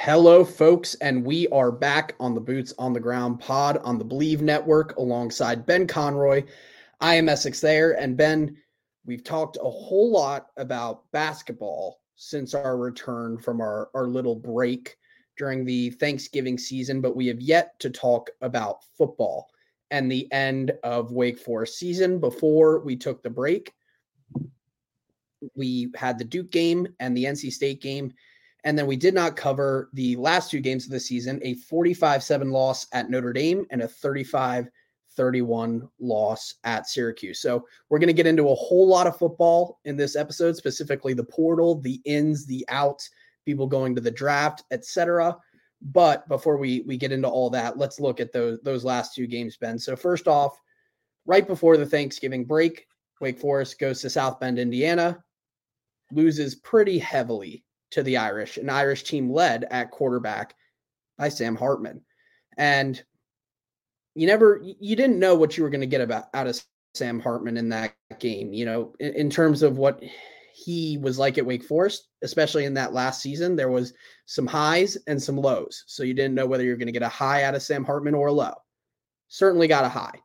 Hello, 0.00 0.44
folks, 0.44 0.94
and 1.00 1.24
we 1.24 1.48
are 1.48 1.72
back 1.72 2.14
on 2.20 2.32
the 2.32 2.40
Boots 2.40 2.72
on 2.78 2.92
the 2.92 3.00
Ground 3.00 3.40
pod 3.40 3.78
on 3.78 3.98
the 3.98 4.04
Believe 4.04 4.42
Network 4.42 4.96
alongside 4.96 5.66
Ben 5.66 5.88
Conroy. 5.88 6.44
I 7.00 7.16
am 7.16 7.28
Essex 7.28 7.60
there, 7.60 7.98
and 8.00 8.16
Ben, 8.16 8.56
we've 9.04 9.24
talked 9.24 9.56
a 9.56 9.68
whole 9.68 10.12
lot 10.12 10.50
about 10.56 11.10
basketball 11.10 12.00
since 12.14 12.54
our 12.54 12.76
return 12.76 13.38
from 13.38 13.60
our, 13.60 13.90
our 13.92 14.06
little 14.06 14.36
break 14.36 14.96
during 15.36 15.64
the 15.64 15.90
Thanksgiving 15.90 16.58
season, 16.58 17.00
but 17.00 17.16
we 17.16 17.26
have 17.26 17.40
yet 17.40 17.76
to 17.80 17.90
talk 17.90 18.30
about 18.40 18.84
football 18.96 19.48
and 19.90 20.10
the 20.10 20.32
end 20.32 20.70
of 20.84 21.10
Wake 21.10 21.40
Forest 21.40 21.76
season. 21.76 22.20
Before 22.20 22.78
we 22.84 22.94
took 22.94 23.20
the 23.24 23.30
break, 23.30 23.72
we 25.56 25.90
had 25.96 26.18
the 26.18 26.24
Duke 26.24 26.52
game 26.52 26.86
and 27.00 27.16
the 27.16 27.24
NC 27.24 27.50
State 27.50 27.82
game 27.82 28.12
and 28.68 28.78
then 28.78 28.86
we 28.86 28.96
did 28.96 29.14
not 29.14 29.34
cover 29.34 29.88
the 29.94 30.14
last 30.16 30.50
two 30.50 30.60
games 30.60 30.84
of 30.84 30.90
the 30.90 31.00
season 31.00 31.40
a 31.42 31.54
45 31.54 32.22
7 32.22 32.50
loss 32.50 32.86
at 32.92 33.08
Notre 33.08 33.32
Dame 33.32 33.64
and 33.70 33.80
a 33.80 33.88
35 33.88 34.68
31 35.16 35.88
loss 35.98 36.56
at 36.64 36.86
Syracuse. 36.86 37.40
So 37.40 37.66
we're 37.88 37.98
going 37.98 38.08
to 38.08 38.12
get 38.12 38.26
into 38.26 38.50
a 38.50 38.54
whole 38.54 38.86
lot 38.86 39.06
of 39.06 39.16
football 39.16 39.80
in 39.86 39.96
this 39.96 40.16
episode, 40.16 40.54
specifically 40.54 41.14
the 41.14 41.24
portal, 41.24 41.80
the 41.80 41.98
ins, 42.04 42.44
the 42.44 42.62
outs, 42.68 43.08
people 43.46 43.66
going 43.66 43.94
to 43.94 44.02
the 44.02 44.10
draft, 44.10 44.62
etc. 44.70 45.34
But 45.80 46.28
before 46.28 46.58
we 46.58 46.82
we 46.86 46.98
get 46.98 47.10
into 47.10 47.26
all 47.26 47.48
that, 47.48 47.78
let's 47.78 47.98
look 47.98 48.20
at 48.20 48.34
those 48.34 48.58
those 48.64 48.84
last 48.84 49.14
two 49.14 49.26
games, 49.26 49.56
Ben. 49.56 49.78
So 49.78 49.96
first 49.96 50.28
off, 50.28 50.60
right 51.24 51.46
before 51.46 51.78
the 51.78 51.86
Thanksgiving 51.86 52.44
break, 52.44 52.86
Wake 53.22 53.40
Forest 53.40 53.78
goes 53.78 54.02
to 54.02 54.10
South 54.10 54.38
Bend, 54.38 54.58
Indiana, 54.58 55.24
loses 56.12 56.54
pretty 56.56 56.98
heavily 56.98 57.64
to 57.90 58.02
the 58.02 58.16
Irish, 58.16 58.56
an 58.56 58.70
Irish 58.70 59.04
team 59.04 59.30
led 59.30 59.64
at 59.70 59.90
quarterback 59.90 60.54
by 61.16 61.28
Sam 61.28 61.56
Hartman. 61.56 62.02
And 62.56 63.02
you 64.14 64.26
never, 64.26 64.60
you 64.62 64.96
didn't 64.96 65.18
know 65.18 65.34
what 65.34 65.56
you 65.56 65.62
were 65.62 65.70
going 65.70 65.80
to 65.80 65.86
get 65.86 66.00
about 66.00 66.24
out 66.34 66.46
of 66.46 66.60
Sam 66.94 67.20
Hartman 67.20 67.56
in 67.56 67.68
that 67.70 67.94
game, 68.18 68.52
you 68.52 68.64
know, 68.64 68.94
in, 68.98 69.14
in 69.14 69.30
terms 69.30 69.62
of 69.62 69.78
what 69.78 70.02
he 70.54 70.98
was 70.98 71.18
like 71.18 71.38
at 71.38 71.46
Wake 71.46 71.62
Forest, 71.62 72.08
especially 72.22 72.64
in 72.64 72.74
that 72.74 72.92
last 72.92 73.22
season. 73.22 73.54
There 73.54 73.70
was 73.70 73.94
some 74.26 74.46
highs 74.46 74.98
and 75.06 75.22
some 75.22 75.36
lows. 75.36 75.84
So 75.86 76.02
you 76.02 76.14
didn't 76.14 76.34
know 76.34 76.46
whether 76.46 76.64
you're 76.64 76.76
going 76.76 76.86
to 76.86 76.92
get 76.92 77.02
a 77.02 77.08
high 77.08 77.44
out 77.44 77.54
of 77.54 77.62
Sam 77.62 77.84
Hartman 77.84 78.14
or 78.14 78.26
a 78.26 78.32
low. 78.32 78.54
Certainly 79.28 79.68
got 79.68 79.84
a 79.84 79.88
high. 79.88 80.18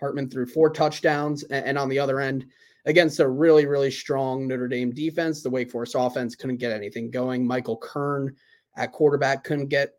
Hartman 0.00 0.28
threw 0.28 0.46
four 0.46 0.70
touchdowns. 0.70 1.44
And, 1.44 1.64
and 1.64 1.78
on 1.78 1.88
the 1.88 2.00
other 2.00 2.18
end, 2.18 2.46
against 2.86 3.20
a 3.20 3.28
really, 3.28 3.66
really 3.66 3.90
strong 3.90 4.46
Notre 4.46 4.68
Dame 4.68 4.92
defense. 4.92 5.42
The 5.42 5.50
Wake 5.50 5.70
Forest 5.70 5.94
offense 5.98 6.34
couldn't 6.34 6.56
get 6.56 6.72
anything 6.72 7.10
going. 7.10 7.46
Michael 7.46 7.76
Kern 7.76 8.34
at 8.76 8.92
quarterback 8.92 9.44
couldn't 9.44 9.68
get 9.68 9.94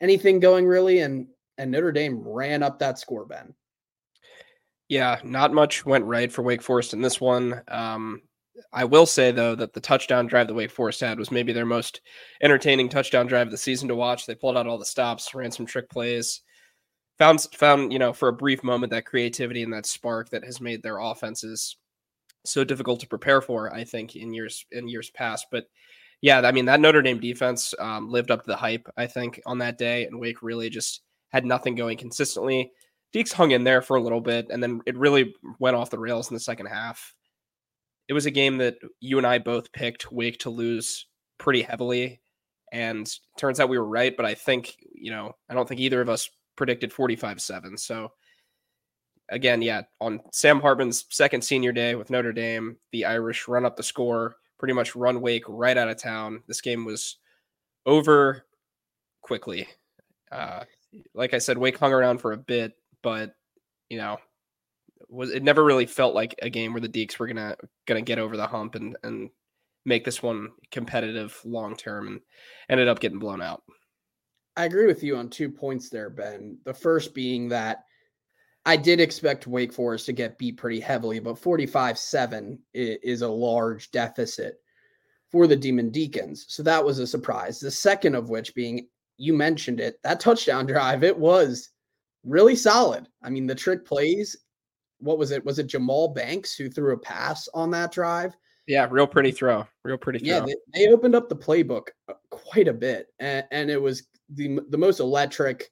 anything 0.00 0.40
going 0.40 0.66
really, 0.66 1.00
and 1.00 1.26
and 1.58 1.70
Notre 1.70 1.92
Dame 1.92 2.22
ran 2.26 2.62
up 2.62 2.78
that 2.78 2.98
score, 2.98 3.26
Ben. 3.26 3.54
Yeah, 4.88 5.18
not 5.24 5.52
much 5.52 5.86
went 5.86 6.04
right 6.04 6.30
for 6.30 6.42
Wake 6.42 6.62
Forest 6.62 6.92
in 6.92 7.00
this 7.00 7.20
one. 7.20 7.62
Um, 7.68 8.22
I 8.72 8.84
will 8.84 9.06
say 9.06 9.32
though 9.32 9.54
that 9.56 9.72
the 9.72 9.80
touchdown 9.80 10.26
drive 10.26 10.46
that 10.48 10.54
Wake 10.54 10.70
Forest 10.70 11.00
had 11.00 11.18
was 11.18 11.30
maybe 11.30 11.52
their 11.52 11.66
most 11.66 12.00
entertaining 12.42 12.88
touchdown 12.88 13.26
drive 13.26 13.48
of 13.48 13.50
the 13.50 13.56
season 13.56 13.88
to 13.88 13.96
watch. 13.96 14.26
They 14.26 14.34
pulled 14.34 14.56
out 14.56 14.66
all 14.66 14.78
the 14.78 14.84
stops, 14.84 15.34
ran 15.34 15.50
some 15.50 15.66
trick 15.66 15.90
plays, 15.90 16.42
found 17.18 17.46
found 17.54 17.92
you 17.92 17.98
know 17.98 18.12
for 18.12 18.28
a 18.28 18.32
brief 18.32 18.62
moment 18.62 18.90
that 18.90 19.06
creativity 19.06 19.62
and 19.62 19.72
that 19.72 19.86
spark 19.86 20.30
that 20.30 20.44
has 20.44 20.60
made 20.60 20.82
their 20.82 20.98
offenses 20.98 21.76
so 22.44 22.64
difficult 22.64 23.00
to 23.00 23.08
prepare 23.08 23.40
for. 23.40 23.72
I 23.72 23.84
think 23.84 24.16
in 24.16 24.32
years 24.32 24.64
in 24.72 24.88
years 24.88 25.10
past, 25.10 25.46
but 25.50 25.66
yeah, 26.20 26.40
I 26.40 26.52
mean 26.52 26.64
that 26.66 26.80
Notre 26.80 27.02
Dame 27.02 27.20
defense 27.20 27.74
um, 27.78 28.08
lived 28.08 28.30
up 28.30 28.42
to 28.42 28.50
the 28.50 28.56
hype. 28.56 28.88
I 28.96 29.06
think 29.06 29.40
on 29.46 29.58
that 29.58 29.78
day, 29.78 30.06
and 30.06 30.18
Wake 30.18 30.42
really 30.42 30.70
just 30.70 31.02
had 31.30 31.44
nothing 31.44 31.74
going 31.74 31.98
consistently. 31.98 32.72
Deacs 33.14 33.32
hung 33.32 33.50
in 33.52 33.64
there 33.64 33.82
for 33.82 33.96
a 33.96 34.02
little 34.02 34.20
bit, 34.20 34.46
and 34.50 34.62
then 34.62 34.80
it 34.86 34.96
really 34.96 35.34
went 35.58 35.76
off 35.76 35.90
the 35.90 35.98
rails 35.98 36.30
in 36.30 36.34
the 36.34 36.40
second 36.40 36.66
half. 36.66 37.14
It 38.08 38.12
was 38.12 38.26
a 38.26 38.30
game 38.30 38.58
that 38.58 38.76
you 39.00 39.18
and 39.18 39.26
I 39.26 39.38
both 39.38 39.72
picked 39.72 40.10
Wake 40.10 40.38
to 40.40 40.50
lose 40.50 41.06
pretty 41.38 41.62
heavily, 41.62 42.20
and 42.72 43.06
turns 43.38 43.60
out 43.60 43.68
we 43.68 43.78
were 43.78 43.86
right. 43.86 44.16
But 44.16 44.26
I 44.26 44.34
think 44.34 44.76
you 44.94 45.10
know 45.10 45.32
I 45.48 45.54
don't 45.54 45.68
think 45.68 45.80
either 45.80 46.00
of 46.00 46.08
us 46.08 46.28
predicted 46.56 46.92
forty 46.92 47.16
five 47.16 47.40
seven. 47.40 47.76
So 47.76 48.10
again, 49.28 49.62
yeah, 49.62 49.82
on 50.00 50.20
Sam 50.32 50.60
Hartman's 50.60 51.06
second 51.10 51.42
senior 51.42 51.72
day 51.72 51.94
with 51.94 52.10
Notre 52.10 52.32
Dame, 52.32 52.76
the 52.92 53.04
Irish 53.04 53.48
run 53.48 53.64
up 53.64 53.76
the 53.76 53.82
score, 53.82 54.36
pretty 54.58 54.74
much 54.74 54.96
run 54.96 55.20
Wake 55.20 55.44
right 55.48 55.76
out 55.76 55.88
of 55.88 55.96
town. 55.96 56.42
This 56.46 56.60
game 56.60 56.84
was 56.84 57.18
over 57.86 58.44
quickly. 59.22 59.66
Uh, 60.30 60.64
like 61.14 61.34
I 61.34 61.38
said, 61.38 61.58
Wake 61.58 61.78
hung 61.78 61.92
around 61.92 62.18
for 62.18 62.32
a 62.32 62.36
bit, 62.36 62.72
but 63.02 63.34
you 63.90 63.98
know, 63.98 64.18
was 65.08 65.30
it 65.30 65.42
never 65.42 65.64
really 65.64 65.86
felt 65.86 66.14
like 66.14 66.34
a 66.42 66.50
game 66.50 66.72
where 66.72 66.80
the 66.80 66.88
Deacs 66.88 67.18
were 67.18 67.26
gonna 67.26 67.56
gonna 67.86 68.02
get 68.02 68.18
over 68.18 68.36
the 68.36 68.46
hump 68.46 68.74
and 68.74 68.96
and 69.02 69.30
make 69.84 70.04
this 70.04 70.22
one 70.22 70.48
competitive 70.70 71.38
long 71.44 71.76
term, 71.76 72.08
and 72.08 72.20
ended 72.68 72.88
up 72.88 73.00
getting 73.00 73.18
blown 73.18 73.42
out. 73.42 73.62
I 74.56 74.64
agree 74.66 74.86
with 74.86 75.02
you 75.02 75.16
on 75.16 75.28
two 75.28 75.50
points 75.50 75.88
there, 75.88 76.10
Ben. 76.10 76.58
The 76.64 76.74
first 76.74 77.14
being 77.14 77.48
that 77.48 77.84
I 78.66 78.76
did 78.76 79.00
expect 79.00 79.46
Wake 79.46 79.72
Forest 79.72 80.06
to 80.06 80.12
get 80.12 80.38
beat 80.38 80.56
pretty 80.56 80.80
heavily, 80.80 81.18
but 81.18 81.38
45 81.38 81.98
7 81.98 82.58
is 82.72 83.22
a 83.22 83.28
large 83.28 83.90
deficit 83.90 84.60
for 85.30 85.46
the 85.46 85.56
Demon 85.56 85.90
Deacons. 85.90 86.46
So 86.48 86.62
that 86.62 86.84
was 86.84 86.98
a 86.98 87.06
surprise. 87.06 87.60
The 87.60 87.70
second 87.70 88.14
of 88.14 88.30
which 88.30 88.54
being, 88.54 88.88
you 89.16 89.34
mentioned 89.34 89.80
it, 89.80 89.98
that 90.02 90.20
touchdown 90.20 90.66
drive, 90.66 91.04
it 91.04 91.16
was 91.16 91.70
really 92.24 92.56
solid. 92.56 93.06
I 93.22 93.30
mean, 93.30 93.46
the 93.46 93.54
trick 93.54 93.84
plays, 93.84 94.36
what 94.98 95.18
was 95.18 95.30
it? 95.30 95.44
Was 95.44 95.58
it 95.58 95.68
Jahmal 95.68 96.14
Banks 96.14 96.54
who 96.54 96.70
threw 96.70 96.94
a 96.94 96.98
pass 96.98 97.48
on 97.52 97.70
that 97.72 97.92
drive? 97.92 98.34
Yeah, 98.66 98.88
real 98.90 99.06
pretty 99.06 99.30
throw. 99.30 99.66
Real 99.84 99.98
pretty 99.98 100.20
throw. 100.20 100.28
Yeah, 100.28 100.40
they, 100.40 100.54
they 100.72 100.92
opened 100.92 101.14
up 101.14 101.28
the 101.28 101.36
playbook 101.36 101.88
uh, 102.08 102.14
quite 102.30 102.68
a 102.68 102.72
bit. 102.72 103.08
And, 103.18 103.44
and 103.50 103.70
it 103.70 103.80
was 103.80 104.06
the, 104.30 104.58
the 104.70 104.78
most 104.78 105.00
electric, 105.00 105.70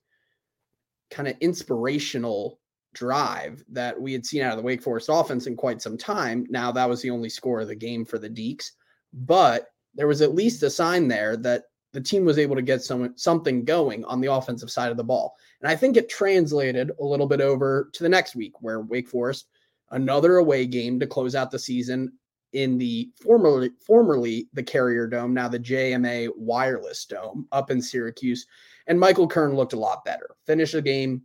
kind 1.11 1.29
of 1.29 1.37
inspirational 1.41 2.59
drive 2.95 3.63
that 3.69 4.01
we 4.01 4.13
had 4.13 4.27
seen 4.27 4.43
out 4.43 4.53
of 4.53 4.59
the 4.59 4.65
Wake 4.65 4.83
Forest 4.83 5.09
offense 5.11 5.47
in 5.47 5.57
quite 5.57 5.83
some 5.83 5.97
time. 5.97 6.47
Now 6.51 6.73
that 6.73 6.89
was 6.89 7.03
the 7.03 7.11
only 7.11 7.29
score 7.29 7.61
of 7.61 7.69
the 7.69 7.75
game 7.75 8.05
for 8.05 8.19
the 8.19 8.31
Deacs, 8.31 8.73
but 9.13 9.69
there 9.95 10.07
was 10.07 10.23
at 10.23 10.35
least 10.35 10.63
a 10.63 10.71
sign 10.71 11.09
there 11.09 11.37
that 11.39 11.65
the 11.93 12.01
team 12.01 12.25
was 12.25 12.39
able 12.39 12.57
to 12.57 12.63
get 12.63 12.83
some 12.83 13.13
something 13.17 13.65
going 13.65 14.05
on 14.05 14.21
the 14.21 14.33
offensive 14.33 14.71
side 14.71 14.91
of 14.91 14.97
the 14.97 15.05
ball. 15.05 15.37
And 15.61 15.71
I 15.71 15.77
think 15.77 15.97
it 15.97 16.09
translated 16.09 16.91
a 17.01 17.05
little 17.05 17.27
bit 17.27 17.41
over 17.41 17.91
to 17.93 18.03
the 18.03 18.09
next 18.09 18.35
week 18.35 18.61
where 18.61 18.81
Wake 18.81 19.09
Forest 19.09 19.47
another 19.91 20.37
away 20.37 20.67
game 20.67 20.99
to 21.01 21.07
close 21.07 21.35
out 21.35 21.51
the 21.51 21.59
season 21.59 22.13
in 22.53 22.79
the 22.79 23.11
formerly 23.21 23.71
formerly 23.87 24.49
the 24.53 24.63
Carrier 24.63 25.07
Dome, 25.07 25.35
now 25.35 25.49
the 25.49 25.59
JMA 25.59 26.31
Wireless 26.37 27.05
Dome 27.07 27.47
up 27.53 27.71
in 27.71 27.81
Syracuse. 27.81 28.47
And 28.87 28.99
Michael 28.99 29.29
Kern 29.29 29.55
looked 29.55 29.75
a 29.75 29.79
lot 29.79 30.05
better. 30.05 30.31
Finished 30.47 30.73
the 30.73 30.83
game 30.83 31.23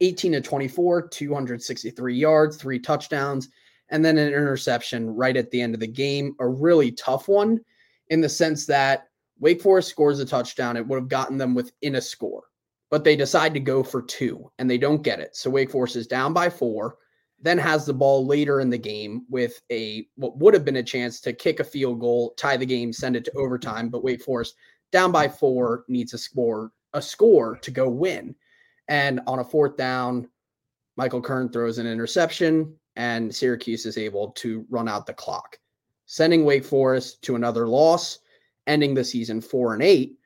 18 0.00 0.32
to 0.32 0.40
24, 0.40 1.08
263 1.08 2.14
yards, 2.14 2.56
three 2.56 2.78
touchdowns, 2.78 3.48
and 3.90 4.04
then 4.04 4.18
an 4.18 4.28
interception 4.28 5.10
right 5.10 5.36
at 5.36 5.50
the 5.50 5.60
end 5.60 5.74
of 5.74 5.80
the 5.80 5.86
game. 5.86 6.34
A 6.40 6.48
really 6.48 6.92
tough 6.92 7.28
one 7.28 7.60
in 8.08 8.20
the 8.20 8.28
sense 8.28 8.66
that 8.66 9.08
Wake 9.38 9.62
Forest 9.62 9.88
scores 9.88 10.20
a 10.20 10.24
touchdown. 10.24 10.76
It 10.76 10.86
would 10.86 10.98
have 10.98 11.08
gotten 11.08 11.38
them 11.38 11.54
within 11.54 11.96
a 11.96 12.00
score, 12.00 12.44
but 12.90 13.04
they 13.04 13.16
decide 13.16 13.54
to 13.54 13.60
go 13.60 13.82
for 13.82 14.02
two 14.02 14.50
and 14.58 14.70
they 14.70 14.78
don't 14.78 15.02
get 15.02 15.20
it. 15.20 15.34
So 15.34 15.50
Wake 15.50 15.70
Forest 15.70 15.96
is 15.96 16.06
down 16.06 16.32
by 16.32 16.50
four. 16.50 16.96
then 17.42 17.56
has 17.56 17.86
the 17.86 17.94
ball 17.94 18.26
later 18.26 18.60
in 18.60 18.68
the 18.68 18.78
game 18.78 19.24
with 19.30 19.62
a 19.72 20.06
what 20.16 20.36
would 20.36 20.52
have 20.52 20.64
been 20.64 20.76
a 20.76 20.82
chance 20.82 21.20
to 21.22 21.32
kick 21.32 21.58
a 21.58 21.64
field 21.64 21.98
goal, 22.00 22.34
tie 22.36 22.58
the 22.58 22.66
game, 22.66 22.92
send 22.92 23.16
it 23.16 23.24
to 23.24 23.32
overtime. 23.32 23.88
But 23.88 24.04
Wake 24.04 24.22
Forest 24.22 24.56
down 24.92 25.10
by 25.10 25.26
four 25.28 25.84
needs 25.88 26.12
a 26.12 26.18
score 26.18 26.70
a 26.92 27.00
score 27.00 27.56
to 27.58 27.70
go 27.70 27.88
win. 27.88 28.34
And 28.90 29.20
on 29.28 29.38
a 29.38 29.44
fourth 29.44 29.76
down, 29.76 30.28
Michael 30.96 31.22
Kern 31.22 31.48
throws 31.48 31.78
an 31.78 31.86
interception, 31.86 32.74
and 32.96 33.34
Syracuse 33.34 33.86
is 33.86 33.96
able 33.96 34.32
to 34.32 34.66
run 34.68 34.88
out 34.88 35.06
the 35.06 35.14
clock, 35.14 35.58
sending 36.06 36.44
Wake 36.44 36.64
Forest 36.64 37.22
to 37.22 37.36
another 37.36 37.68
loss, 37.68 38.18
ending 38.66 38.92
the 38.92 39.04
season 39.04 39.40
four 39.40 39.74
and 39.74 39.82
eight. 39.82 40.18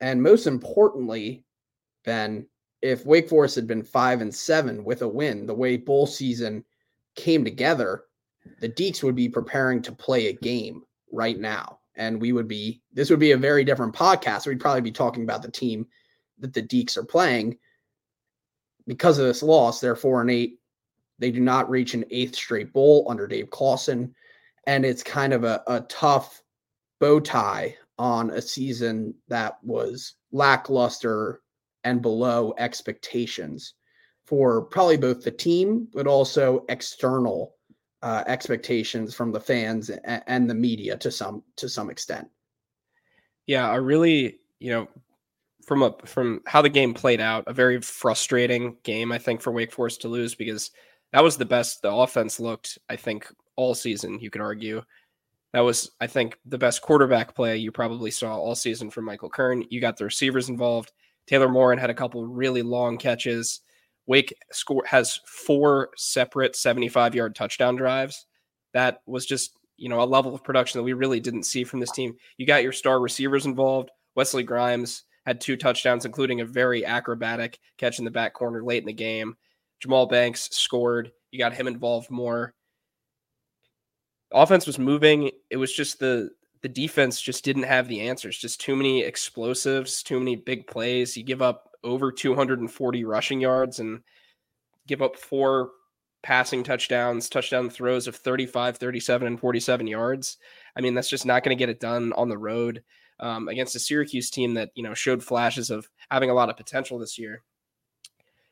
And 0.00 0.22
most 0.22 0.46
importantly, 0.46 1.44
Ben, 2.04 2.46
if 2.82 3.06
Wake 3.06 3.28
Forest 3.28 3.56
had 3.56 3.66
been 3.66 3.82
five 3.82 4.20
and 4.20 4.34
seven 4.34 4.84
with 4.84 5.00
a 5.00 5.08
win, 5.08 5.46
the 5.46 5.54
way 5.54 5.78
bowl 5.78 6.06
season 6.06 6.62
came 7.16 7.42
together, 7.42 8.04
the 8.60 8.68
Deacs 8.68 9.02
would 9.02 9.16
be 9.16 9.28
preparing 9.28 9.80
to 9.82 9.92
play 9.92 10.28
a 10.28 10.34
game 10.34 10.82
right 11.10 11.38
now. 11.38 11.78
And 11.96 12.20
we 12.20 12.32
would 12.32 12.48
be, 12.48 12.82
this 12.92 13.08
would 13.08 13.18
be 13.18 13.32
a 13.32 13.36
very 13.36 13.64
different 13.64 13.94
podcast. 13.94 14.46
We'd 14.46 14.60
probably 14.60 14.82
be 14.82 14.92
talking 14.92 15.24
about 15.24 15.42
the 15.42 15.50
team 15.50 15.86
that 16.38 16.52
the 16.52 16.62
Deacs 16.62 16.96
are 16.98 17.04
playing. 17.04 17.58
Because 18.90 19.20
of 19.20 19.24
this 19.24 19.40
loss, 19.40 19.78
they're 19.78 19.94
four 19.94 20.20
and 20.20 20.32
eight. 20.32 20.58
They 21.20 21.30
do 21.30 21.38
not 21.38 21.70
reach 21.70 21.94
an 21.94 22.04
eighth 22.10 22.34
straight 22.34 22.72
bowl 22.72 23.06
under 23.08 23.28
Dave 23.28 23.48
Clawson. 23.48 24.12
And 24.66 24.84
it's 24.84 25.04
kind 25.04 25.32
of 25.32 25.44
a, 25.44 25.62
a 25.68 25.82
tough 25.82 26.42
bow 26.98 27.20
tie 27.20 27.76
on 28.00 28.30
a 28.30 28.42
season 28.42 29.14
that 29.28 29.62
was 29.62 30.14
lackluster 30.32 31.40
and 31.84 32.02
below 32.02 32.52
expectations 32.58 33.74
for 34.24 34.62
probably 34.62 34.96
both 34.96 35.22
the 35.22 35.30
team, 35.30 35.86
but 35.94 36.08
also 36.08 36.64
external 36.68 37.54
uh, 38.02 38.24
expectations 38.26 39.14
from 39.14 39.30
the 39.30 39.38
fans 39.38 39.88
and, 39.90 40.24
and 40.26 40.50
the 40.50 40.54
media 40.54 40.96
to 40.96 41.12
some 41.12 41.44
to 41.54 41.68
some 41.68 41.90
extent. 41.90 42.26
Yeah, 43.46 43.70
I 43.70 43.76
really, 43.76 44.40
you 44.58 44.72
know, 44.72 44.88
from 45.66 45.82
a 45.82 45.94
from 46.04 46.40
how 46.46 46.62
the 46.62 46.68
game 46.68 46.94
played 46.94 47.20
out, 47.20 47.44
a 47.46 47.52
very 47.52 47.80
frustrating 47.80 48.76
game, 48.82 49.12
I 49.12 49.18
think, 49.18 49.40
for 49.40 49.52
Wake 49.52 49.72
Forest 49.72 50.02
to 50.02 50.08
lose 50.08 50.34
because 50.34 50.70
that 51.12 51.22
was 51.22 51.36
the 51.36 51.44
best 51.44 51.82
the 51.82 51.92
offense 51.92 52.40
looked, 52.40 52.78
I 52.88 52.96
think, 52.96 53.26
all 53.56 53.74
season, 53.74 54.20
you 54.20 54.30
could 54.30 54.42
argue. 54.42 54.82
That 55.52 55.60
was, 55.60 55.90
I 56.00 56.06
think, 56.06 56.38
the 56.46 56.58
best 56.58 56.80
quarterback 56.80 57.34
play 57.34 57.56
you 57.56 57.72
probably 57.72 58.10
saw 58.10 58.36
all 58.36 58.54
season 58.54 58.90
from 58.90 59.04
Michael 59.04 59.30
Kern. 59.30 59.64
You 59.68 59.80
got 59.80 59.96
the 59.96 60.04
receivers 60.04 60.48
involved. 60.48 60.92
Taylor 61.26 61.48
Morin 61.48 61.78
had 61.78 61.90
a 61.90 61.94
couple 61.94 62.24
really 62.24 62.62
long 62.62 62.98
catches. 62.98 63.60
Wake 64.06 64.34
score 64.52 64.84
has 64.86 65.20
four 65.26 65.90
separate 65.96 66.56
75 66.56 67.14
yard 67.14 67.34
touchdown 67.34 67.76
drives. 67.76 68.26
That 68.72 69.02
was 69.06 69.26
just, 69.26 69.52
you 69.76 69.88
know, 69.88 70.00
a 70.00 70.04
level 70.04 70.34
of 70.34 70.44
production 70.44 70.78
that 70.78 70.84
we 70.84 70.92
really 70.92 71.20
didn't 71.20 71.44
see 71.44 71.64
from 71.64 71.80
this 71.80 71.92
team. 71.92 72.14
You 72.36 72.46
got 72.46 72.62
your 72.62 72.72
star 72.72 73.00
receivers 73.00 73.46
involved. 73.46 73.90
Wesley 74.14 74.42
Grimes 74.42 75.04
had 75.26 75.40
two 75.40 75.56
touchdowns, 75.56 76.04
including 76.04 76.40
a 76.40 76.46
very 76.46 76.84
acrobatic 76.84 77.58
catch 77.76 77.98
in 77.98 78.04
the 78.04 78.10
back 78.10 78.34
corner 78.34 78.62
late 78.62 78.82
in 78.82 78.86
the 78.86 78.92
game. 78.92 79.36
Jahmal 79.84 80.08
Banks 80.08 80.48
scored. 80.52 81.12
You 81.30 81.38
got 81.38 81.54
him 81.54 81.66
involved 81.66 82.10
more. 82.10 82.54
offense 84.32 84.66
was 84.66 84.78
moving. 84.78 85.30
It 85.50 85.56
was 85.56 85.72
just 85.72 85.98
the 85.98 86.30
the 86.62 86.68
defense 86.68 87.20
just 87.20 87.42
didn't 87.42 87.62
have 87.62 87.88
the 87.88 88.00
answers. 88.00 88.36
Just 88.36 88.60
too 88.60 88.76
many 88.76 89.02
explosives, 89.02 90.02
too 90.02 90.18
many 90.18 90.36
big 90.36 90.66
plays. 90.66 91.16
You 91.16 91.22
give 91.22 91.40
up 91.40 91.70
over 91.82 92.12
240 92.12 93.04
rushing 93.04 93.40
yards 93.40 93.80
and 93.80 94.00
give 94.86 95.00
up 95.00 95.16
four 95.16 95.70
passing 96.22 96.62
touchdowns, 96.62 97.30
touchdown 97.30 97.70
throws 97.70 98.06
of 98.06 98.16
35, 98.16 98.76
37, 98.76 99.26
and 99.26 99.40
47 99.40 99.86
yards. 99.86 100.36
I 100.76 100.82
mean, 100.82 100.94
that's 100.94 101.08
just 101.08 101.24
not 101.24 101.42
going 101.42 101.56
to 101.56 101.58
get 101.58 101.70
it 101.70 101.80
done 101.80 102.12
on 102.12 102.28
the 102.28 102.36
road 102.36 102.82
um, 103.20 103.48
against 103.48 103.76
a 103.76 103.80
Syracuse 103.80 104.30
team 104.30 104.54
that, 104.54 104.70
you 104.74 104.82
know, 104.82 104.94
showed 104.94 105.22
flashes 105.22 105.70
of 105.70 105.88
having 106.10 106.30
a 106.30 106.34
lot 106.34 106.50
of 106.50 106.56
potential 106.56 106.98
this 106.98 107.18
year. 107.18 107.42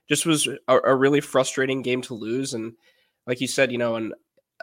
Just 0.09 0.27
was 0.27 0.47
a, 0.47 0.79
a 0.85 0.95
really 0.95 1.21
frustrating 1.21 1.83
game 1.83 2.03
to 2.03 2.15
lose. 2.15 2.55
And 2.55 2.75
like 3.27 3.41
you 3.41 3.47
said, 3.47 3.73
you 3.73 3.79
know, 3.79 3.97
an, 3.97 4.13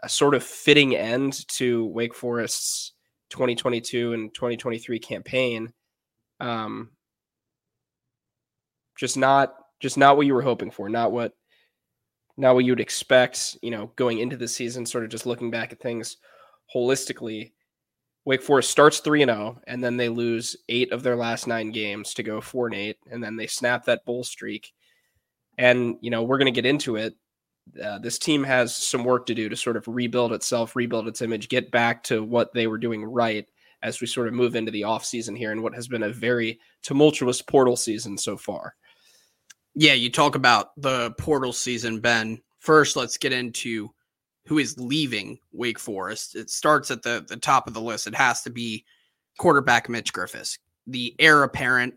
a 0.02 0.10
sort 0.10 0.36
of 0.36 0.44
fitting 0.44 0.96
end 0.96 1.48
to 1.50 1.86
Wake 1.88 2.16
Forest's 2.16 2.94
2022 3.30 4.14
and 4.14 4.34
2023 4.34 5.00
campaign. 5.00 5.74
Um, 6.40 6.92
just 8.98 9.18
not 9.18 9.56
just 9.80 9.98
not 9.98 10.18
what 10.18 10.26
you 10.26 10.34
were 10.34 10.42
hoping 10.42 10.72
for, 10.72 10.90
not 10.90 11.12
what 11.12 11.34
not 12.38 12.56
what 12.56 12.66
you 12.66 12.72
would 12.72 12.82
expect, 12.82 13.58
you 13.62 13.72
know, 13.72 13.92
going 13.96 14.20
into 14.20 14.38
the 14.38 14.48
season, 14.48 14.86
sort 14.86 15.04
of 15.04 15.10
just 15.10 15.26
looking 15.26 15.52
back 15.52 15.72
at 15.72 15.80
things 15.80 16.18
holistically. 16.74 17.54
Wake 18.26 18.42
Forest 18.42 18.72
starts 18.72 19.00
3 19.00 19.22
and 19.24 19.32
0 19.32 19.62
and 19.68 19.84
then 19.84 19.98
they 19.98 20.10
lose 20.10 20.58
8 20.68 20.92
of 20.92 21.04
their 21.04 21.16
last 21.16 21.48
9 21.48 21.72
games 21.72 22.14
to 22.16 22.24
go 22.24 22.42
4 22.42 22.68
and 22.68 22.76
8 22.76 22.98
and 23.12 23.24
then 23.24 23.36
they 23.36 23.48
snap 23.48 23.86
that 23.86 24.06
bowl 24.06 24.24
streak. 24.24 24.74
And 25.58 25.98
you 26.02 26.10
know, 26.10 26.24
we're 26.24 26.38
going 26.38 26.54
to 26.54 26.62
get 26.62 26.66
into 26.66 26.96
it 26.96 27.16
uh, 27.84 28.00
this 28.00 28.20
team 28.20 28.44
has 28.44 28.76
some 28.76 29.04
work 29.04 29.26
to 29.26 29.36
do 29.36 29.50
to 29.50 29.56
sort 29.56 29.78
of 29.78 29.88
rebuild 29.88 30.34
itself, 30.34 30.76
rebuild 30.76 31.08
its 31.08 31.22
image, 31.22 31.50
get 31.50 31.72
back 31.72 32.04
to 32.04 32.24
what 32.24 32.54
they 32.54 32.68
were 32.68 32.78
doing 32.78 33.04
right 33.04 33.48
as 33.82 34.02
we 34.02 34.08
sort 34.08 34.28
of 34.28 34.34
move 34.34 34.56
into 34.56 34.72
the 34.72 34.82
offseason 34.82 35.38
here 35.38 35.52
and 35.52 35.62
what 35.62 35.74
has 35.74 35.88
been 35.88 36.04
a 36.04 36.10
very 36.10 36.60
tumultuous 36.82 37.42
portal 37.42 37.76
season 37.76 38.18
so 38.18 38.38
far. 38.38 38.76
Yeah, 39.74 39.94
you 39.94 40.10
talk 40.10 40.36
about 40.36 40.70
the 40.78 41.12
portal 41.18 41.52
season, 41.52 42.00
Ben. 42.00 42.42
First, 42.60 42.96
let's 42.96 43.18
get 43.18 43.34
into 43.34 43.90
who 44.48 44.60
is 44.60 44.78
leaving 44.80 45.40
Wake 45.52 45.80
Forest. 45.80 46.36
It 46.36 46.50
starts 46.50 46.92
at 46.92 47.02
the, 47.02 47.26
the 47.28 47.38
top 47.38 47.68
of 47.68 47.74
the 47.74 47.82
list. 47.82 48.08
It 48.08 48.16
has 48.16 48.42
to 48.44 48.50
be 48.50 48.86
quarterback 49.38 49.90
Mitch 49.90 50.14
Griffis, 50.14 50.58
the 50.88 51.16
heir 51.20 51.44
apparent 51.44 51.96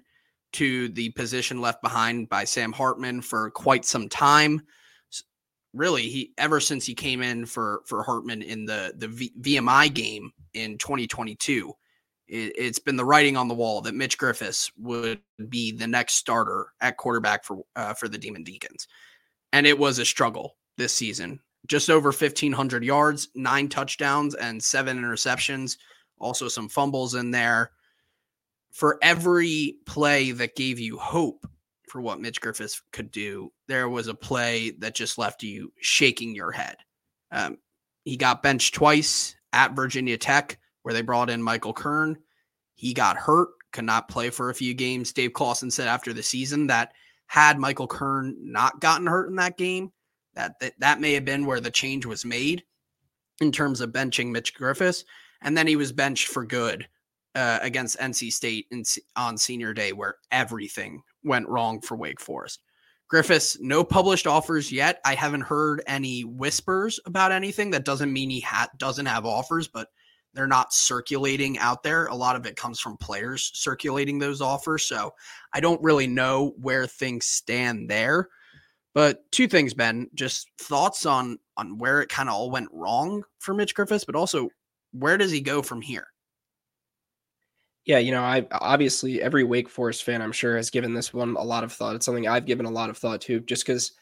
to 0.55 0.89
the 0.91 1.11
position 1.11 1.61
left 1.61 1.83
behind 1.83 2.29
by 2.29 2.45
Sam 2.45 2.73
Hartman 2.73 3.21
for 3.21 3.51
quite 3.51 3.85
some 3.85 4.09
time 4.09 4.63
really 5.75 6.03
he 6.03 6.33
ever 6.39 6.61
since 6.61 6.87
he 6.87 6.95
came 6.95 7.23
in 7.23 7.47
for 7.47 7.83
for 7.87 8.03
Hartman 8.03 8.43
in 8.43 8.65
the 8.65 8.93
the 8.97 9.09
v, 9.09 9.33
VMI 9.41 9.93
game 9.93 10.33
in 10.55 10.79
2022 10.79 11.73
it, 12.27 12.61
has 12.61 12.79
been 12.79 12.97
the 12.97 13.05
writing 13.05 13.37
on 13.37 13.49
the 13.49 13.55
wall 13.55 13.81
that 13.83 13.95
Mitch 13.95 14.19
Griffis 14.19 14.71
would 14.77 15.21
be 15.49 15.73
the 15.73 15.87
next 15.87 16.15
starter 16.15 16.73
at 16.81 16.97
quarterback 16.97 17.45
for 17.45 17.63
uh, 17.77 17.95
for 17.95 18.09
the 18.09 18.19
Demon 18.19 18.45
Deacons 18.45 18.89
and 19.53 19.67
it 19.67 19.79
was 19.79 19.99
a 19.99 20.05
struggle 20.05 20.57
this 20.77 20.95
season 20.95 21.41
just 21.69 21.91
over 21.91 22.09
1500 22.09 22.83
yards 22.83 23.29
nine 23.35 23.69
touchdowns 23.69 24.35
and 24.35 24.63
seven 24.63 24.99
interceptions 24.99 25.77
also 26.19 26.49
some 26.49 26.69
fumbles 26.69 27.15
in 27.15 27.31
there 27.31 27.71
for 28.73 28.99
every 29.03 29.77
play 29.87 30.31
that 30.33 30.57
gave 30.57 30.79
you 30.79 30.99
hope 30.99 31.47
for 31.89 32.01
what 32.01 32.21
Mitch 32.21 32.41
Griffis 32.41 32.81
could 32.93 33.11
do, 33.11 33.51
there 33.67 33.89
was 33.89 34.09
a 34.09 34.15
play 34.15 34.71
that 34.79 34.95
just 34.95 35.19
left 35.19 35.43
you 35.43 35.73
shaking 35.81 36.35
your 36.35 36.53
head. 36.53 36.77
Um, 37.31 37.59
he 38.05 38.17
got 38.17 38.43
benched 38.43 38.75
twice 38.75 39.35
at 39.53 39.75
Virginia 39.75 40.17
Tech, 40.17 40.59
where 40.83 40.95
they 40.95 41.03
brought 41.03 41.31
in 41.31 41.43
Michael 41.43 41.73
Kern. 41.73 42.17
He 42.75 42.95
got 42.95 43.17
hurt, 43.17 43.49
could 43.73 43.85
not 43.85 44.09
play 44.09 44.31
for 44.31 44.51
a 44.51 44.55
few 44.55 44.75
games. 44.75 45.13
Dave 45.13 45.33
Clawson 45.33 45.71
said 45.71 45.89
after 45.89 46.13
the 46.13 46.23
season 46.23 46.67
that 46.69 46.93
had 47.27 47.59
Michael 47.59 47.89
Kern 47.89 48.37
not 48.41 48.81
gotten 48.81 49.07
hurt 49.07 49.29
in 49.29 49.37
that 49.37 49.59
game, 49.59 49.93
that 50.39 50.59
that, 50.61 50.73
that 50.79 51.01
may 51.01 51.13
have 51.13 51.25
been 51.25 51.45
where 51.45 51.61
the 51.61 51.71
change 51.71 52.07
was 52.07 52.25
made 52.25 52.63
in 53.41 53.53
terms 53.53 53.81
of 53.81 53.91
benching 53.91 54.31
Mitch 54.31 54.55
Griffis, 54.55 55.05
And 55.43 55.57
then 55.57 55.67
he 55.67 55.77
was 55.77 55.93
benched 55.93 56.29
for 56.29 56.45
good 56.45 56.89
uh, 57.35 57.59
against 57.61 57.99
NC 57.99 58.33
State 58.33 58.67
in, 58.71 58.85
on 59.17 59.37
senior 59.37 59.75
day, 59.75 59.93
where 59.93 60.17
everything 60.33 61.03
went 61.23 61.49
wrong 61.49 61.81
for 61.81 61.97
Wake 61.97 62.21
Forest. 62.21 62.61
Griffis, 63.13 63.57
no 63.61 63.85
published 63.85 64.27
offers 64.27 64.71
yet. 64.71 65.01
I 65.05 65.15
haven't 65.15 65.43
heard 65.43 65.83
any 65.87 66.25
whispers 66.25 67.01
about 67.07 67.33
anything. 67.33 67.71
That 67.71 67.85
doesn't 67.85 68.13
mean 68.13 68.29
he 68.29 68.41
ha- 68.41 68.69
doesn't 68.77 69.07
have 69.07 69.25
offers, 69.25 69.67
but 69.67 69.89
they're 70.35 70.47
not 70.47 70.75
circulating 70.75 71.59
out 71.59 71.83
there. 71.83 72.07
A 72.07 72.15
lot 72.15 72.37
of 72.37 72.45
it 72.45 72.57
comes 72.57 72.81
from 72.81 72.99
players 72.99 73.51
circulating 73.55 74.19
those 74.19 74.41
offers. 74.41 74.85
So 74.85 75.15
I 75.55 75.61
don't 75.61 75.83
really 75.83 76.07
know 76.07 76.55
where 76.61 76.87
things 76.87 77.27
stand 77.27 77.89
there. 77.89 78.29
But 78.95 79.31
two 79.31 79.47
things, 79.47 79.75
Ben, 79.75 80.09
just 80.15 80.49
thoughts 80.61 81.07
on 81.07 81.39
on 81.57 81.79
where 81.79 82.01
it 82.01 82.09
kind 82.09 82.29
of 82.29 82.35
all 82.35 82.51
went 82.51 82.69
wrong 82.73 83.23
for 83.39 83.55
Mitch 83.55 83.75
Griffis, 83.75 84.07
but 84.07 84.17
also 84.17 84.49
where 84.93 85.19
does 85.19 85.31
he 85.31 85.41
go 85.41 85.63
from 85.63 85.83
here? 85.83 86.09
Yeah, 87.85 87.99
you 87.99 88.13
know, 88.13 88.23
I 88.23 88.47
obviously 88.53 89.23
every 89.23 89.45
Wake 89.45 89.69
Forest 89.69 90.05
fan 90.05 90.21
I'm 90.21 90.33
sure 90.33 90.57
has 90.57 90.71
given 90.71 90.95
this 90.95 91.15
one 91.15 91.37
a 91.37 91.43
lot 91.43 91.65
of 91.65 91.73
thought. 91.73 91.97
It's 91.97 92.05
something 92.05 92.29
I've 92.29 92.47
given 92.47 92.67
a 92.67 92.71
lot 92.71 92.91
of 92.91 92.99
thought 92.99 93.21
to, 93.23 93.41
just 93.41 93.65
because 93.67 93.93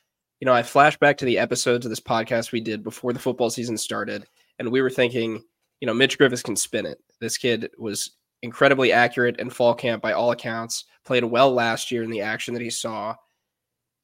you 0.41 0.47
know 0.47 0.53
I 0.53 0.63
flash 0.63 0.99
back 0.99 1.19
to 1.19 1.25
the 1.25 1.39
episodes 1.39 1.87
of 1.87 1.91
this 1.91 2.01
podcast 2.01 2.53
we 2.53 2.61
did 2.61 2.83
before 2.83 3.13
the 3.13 3.19
football 3.19 3.51
season 3.51 3.77
started, 3.77 4.27
and 4.59 4.73
we 4.73 4.83
were 4.83 4.91
thinking, 4.91 5.43
you 5.81 5.87
know, 5.87 5.95
Mitch 5.95 6.19
Griffis 6.19 6.43
can 6.43 6.57
spin 6.57 6.87
it. 6.87 6.99
This 7.21 7.39
kid 7.39 7.71
was 7.79 8.17
incredibly 8.43 8.93
accurate 8.93 9.39
in 9.39 9.51
fall 9.51 9.75
camp 9.75 10.03
by 10.03 10.13
all 10.13 10.33
accounts. 10.33 10.85
Played 11.05 11.25
well 11.25 11.53
last 11.53 11.91
year 11.91 12.03
in 12.03 12.11
the 12.11 12.23
action 12.23 12.55
that 12.55 12.63
he 12.63 12.71
saw. 12.71 13.15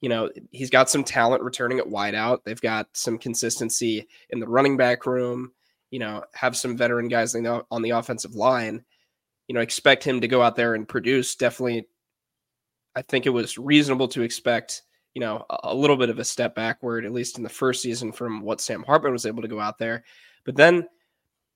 You 0.03 0.11
know, 0.11 0.29
he's 0.51 0.69
got 0.69 0.91
some 0.91 1.03
talent 1.03 1.43
returning 1.43 1.79
at 1.79 1.87
wideout. 1.87 2.41
They've 2.45 2.61
got 2.61 2.89
some 2.93 3.17
consistency 3.17 4.07
in 4.29 4.41
the 4.41 4.49
running 4.49 4.77
back 4.77 5.07
room. 5.07 5.53
You 5.91 6.01
know, 6.01 6.25
have 6.35 6.57
some 6.57 6.77
veteran 6.77 7.09
guys 7.09 7.35
on 7.35 7.83
the 7.83 7.91
offensive 7.91 8.35
line. 8.35 8.85
You 9.49 9.55
know, 9.55 9.61
expect 9.61 10.05
him 10.05 10.21
to 10.21 10.29
go 10.29 10.43
out 10.43 10.57
there 10.57 10.75
and 10.75 10.87
produce. 10.87 11.35
Definitely, 11.37 11.87
I 12.95 13.03
think 13.03 13.25
it 13.25 13.31
was 13.31 13.57
reasonable 13.57 14.09
to 14.09 14.23
expect 14.23 14.83
you 15.15 15.21
know, 15.21 15.45
a, 15.65 15.75
little 15.75 15.97
bit 15.97 16.11
of 16.11 16.19
a 16.19 16.25
step 16.25 16.55
backward, 16.55 17.05
at 17.05 17.13
least 17.13 17.37
in 17.37 17.43
the 17.43 17.49
first 17.49 17.83
season 17.83 18.13
from 18.13 18.41
what 18.41 18.61
Sam 18.61 18.83
Hartman 18.83 19.13
was 19.13 19.27
able 19.27 19.43
to 19.43 19.49
go 19.49 19.61
out 19.61 19.79
there. 19.79 20.05
But 20.45 20.57
then, 20.57 20.89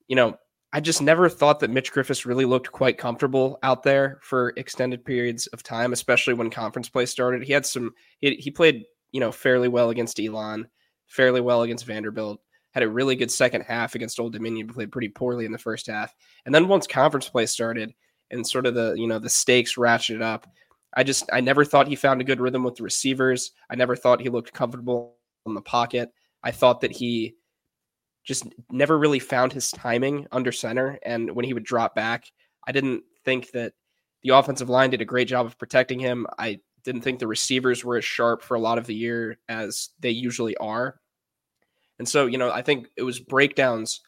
you 0.07 0.15
know, 0.15 0.37
I 0.73 0.81
just 0.81 1.01
never 1.01 1.29
thought 1.29 1.59
that 1.61 1.69
Mitch 1.69 1.93
Griffis 1.93 2.25
really 2.25 2.45
looked 2.45 2.71
quite 2.71 2.97
comfortable 2.97 3.57
out 3.63 3.83
there 3.83 4.19
for 4.21 4.53
extended 4.57 5.05
periods 5.05 5.47
of 5.47 5.63
time, 5.63 5.93
especially 5.93 6.33
when 6.33 6.49
conference 6.49 6.89
play 6.89 7.05
started. 7.05 7.43
He 7.43 7.53
had 7.53 7.65
some, 7.65 7.93
he, 8.19 8.35
he 8.35 8.51
played, 8.51 8.83
you 9.11 9.19
know, 9.21 9.31
fairly 9.31 9.69
well 9.69 9.89
against 9.89 10.19
Elon, 10.19 10.67
fairly 11.07 11.39
well 11.39 11.61
against 11.61 11.85
Vanderbilt, 11.85 12.41
had 12.71 12.83
a 12.83 12.89
really 12.89 13.15
good 13.15 13.31
second 13.31 13.61
half 13.61 13.95
against 13.95 14.19
Old 14.19 14.33
Dominion, 14.33 14.67
played 14.67 14.91
pretty 14.91 15.09
poorly 15.09 15.45
in 15.45 15.53
the 15.53 15.57
first 15.57 15.87
half. 15.87 16.13
And 16.45 16.53
then 16.53 16.67
once 16.67 16.85
conference 16.85 17.29
play 17.29 17.45
started 17.45 17.93
and 18.29 18.45
sort 18.45 18.65
of 18.65 18.75
the, 18.75 18.93
you 18.97 19.07
know, 19.07 19.19
the 19.19 19.29
stakes 19.29 19.75
ratcheted 19.75 20.21
up, 20.21 20.47
I 20.95 21.03
just 21.03 21.29
I 21.31 21.39
never 21.39 21.63
thought 21.63 21.87
he 21.87 21.95
found 21.95 22.19
a 22.19 22.25
good 22.25 22.41
rhythm 22.41 22.63
with 22.63 22.75
the 22.75 22.83
receivers. 22.83 23.51
I 23.69 23.75
never 23.75 23.95
thought 23.95 24.21
he 24.21 24.29
looked 24.29 24.51
comfortable 24.51 25.15
in 25.45 25.53
the 25.53 25.61
pocket. 25.61 26.11
I 26.43 26.51
thought 26.51 26.81
that 26.81 26.91
he 26.91 27.35
just 28.27 28.45
never 28.69 28.99
really 28.99 29.19
found 29.19 29.53
his 29.53 29.71
timing 29.71 30.27
under 30.33 30.51
center 30.51 30.99
and 31.03 31.31
when 31.31 31.45
he 31.45 31.53
would 31.53 31.63
drop 31.63 31.95
back, 31.95 32.25
I 32.67 32.73
didn't 32.73 33.03
think 33.23 33.51
that 33.51 33.73
the 34.21 34.35
offensive 34.35 34.69
line 34.69 34.89
did 34.89 35.01
a 35.01 35.05
great 35.05 35.29
job 35.29 35.45
of 35.45 35.57
protecting 35.57 35.99
him. 35.99 36.27
I 36.37 36.59
didn't 36.83 37.01
think 37.01 37.19
the 37.19 37.27
receivers 37.27 37.85
were 37.85 37.97
as 37.97 38.05
sharp 38.05 38.43
for 38.43 38.55
a 38.55 38.59
lot 38.59 38.77
of 38.77 38.85
the 38.85 38.95
year 38.95 39.37
as 39.47 39.89
they 39.99 40.09
usually 40.09 40.57
are. 40.57 40.99
And 41.99 42.07
so, 42.07 42.25
you 42.25 42.37
know, 42.37 42.51
I 42.51 42.61
think 42.61 42.89
it 42.97 43.03
was 43.03 43.19
breakdowns 43.19 44.01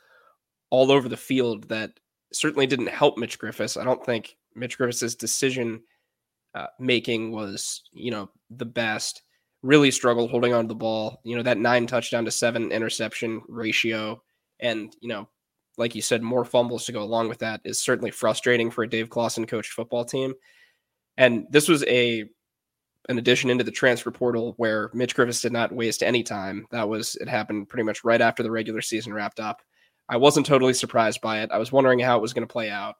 all 0.69 0.91
over 0.91 1.07
the 1.07 1.17
field 1.17 1.69
that 1.69 1.91
certainly 2.33 2.67
didn't 2.67 2.89
help 2.89 3.17
Mitch 3.17 3.39
Griffis. 3.39 3.79
I 3.79 3.85
don't 3.85 4.05
think 4.05 4.35
Mitch 4.53 4.77
Griffis's 4.77 5.15
decision 5.15 5.81
uh, 6.53 6.67
making 6.77 7.31
was, 7.31 7.83
you 7.93 8.11
know, 8.11 8.29
the 8.49 8.65
best. 8.65 9.23
Really 9.61 9.91
struggled 9.91 10.31
holding 10.31 10.53
on 10.53 10.65
to 10.65 10.67
the 10.69 10.75
ball. 10.75 11.19
You 11.23 11.35
know, 11.35 11.43
that 11.43 11.57
nine 11.57 11.87
touchdown 11.87 12.25
to 12.25 12.31
seven 12.31 12.71
interception 12.71 13.41
ratio. 13.47 14.21
And, 14.59 14.95
you 15.01 15.09
know, 15.09 15.27
like 15.77 15.95
you 15.95 16.01
said, 16.01 16.21
more 16.21 16.45
fumbles 16.45 16.85
to 16.85 16.91
go 16.91 17.01
along 17.01 17.29
with 17.29 17.39
that 17.39 17.61
is 17.63 17.79
certainly 17.79 18.11
frustrating 18.11 18.69
for 18.69 18.83
a 18.83 18.89
Dave 18.89 19.09
Clawson 19.09 19.45
coached 19.45 19.73
football 19.73 20.05
team. 20.05 20.33
And 21.17 21.47
this 21.49 21.67
was 21.67 21.83
a 21.85 22.29
an 23.07 23.17
addition 23.17 23.49
into 23.49 23.63
the 23.63 23.71
transfer 23.71 24.11
portal 24.11 24.53
where 24.57 24.91
Mitch 24.93 25.15
Griffis 25.15 25.41
did 25.41 25.51
not 25.51 25.71
waste 25.71 26.03
any 26.03 26.21
time. 26.21 26.67
That 26.71 26.87
was 26.87 27.15
it 27.15 27.27
happened 27.27 27.69
pretty 27.69 27.83
much 27.83 28.03
right 28.03 28.21
after 28.21 28.43
the 28.43 28.51
regular 28.51 28.81
season 28.81 29.13
wrapped 29.13 29.39
up. 29.39 29.61
I 30.09 30.17
wasn't 30.17 30.45
totally 30.45 30.73
surprised 30.73 31.21
by 31.21 31.41
it. 31.41 31.49
I 31.51 31.57
was 31.57 31.71
wondering 31.71 31.99
how 31.99 32.17
it 32.17 32.21
was 32.21 32.33
going 32.33 32.47
to 32.47 32.51
play 32.51 32.69
out. 32.69 32.95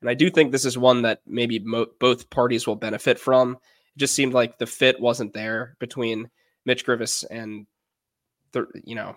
And 0.00 0.10
I 0.10 0.14
do 0.14 0.30
think 0.30 0.50
this 0.50 0.64
is 0.64 0.78
one 0.78 1.02
that 1.02 1.20
maybe 1.26 1.58
mo- 1.58 1.86
both 1.98 2.30
parties 2.30 2.66
will 2.66 2.76
benefit 2.76 3.18
from. 3.18 3.58
It 3.96 3.98
just 3.98 4.14
seemed 4.14 4.34
like 4.34 4.58
the 4.58 4.66
fit 4.66 5.00
wasn't 5.00 5.32
there 5.32 5.76
between 5.78 6.30
Mitch 6.64 6.86
Griffis 6.86 7.24
and 7.30 7.66
the, 8.52 8.66
you 8.84 8.94
know, 8.94 9.16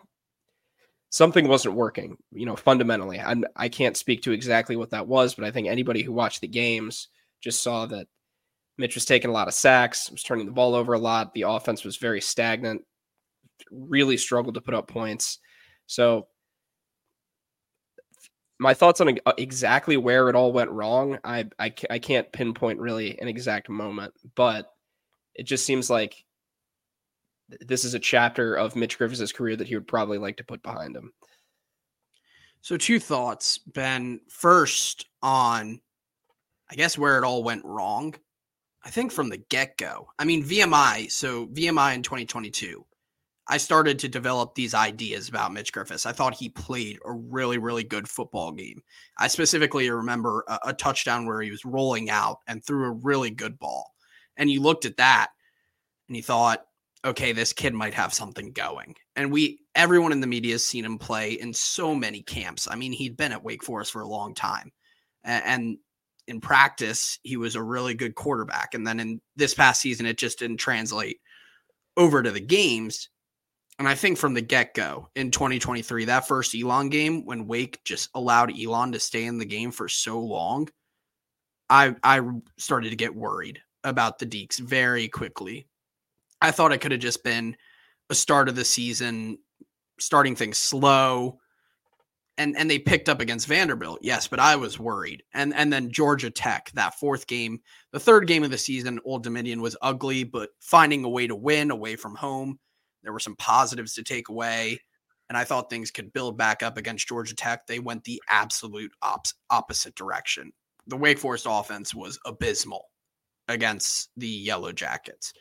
something 1.10 1.48
wasn't 1.48 1.75
working, 1.75 2.17
you 2.32 2.46
know, 2.46 2.55
fundamentally. 2.55 3.20
I'm, 3.20 3.46
I 3.55 3.70
can't 3.70 3.96
speak 3.96 4.24
to 4.24 4.32
exactly 4.32 4.75
what 4.75 4.89
that 4.91 5.08
was, 5.08 5.34
but 5.34 5.46
I 5.46 5.51
think 5.51 5.67
anybody 5.67 6.03
who 6.03 6.12
watched 6.12 6.41
the 6.41 6.48
games 6.48 7.08
just 7.41 7.63
saw 7.63 7.86
that 7.86 8.08
Mitch 8.77 8.96
was 8.96 9.05
taking 9.05 9.29
a 9.29 9.34
lot 9.34 9.48
of 9.48 9.53
sacks, 9.53 10.12
was 10.12 10.24
turning 10.24 10.46
the 10.46 10.51
ball 10.51 10.75
over 10.75 10.94
a 10.94 11.00
lot. 11.00 11.34
The 11.34 11.44
offense 11.44 11.86
was 11.86 11.96
very 11.96 12.20
stagnant, 12.20 12.82
really 13.72 14.17
struggled 14.17 14.55
to 14.55 14.62
put 14.62 14.74
up 14.74 14.88
points. 14.88 15.39
So 15.88 16.27
my 18.59 18.74
thoughts 18.74 19.01
on 19.01 19.17
uh, 19.25 19.33
exactly 19.38 19.97
where 19.97 20.29
it 20.29 20.35
all 20.35 20.53
went 20.53 20.71
wrong, 20.71 21.19
I, 21.24 21.47
I, 21.59 21.74
I 21.89 22.00
can't 22.00 22.31
pinpoint 22.31 22.79
really 22.79 23.19
an 23.19 23.27
exact 23.27 23.69
moment, 23.69 24.13
but 24.35 24.71
it 25.33 25.43
just 25.43 25.65
seems 25.65 25.89
like 25.89 26.24
this 27.59 27.83
is 27.83 27.93
a 27.93 28.00
chapter 28.00 28.55
of 28.55 28.75
Mitch 28.75 28.97
Griffis' 28.97 29.33
career 29.33 29.55
that 29.55 29.67
he 29.67 29.75
would 29.75 29.88
probably 29.88 30.17
like 30.17 30.38
to 30.38 30.43
put 30.43 30.63
behind 30.63 30.95
him. 30.95 31.12
So, 32.62 32.77
two 32.77 33.00
thoughts, 33.00 33.59
Ben. 33.59 34.21
First, 34.27 35.05
on 35.21 35.79
I 36.69 36.75
guess 36.75 36.97
where 36.97 37.17
it 37.17 37.24
all 37.24 37.43
went 37.43 37.63
wrong. 37.63 38.15
I 38.83 38.89
think 38.89 39.12
from 39.12 39.29
the 39.29 39.38
get 39.38 39.77
go. 39.77 40.07
I 40.17 40.25
mean, 40.25 40.43
VMI. 40.43 41.12
So, 41.12 41.47
VMI 41.47 41.95
in 41.95 42.03
2022 42.03 42.85
I 43.47 43.57
started 43.57 43.99
to 43.99 44.07
develop 44.07 44.55
these 44.55 44.73
ideas 44.73 45.29
about 45.29 45.53
Mitch 45.53 45.71
Griffis. 45.71 46.05
I 46.05 46.11
thought 46.11 46.33
he 46.33 46.49
played 46.49 46.97
a 47.05 47.11
really, 47.11 47.59
really 47.59 47.83
good 47.83 48.07
football 48.07 48.51
game. 48.51 48.81
I 49.19 49.27
specifically 49.27 49.89
remember 49.89 50.43
a, 50.47 50.59
a, 50.67 50.73
touchdown 50.73 51.27
where 51.27 51.41
he 51.41 51.51
was 51.51 51.63
rolling 51.63 52.09
out 52.09 52.39
and 52.47 52.63
threw 52.63 52.85
a 52.85 52.99
really 53.03 53.29
good 53.29 53.59
ball. 53.59 53.93
And 54.37 54.49
you 54.49 54.61
looked 54.61 54.85
at 54.85 54.97
that 54.97 55.29
and 56.07 56.17
you 56.17 56.23
thought, 56.23 56.65
okay, 57.05 57.33
this 57.33 57.53
kid 57.53 57.75
might 57.75 57.93
have 57.93 58.15
something 58.15 58.51
going. 58.51 58.95
And 59.15 59.31
we, 59.31 59.59
everyone 59.75 60.11
in 60.11 60.21
the 60.21 60.27
media 60.27 60.53
has 60.53 60.65
seen 60.65 60.83
him 60.83 60.97
play 60.97 61.33
in 61.33 61.53
so 61.53 61.93
many 61.93 62.23
camps. 62.23 62.67
I 62.69 62.75
mean, 62.75 62.91
he'd 62.91 63.17
been 63.17 63.31
at 63.31 63.43
Wake 63.43 63.63
Forest 63.63 63.91
for 63.91 64.01
a 64.01 64.07
long 64.07 64.33
time. 64.33 64.71
And, 65.23 65.43
and 65.45 65.77
in 66.27 66.41
practice, 66.41 67.19
he 67.21 67.37
was 67.37 67.55
a 67.55 67.61
really 67.61 67.93
good 67.93 68.15
quarterback. 68.15 68.73
And 68.73 68.87
then 68.87 68.99
in 68.99 69.21
this 69.35 69.53
past 69.53 69.81
season, 69.81 70.07
it 70.07 70.17
just 70.17 70.39
didn't 70.39 70.57
translate 70.57 71.19
over 71.95 72.23
to 72.23 72.31
the 72.31 72.41
games 72.41 73.09
and 73.77 73.88
I 73.88 73.96
think 73.96 74.17
from 74.17 74.34
the 74.34 74.41
get 74.41 74.74
go 74.74 75.10
in 75.15 75.32
2023, 75.32 76.05
that 76.05 76.27
first 76.27 76.55
Elon 76.55 76.89
game, 76.89 77.25
when 77.25 77.48
Wake 77.48 77.84
just 77.84 78.10
allowed 78.15 78.58
Elon 78.58 78.94
to 78.94 79.00
stay 79.00 79.25
in 79.25 79.38
the 79.38 79.46
game 79.46 79.72
for 79.72 79.89
so 79.89 80.20
long, 80.20 80.70
I 81.70 81.96
I 82.03 82.22
started 82.58 82.91
to 82.91 82.96
get 82.96 83.15
worried 83.15 83.60
about 83.84 84.17
the 84.17 84.25
Deacs 84.25 84.60
very 84.60 85.08
quickly. 85.08 85.67
I 86.41 86.51
thought 86.51 86.72
it 86.72 86.79
could 86.79 86.91
have 86.91 87.01
just 87.01 87.24
been 87.24 87.55
a 88.10 88.15
start 88.15 88.48
of 88.48 88.55
the 88.55 88.65
season, 88.65 89.39
starting 90.00 90.36
things 90.36 90.58
slow, 90.58 91.39
and 92.38 92.55
and 92.58 92.72
they 92.72 92.79
picked 92.79 93.10
up 93.10 93.20
against 93.20 93.48
Vanderbilt, 93.48 94.00
yes, 94.01 94.25
but 94.25 94.39
I 94.39 94.55
was 94.55 94.79
worried. 94.79 95.24
And 95.34 95.53
and 95.53 95.72
then 95.74 95.91
Georgia 95.91 96.29
Tech, 96.29 96.72
that 96.75 96.98
fourth 96.98 97.27
game, 97.27 97.60
the 97.91 98.00
third 98.00 98.25
game 98.25 98.44
of 98.44 98.51
the 98.51 98.58
season, 98.58 99.01
Old 99.03 99.24
Dominion 99.24 99.62
was 99.62 99.75
ugly, 99.82 100.24
but 100.24 100.51
finding 100.62 101.03
a 101.03 101.10
way 101.10 101.27
to 101.27 101.36
win 101.36 101.72
away 101.72 101.98
from 101.98 102.15
home 102.15 102.58
there 103.05 103.13
were 103.13 103.19
some 103.19 103.35
positives 103.38 103.93
to 103.93 104.03
take 104.03 104.29
away. 104.29 104.79
And 105.29 105.38
I 105.38 105.43
thought 105.43 105.69
things 105.69 105.91
could 105.91 106.13
build 106.13 106.38
back 106.38 106.62
up 106.62 106.77
against 106.77 107.07
Georgia 107.07 107.35
Tech. 107.35 107.65
They 107.65 107.79
went 107.79 108.03
the 108.03 108.21
absolute 108.29 108.91
op- 109.01 109.27
opposite 109.50 109.95
direction. 109.95 110.51
The 110.88 110.97
Wake 110.97 111.17
Forest 111.17 111.47
offense 111.50 111.95
was 111.95 112.19
abysmal 112.25 112.85
against 113.47 114.09
the 114.17 114.27
Yellow 114.27 114.71
Jackets. 114.71 115.33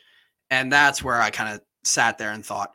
And 0.49 0.71
that's 0.71 1.03
where 1.03 1.21
I 1.21 1.29
kind 1.29 1.53
of 1.53 1.61
sat 1.83 2.17
there 2.17 2.31
and 2.31 2.45
thought, 2.45 2.73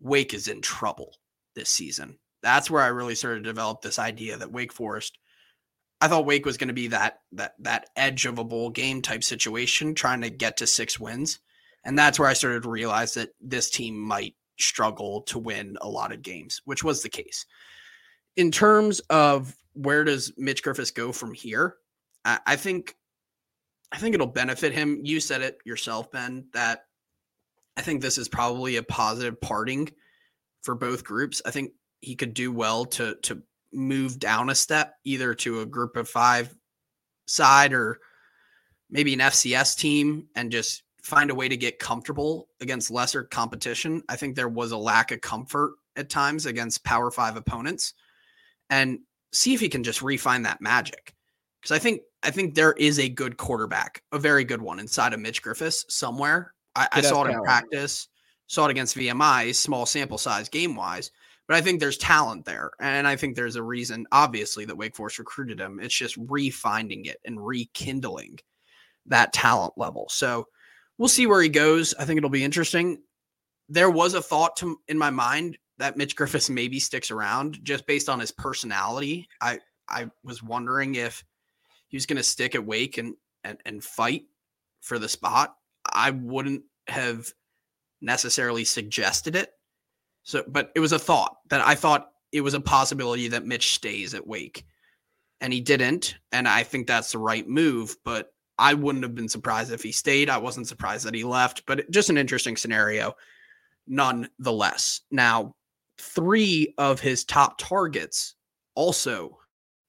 Wake 0.00 0.34
is 0.34 0.48
in 0.48 0.60
trouble 0.60 1.14
this 1.54 1.70
season. 1.70 2.18
That's 2.42 2.70
where 2.70 2.82
I 2.82 2.88
really 2.88 3.14
started 3.14 3.44
to 3.44 3.50
develop 3.50 3.82
this 3.82 3.98
idea 3.98 4.36
that 4.36 4.52
Wake 4.52 4.72
Forest, 4.72 5.18
I 6.00 6.08
thought 6.08 6.26
Wake 6.26 6.46
was 6.46 6.56
going 6.56 6.68
to 6.68 6.74
be 6.74 6.88
that 6.88 7.20
that 7.32 7.54
that 7.60 7.90
edge 7.96 8.24
of 8.26 8.38
a 8.38 8.44
bowl 8.44 8.70
game 8.70 9.02
type 9.02 9.22
situation, 9.22 9.94
trying 9.94 10.22
to 10.22 10.30
get 10.30 10.56
to 10.56 10.66
six 10.66 10.98
wins. 10.98 11.38
And 11.84 11.98
that's 11.98 12.18
where 12.18 12.28
I 12.28 12.34
started 12.34 12.62
to 12.62 12.70
realize 12.70 13.14
that 13.14 13.30
this 13.40 13.70
team 13.70 13.98
might 13.98 14.34
struggle 14.58 15.22
to 15.22 15.38
win 15.38 15.76
a 15.80 15.88
lot 15.88 16.12
of 16.12 16.22
games, 16.22 16.60
which 16.64 16.84
was 16.84 17.02
the 17.02 17.08
case. 17.08 17.46
In 18.36 18.50
terms 18.50 19.00
of 19.10 19.56
where 19.72 20.04
does 20.04 20.32
Mitch 20.36 20.62
Griffis 20.62 20.94
go 20.94 21.12
from 21.12 21.32
here? 21.32 21.76
I, 22.24 22.38
I 22.46 22.56
think 22.56 22.96
I 23.92 23.98
think 23.98 24.14
it'll 24.14 24.26
benefit 24.26 24.72
him. 24.72 25.00
You 25.02 25.18
said 25.18 25.42
it 25.42 25.58
yourself, 25.64 26.12
Ben, 26.12 26.46
that 26.52 26.84
I 27.76 27.82
think 27.82 28.02
this 28.02 28.18
is 28.18 28.28
probably 28.28 28.76
a 28.76 28.82
positive 28.82 29.40
parting 29.40 29.90
for 30.62 30.74
both 30.74 31.02
groups. 31.02 31.42
I 31.44 31.50
think 31.50 31.72
he 32.00 32.14
could 32.14 32.34
do 32.34 32.52
well 32.52 32.84
to 32.86 33.16
to 33.22 33.42
move 33.72 34.18
down 34.18 34.50
a 34.50 34.54
step, 34.54 34.94
either 35.04 35.34
to 35.34 35.60
a 35.60 35.66
group 35.66 35.96
of 35.96 36.08
five 36.08 36.54
side 37.26 37.72
or 37.72 38.00
maybe 38.90 39.12
an 39.12 39.20
FCS 39.20 39.76
team 39.78 40.26
and 40.34 40.50
just 40.50 40.82
find 41.02 41.30
a 41.30 41.34
way 41.34 41.48
to 41.48 41.56
get 41.56 41.78
comfortable 41.78 42.48
against 42.60 42.90
lesser 42.90 43.24
competition. 43.24 44.02
I 44.08 44.16
think 44.16 44.34
there 44.34 44.48
was 44.48 44.72
a 44.72 44.76
lack 44.76 45.12
of 45.12 45.20
comfort 45.20 45.74
at 45.96 46.10
times 46.10 46.46
against 46.46 46.84
Power 46.84 47.10
Five 47.10 47.36
opponents, 47.36 47.94
and 48.68 49.00
see 49.32 49.54
if 49.54 49.60
he 49.60 49.68
can 49.68 49.84
just 49.84 50.02
refine 50.02 50.42
that 50.42 50.60
magic. 50.60 51.14
Because 51.60 51.72
I 51.72 51.78
think 51.78 52.02
I 52.22 52.30
think 52.30 52.54
there 52.54 52.72
is 52.72 52.98
a 52.98 53.08
good 53.08 53.36
quarterback, 53.36 54.02
a 54.12 54.18
very 54.18 54.44
good 54.44 54.62
one 54.62 54.78
inside 54.78 55.12
of 55.12 55.20
Mitch 55.20 55.42
Griffis 55.42 55.84
somewhere. 55.90 56.54
I, 56.76 56.88
I 56.92 57.00
saw 57.00 57.24
it 57.24 57.30
in 57.30 57.42
practice, 57.42 58.08
saw 58.46 58.66
it 58.66 58.70
against 58.70 58.96
VMI, 58.96 59.54
small 59.54 59.86
sample 59.86 60.18
size 60.18 60.48
game 60.48 60.76
wise. 60.76 61.10
But 61.50 61.56
I 61.56 61.62
think 61.62 61.80
there's 61.80 61.98
talent 61.98 62.44
there. 62.44 62.70
And 62.80 63.08
I 63.08 63.16
think 63.16 63.34
there's 63.34 63.56
a 63.56 63.62
reason, 63.62 64.06
obviously, 64.12 64.64
that 64.66 64.76
Wake 64.76 64.94
Forest 64.94 65.18
recruited 65.18 65.58
him. 65.58 65.80
It's 65.80 65.94
just 65.94 66.16
refinding 66.26 67.06
it 67.06 67.18
and 67.24 67.44
rekindling 67.44 68.38
that 69.06 69.32
talent 69.32 69.72
level. 69.76 70.06
So 70.08 70.46
we'll 71.00 71.08
see 71.08 71.26
where 71.26 71.40
he 71.40 71.48
goes. 71.48 71.94
I 71.98 72.04
think 72.04 72.18
it'll 72.18 72.28
be 72.28 72.44
interesting. 72.44 73.02
There 73.70 73.90
was 73.90 74.12
a 74.12 74.20
thought 74.22 74.54
to 74.56 74.78
in 74.86 74.98
my 74.98 75.08
mind 75.08 75.56
that 75.78 75.96
Mitch 75.96 76.14
Griffis 76.14 76.50
maybe 76.50 76.78
sticks 76.78 77.10
around 77.10 77.58
just 77.64 77.86
based 77.86 78.10
on 78.10 78.20
his 78.20 78.30
personality. 78.30 79.26
I 79.40 79.58
I 79.88 80.10
was 80.22 80.42
wondering 80.42 80.96
if 80.96 81.24
he 81.88 81.96
was 81.96 82.06
going 82.06 82.18
to 82.18 82.22
stick 82.22 82.54
at 82.54 82.64
Wake 82.64 82.98
and, 82.98 83.14
and 83.42 83.58
and 83.64 83.82
fight 83.82 84.24
for 84.82 84.98
the 84.98 85.08
spot. 85.08 85.56
I 85.90 86.10
wouldn't 86.10 86.62
have 86.86 87.32
necessarily 88.02 88.64
suggested 88.64 89.34
it. 89.34 89.52
So, 90.22 90.44
but 90.46 90.70
it 90.74 90.80
was 90.80 90.92
a 90.92 90.98
thought 90.98 91.38
that 91.48 91.66
I 91.66 91.76
thought 91.76 92.10
it 92.30 92.42
was 92.42 92.52
a 92.52 92.60
possibility 92.60 93.28
that 93.28 93.46
Mitch 93.46 93.74
stays 93.74 94.12
at 94.12 94.26
Wake, 94.26 94.66
and 95.40 95.50
he 95.50 95.62
didn't. 95.62 96.16
And 96.30 96.46
I 96.46 96.62
think 96.62 96.86
that's 96.86 97.12
the 97.12 97.18
right 97.18 97.48
move. 97.48 97.96
But 98.04 98.32
I 98.60 98.74
wouldn't 98.74 99.04
have 99.04 99.14
been 99.14 99.28
surprised 99.28 99.72
if 99.72 99.82
he 99.82 99.90
stayed. 99.90 100.28
I 100.28 100.36
wasn't 100.36 100.68
surprised 100.68 101.06
that 101.06 101.14
he 101.14 101.24
left. 101.24 101.64
But 101.66 101.90
just 101.90 102.10
an 102.10 102.18
interesting 102.18 102.58
scenario, 102.58 103.14
nonetheless. 103.86 105.00
Now, 105.10 105.56
three 105.98 106.74
of 106.76 107.00
his 107.00 107.24
top 107.24 107.58
targets 107.58 108.34
also 108.74 109.38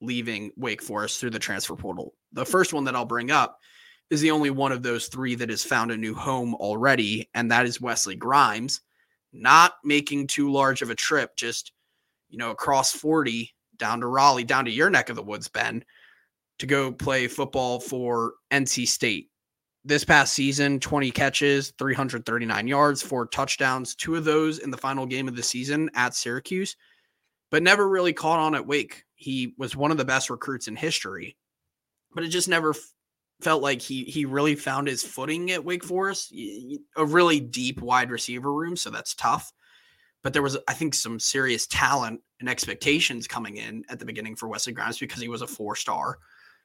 leaving 0.00 0.52
Wake 0.56 0.82
Forest 0.82 1.20
through 1.20 1.30
the 1.30 1.38
transfer 1.38 1.76
portal. 1.76 2.14
The 2.32 2.46
first 2.46 2.72
one 2.72 2.84
that 2.84 2.96
I'll 2.96 3.04
bring 3.04 3.30
up 3.30 3.58
is 4.08 4.22
the 4.22 4.30
only 4.30 4.50
one 4.50 4.72
of 4.72 4.82
those 4.82 5.06
three 5.06 5.34
that 5.34 5.50
has 5.50 5.62
found 5.62 5.90
a 5.90 5.96
new 5.96 6.14
home 6.14 6.54
already, 6.54 7.28
and 7.34 7.50
that 7.50 7.66
is 7.66 7.80
Wesley 7.80 8.16
Grimes, 8.16 8.80
not 9.34 9.74
making 9.84 10.26
too 10.28 10.50
large 10.50 10.80
of 10.80 10.90
a 10.90 10.94
trip, 10.94 11.36
just 11.36 11.72
you 12.30 12.38
know 12.38 12.50
across 12.50 12.92
40 12.92 13.54
down 13.76 14.00
to 14.00 14.06
Raleigh, 14.06 14.44
down 14.44 14.64
to 14.64 14.70
your 14.70 14.90
neck 14.90 15.10
of 15.10 15.16
the 15.16 15.22
woods, 15.22 15.48
Ben, 15.48 15.84
to 16.58 16.66
go 16.66 16.92
play 16.92 17.28
football 17.28 17.80
for 17.80 18.34
NC 18.50 18.86
State. 18.86 19.28
This 19.84 20.04
past 20.04 20.32
season, 20.32 20.78
20 20.78 21.10
catches, 21.10 21.72
339 21.76 22.68
yards, 22.68 23.02
four 23.02 23.26
touchdowns, 23.26 23.96
two 23.96 24.14
of 24.14 24.24
those 24.24 24.58
in 24.58 24.70
the 24.70 24.76
final 24.76 25.06
game 25.06 25.26
of 25.26 25.34
the 25.34 25.42
season 25.42 25.90
at 25.94 26.14
Syracuse, 26.14 26.76
but 27.50 27.64
never 27.64 27.88
really 27.88 28.12
caught 28.12 28.38
on 28.38 28.54
at 28.54 28.66
Wake. 28.66 29.04
He 29.16 29.54
was 29.58 29.74
one 29.74 29.90
of 29.90 29.96
the 29.96 30.04
best 30.04 30.30
recruits 30.30 30.68
in 30.68 30.76
history, 30.76 31.36
but 32.14 32.22
it 32.22 32.28
just 32.28 32.48
never 32.48 32.74
felt 33.42 33.62
like 33.62 33.82
he 33.82 34.04
he 34.04 34.24
really 34.24 34.54
found 34.54 34.86
his 34.86 35.02
footing 35.02 35.50
at 35.50 35.64
Wake 35.64 35.84
Forest. 35.84 36.32
A 36.96 37.04
really 37.04 37.40
deep 37.40 37.80
wide 37.82 38.10
receiver 38.10 38.52
room, 38.52 38.76
so 38.76 38.90
that's 38.90 39.14
tough. 39.14 39.52
But 40.22 40.32
there 40.32 40.42
was, 40.42 40.56
I 40.68 40.74
think, 40.74 40.94
some 40.94 41.18
serious 41.18 41.66
talent 41.66 42.20
and 42.38 42.48
expectations 42.48 43.26
coming 43.26 43.56
in 43.56 43.84
at 43.88 43.98
the 43.98 44.04
beginning 44.04 44.36
for 44.36 44.48
Wesley 44.48 44.72
Grimes 44.72 44.98
because 44.98 45.20
he 45.20 45.28
was 45.28 45.42
a 45.42 45.46
four 45.46 45.74
star, 45.74 46.18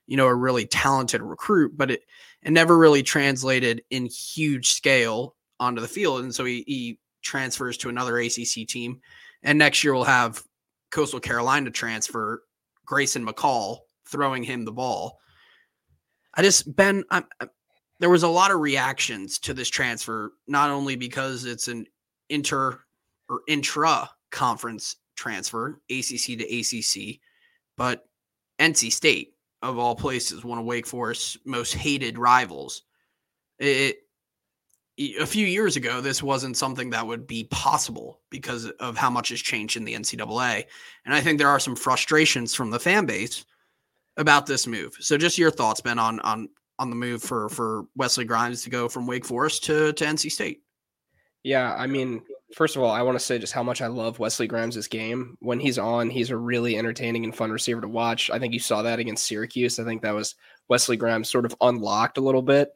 you 0.08 0.18
know, 0.18 0.28
a 0.28 0.36
really 0.36 0.66
talented 0.66 1.22
recruit. 1.22 1.78
But 1.78 1.92
it 1.92 2.02
it 2.44 2.52
never 2.52 2.78
really 2.78 3.04
translated 3.04 3.84
in 3.90 4.06
huge 4.06 4.70
scale 4.70 5.36
onto 5.60 5.82
the 5.82 5.88
field, 5.88 6.24
and 6.24 6.34
so 6.34 6.46
he, 6.46 6.64
he 6.68 7.00
transfers 7.22 7.78
to 7.78 7.90
another 7.90 8.18
ACC 8.20 8.68
team, 8.68 9.02
and 9.44 9.58
next 9.58 9.84
year 9.84 9.94
we'll 9.94 10.04
have 10.04 10.44
Coastal 10.92 11.20
Carolina 11.20 11.72
transfer 11.72 12.44
Grayson 12.86 13.26
McCall 13.26 13.80
throwing 14.08 14.44
him 14.44 14.66
the 14.66 14.72
ball. 14.72 15.20
I 16.34 16.42
just 16.42 16.76
Ben, 16.76 17.04
I, 17.12 17.24
I, 17.40 17.48
there 18.00 18.10
was 18.10 18.24
a 18.24 18.28
lot 18.28 18.52
of 18.52 18.60
reactions 18.60 19.40
to 19.40 19.54
this 19.54 19.70
transfer, 19.70 20.34
not 20.48 20.70
only 20.70 20.96
because 20.96 21.46
it's 21.46 21.68
an 21.68 21.86
inter 22.30 22.80
or 23.30 23.42
intra 23.48 24.10
conference 24.32 24.96
transfer, 25.16 25.82
ACC 25.90 26.38
to 26.38 26.46
ACC, 26.46 27.20
but 27.76 28.08
NC 28.60 28.92
State 28.92 29.34
of 29.62 29.78
all 29.78 29.96
places, 29.96 30.44
one 30.44 30.60
of 30.60 30.66
Wake 30.66 30.86
Forest's 30.86 31.38
most 31.46 31.74
hated 31.74 32.18
rivals. 32.18 32.84
It 33.60 34.04
a 35.00 35.26
few 35.26 35.46
years 35.46 35.76
ago, 35.76 36.02
this 36.02 36.24
wasn't 36.24 36.58
something 36.58 36.90
that 36.90 37.06
would 37.06 37.28
be 37.28 37.44
possible 37.46 38.20
because 38.32 38.66
of 38.80 38.98
how 38.98 39.12
much 39.12 39.30
has 39.30 39.40
changed 39.40 39.78
in 39.78 39.86
the 39.86 39.94
NCAA. 39.94 40.66
And 41.06 41.14
I 41.14 41.22
think 41.22 41.38
there 41.38 41.50
are 41.50 41.60
some 41.60 41.76
frustrations 41.76 42.56
from 42.56 42.72
the 42.72 42.80
fan 42.80 43.06
base 43.06 43.46
about 44.18 44.48
this 44.48 44.66
move. 44.66 44.96
So 45.00 45.18
just 45.18 45.38
your 45.38 45.52
thoughts, 45.52 45.82
Ben, 45.82 46.00
on 46.00 46.20
on 46.22 46.50
on 46.80 46.90
the 46.90 46.96
move 46.96 47.22
for 47.22 47.50
for 47.50 47.86
Wesley 47.96 48.26
Grimes 48.26 48.64
to 48.64 48.70
go 48.70 48.90
from 48.90 49.06
Wake 49.06 49.26
Forest 49.26 49.64
to 49.66 49.94
to 49.94 50.04
NC 50.04 50.32
State. 50.32 50.64
Yeah, 51.44 51.76
I 51.76 51.86
mean, 51.86 52.24
first 52.54 52.76
of 52.76 52.84
all, 52.84 52.92
I 52.92 53.02
want 53.02 53.18
to 53.18 53.24
say 53.24 53.40
just 53.40 53.54
how 53.54 53.64
much 53.64 53.82
I 53.82 53.88
love 53.88 54.20
Wesley 54.20 54.48
Grimes' 54.48 54.88
game. 54.88 55.38
When 55.40 55.60
he's 55.60 55.78
on, 55.78 56.10
he's 56.10 56.30
a 56.30 56.38
really 56.38 56.78
entertaining 56.78 57.24
and 57.24 57.36
fun 57.36 57.52
receiver 57.52 57.82
to 57.82 57.88
watch. 57.88 58.30
I 58.30 58.40
think 58.40 58.54
you 58.54 58.60
saw 58.60 58.82
that 58.82 59.00
against 59.00 59.26
Syracuse. 59.26 59.80
I 59.80 59.84
think 59.84 60.02
that 60.02 60.16
was 60.16 60.36
Wesley 60.70 60.98
Grimes 60.98 61.30
sort 61.30 61.46
of 61.46 61.56
unlocked 61.62 62.18
a 62.18 62.22
little 62.22 62.42
bit. 62.42 62.70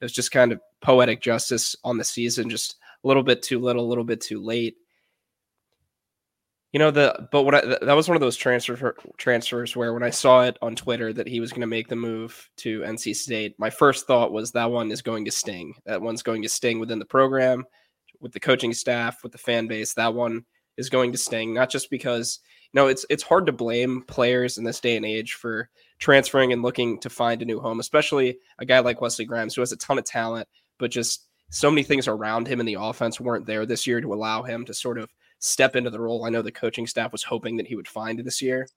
It 0.00 0.04
was 0.04 0.12
just 0.12 0.30
kind 0.30 0.52
of 0.52 0.60
poetic 0.80 1.20
justice 1.20 1.76
on 1.84 1.98
the 1.98 2.04
season, 2.04 2.48
just 2.48 2.76
a 3.04 3.08
little 3.08 3.22
bit 3.22 3.42
too 3.42 3.58
little, 3.58 3.84
a 3.84 3.88
little 3.88 4.04
bit 4.04 4.20
too 4.20 4.40
late. 4.40 4.76
You 6.72 6.78
know 6.78 6.90
the 6.90 7.28
but 7.32 7.44
what 7.44 7.54
I, 7.54 7.62
that 7.62 7.96
was 7.96 8.08
one 8.08 8.16
of 8.16 8.20
those 8.20 8.36
transfer 8.36 8.94
transfers 9.16 9.74
where 9.74 9.94
when 9.94 10.02
I 10.02 10.10
saw 10.10 10.42
it 10.42 10.58
on 10.60 10.76
Twitter 10.76 11.14
that 11.14 11.26
he 11.26 11.40
was 11.40 11.50
going 11.50 11.62
to 11.62 11.66
make 11.66 11.88
the 11.88 11.96
move 11.96 12.50
to 12.58 12.80
NC 12.80 13.16
State, 13.16 13.54
my 13.58 13.70
first 13.70 14.06
thought 14.06 14.32
was 14.32 14.52
that 14.52 14.70
one 14.70 14.90
is 14.90 15.00
going 15.00 15.24
to 15.24 15.30
sting. 15.30 15.74
That 15.86 16.02
one's 16.02 16.22
going 16.22 16.42
to 16.42 16.48
sting 16.48 16.78
within 16.78 16.98
the 16.98 17.06
program, 17.06 17.64
with 18.20 18.32
the 18.32 18.40
coaching 18.40 18.72
staff, 18.72 19.22
with 19.22 19.32
the 19.32 19.38
fan 19.38 19.66
base. 19.66 19.94
That 19.94 20.14
one 20.14 20.44
is 20.76 20.90
going 20.90 21.12
to 21.12 21.18
sting, 21.18 21.54
not 21.54 21.70
just 21.70 21.90
because 21.90 22.40
you 22.72 22.80
know 22.80 22.86
it's 22.88 23.04
it's 23.10 23.22
hard 23.22 23.46
to 23.46 23.52
blame 23.52 24.02
players 24.02 24.58
in 24.58 24.64
this 24.64 24.80
day 24.80 24.96
and 24.96 25.06
age 25.06 25.34
for 25.34 25.68
transferring 25.98 26.52
and 26.52 26.62
looking 26.62 26.98
to 27.00 27.10
find 27.10 27.42
a 27.42 27.44
new 27.44 27.60
home, 27.60 27.80
especially 27.80 28.38
a 28.58 28.64
guy 28.64 28.78
like 28.80 29.00
Wesley 29.00 29.24
Grimes 29.24 29.54
who 29.54 29.62
has 29.62 29.72
a 29.72 29.76
ton 29.76 29.98
of 29.98 30.04
talent, 30.04 30.48
but 30.78 30.90
just 30.90 31.28
so 31.50 31.70
many 31.70 31.82
things 31.82 32.08
around 32.08 32.46
him 32.46 32.60
in 32.60 32.66
the 32.66 32.76
offense 32.78 33.20
weren't 33.20 33.46
there 33.46 33.66
this 33.66 33.86
year 33.86 34.00
to 34.00 34.12
allow 34.12 34.42
him 34.42 34.64
to 34.66 34.74
sort 34.74 34.98
of 34.98 35.10
step 35.38 35.76
into 35.76 35.90
the 35.90 36.00
role 36.00 36.24
I 36.24 36.30
know 36.30 36.42
the 36.42 36.52
coaching 36.52 36.86
staff 36.86 37.12
was 37.12 37.22
hoping 37.22 37.56
that 37.56 37.66
he 37.66 37.76
would 37.76 37.88
find 37.88 38.18
this 38.18 38.42
year. 38.42 38.68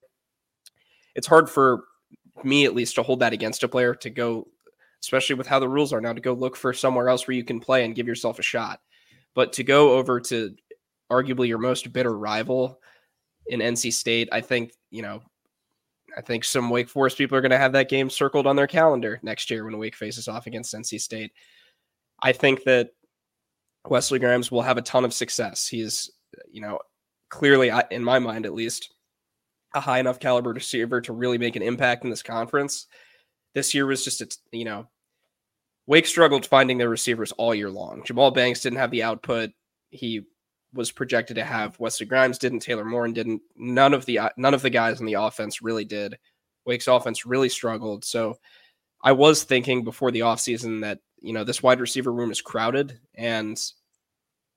It's 1.16 1.28
hard 1.28 1.50
for 1.50 1.84
me, 2.44 2.66
at 2.66 2.76
least, 2.76 2.96
to 2.96 3.04
hold 3.04 3.20
that 3.20 3.34
against 3.34 3.64
a 3.64 3.68
player 3.68 3.94
to 3.96 4.10
go, 4.10 4.48
especially 5.04 5.36
with 5.36 5.48
how 5.48 5.60
the 5.60 5.68
rules 5.68 5.92
are 5.92 6.02
now, 6.02 6.14
to 6.14 6.22
go 6.22 6.34
look 6.34 6.56
for 6.56 6.74
somewhere 6.74 7.10
else 7.10 7.28
where 7.28 7.36
you 7.36 7.44
can 7.44 7.60
play 7.60 7.84
and 7.84 7.96
give 7.96 8.08
yourself 8.08 8.40
a 8.40 8.44
shot. 8.44 8.80
But 9.36 9.54
to 9.54 9.64
go 9.64 9.94
over 9.94 10.20
to 10.22 10.56
arguably 11.12 11.48
your 11.48 11.58
most 11.58 11.92
bitter 11.94 12.18
rival 12.18 12.80
in 13.48 13.60
NC 13.60 13.94
State, 13.94 14.30
I 14.32 14.42
think, 14.42 14.74
you 14.90 15.02
know, 15.02 15.22
I 16.18 16.22
think 16.22 16.44
some 16.44 16.70
Wake 16.70 16.90
Forest 16.90 17.18
people 17.18 17.38
are 17.38 17.42
going 17.42 17.52
to 17.52 17.58
have 17.58 17.72
that 17.74 17.90
game 17.90 18.10
circled 18.10 18.46
on 18.46 18.56
their 18.56 18.68
calendar 18.68 19.20
next 19.24 19.50
year 19.50 19.64
when 19.64 19.78
Wake 19.78 19.96
faces 19.96 20.28
off 20.28 20.48
against 20.48 20.74
NC 20.74 21.00
State. 21.00 21.32
I 22.22 22.34
think 22.34 22.64
that 22.66 22.90
Wesley 23.88 24.20
Grimes 24.20 24.52
will 24.52 24.62
have 24.62 24.78
a 24.78 24.82
ton 24.82 25.06
of 25.06 25.14
success. 25.14 25.68
He's 25.68 26.12
you 26.50 26.62
know, 26.62 26.80
clearly, 27.30 27.72
in 27.92 28.04
my 28.04 28.20
mind 28.20 28.46
at 28.46 28.54
least, 28.54 28.94
a 29.74 29.80
high 29.80 30.00
enough 30.00 30.20
caliber 30.20 30.52
receiver 30.52 31.02
to 31.02 31.14
really 31.14 31.38
make 31.38 31.56
an 31.56 31.62
impact 31.62 32.04
in 32.04 32.10
this 32.10 32.24
conference. 32.24 32.88
This 33.54 33.74
year 33.74 33.86
was 33.86 34.04
just, 34.04 34.22
a, 34.22 34.28
you 34.52 34.66
know, 34.66 34.88
Wake 35.92 36.06
struggled 36.06 36.46
finding 36.46 36.78
their 36.78 36.88
receivers 36.88 37.34
all 37.34 37.54
year 37.54 37.70
long. 37.70 38.02
Jahmal 38.04 38.34
Banks 38.34 38.62
didn't 38.62 38.80
have 38.80 38.92
the 38.92 39.04
output 39.04 39.50
he 39.90 40.22
was 40.74 40.90
projected 40.90 41.36
to 41.36 41.44
have. 41.44 41.78
Wesley 41.82 42.06
Grimes 42.06 42.38
didn't. 42.38 42.62
Taylor 42.62 42.86
Morin 42.86 43.12
didn't. 43.12 43.42
None 43.58 43.94
of 43.94 44.06
the 44.06 44.22
none 44.38 44.54
of 44.54 44.62
the 44.62 44.70
guys 44.70 45.02
in 45.02 45.06
the 45.06 45.16
offense 45.16 45.62
really 45.62 45.84
did. 45.84 46.18
Wake's 46.66 46.88
offense 46.88 47.26
really 47.26 47.50
struggled. 47.50 48.06
So 48.06 48.38
I 49.04 49.12
was 49.12 49.44
thinking 49.44 49.84
before 49.84 50.12
the 50.12 50.22
offseason 50.22 50.80
that, 50.80 51.00
you 51.20 51.34
know, 51.34 51.44
this 51.44 51.62
wide 51.62 51.82
receiver 51.82 52.14
room 52.14 52.32
is 52.32 52.40
crowded 52.40 52.98
and 53.16 53.62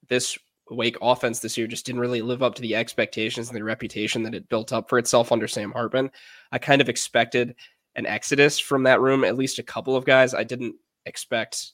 this 0.08 0.38
Wake 0.70 0.98
offense 1.02 1.40
this 1.40 1.58
year 1.58 1.66
just 1.66 1.84
didn't 1.84 2.00
really 2.00 2.22
live 2.22 2.44
up 2.44 2.54
to 2.54 2.62
the 2.62 2.76
expectations 2.76 3.48
and 3.48 3.56
the 3.56 3.64
reputation 3.64 4.22
that 4.22 4.36
it 4.36 4.48
built 4.48 4.72
up 4.72 4.88
for 4.88 4.98
itself 4.98 5.32
under 5.32 5.48
Sam 5.48 5.72
Hartman. 5.72 6.12
I 6.52 6.58
kind 6.58 6.80
of 6.80 6.88
expected 6.88 7.56
an 7.96 8.06
exodus 8.06 8.60
from 8.60 8.84
that 8.84 9.00
room, 9.00 9.24
at 9.24 9.36
least 9.36 9.58
a 9.58 9.64
couple 9.64 9.96
of 9.96 10.04
guys. 10.04 10.32
I 10.32 10.44
didn't 10.44 10.76
expect 11.06 11.72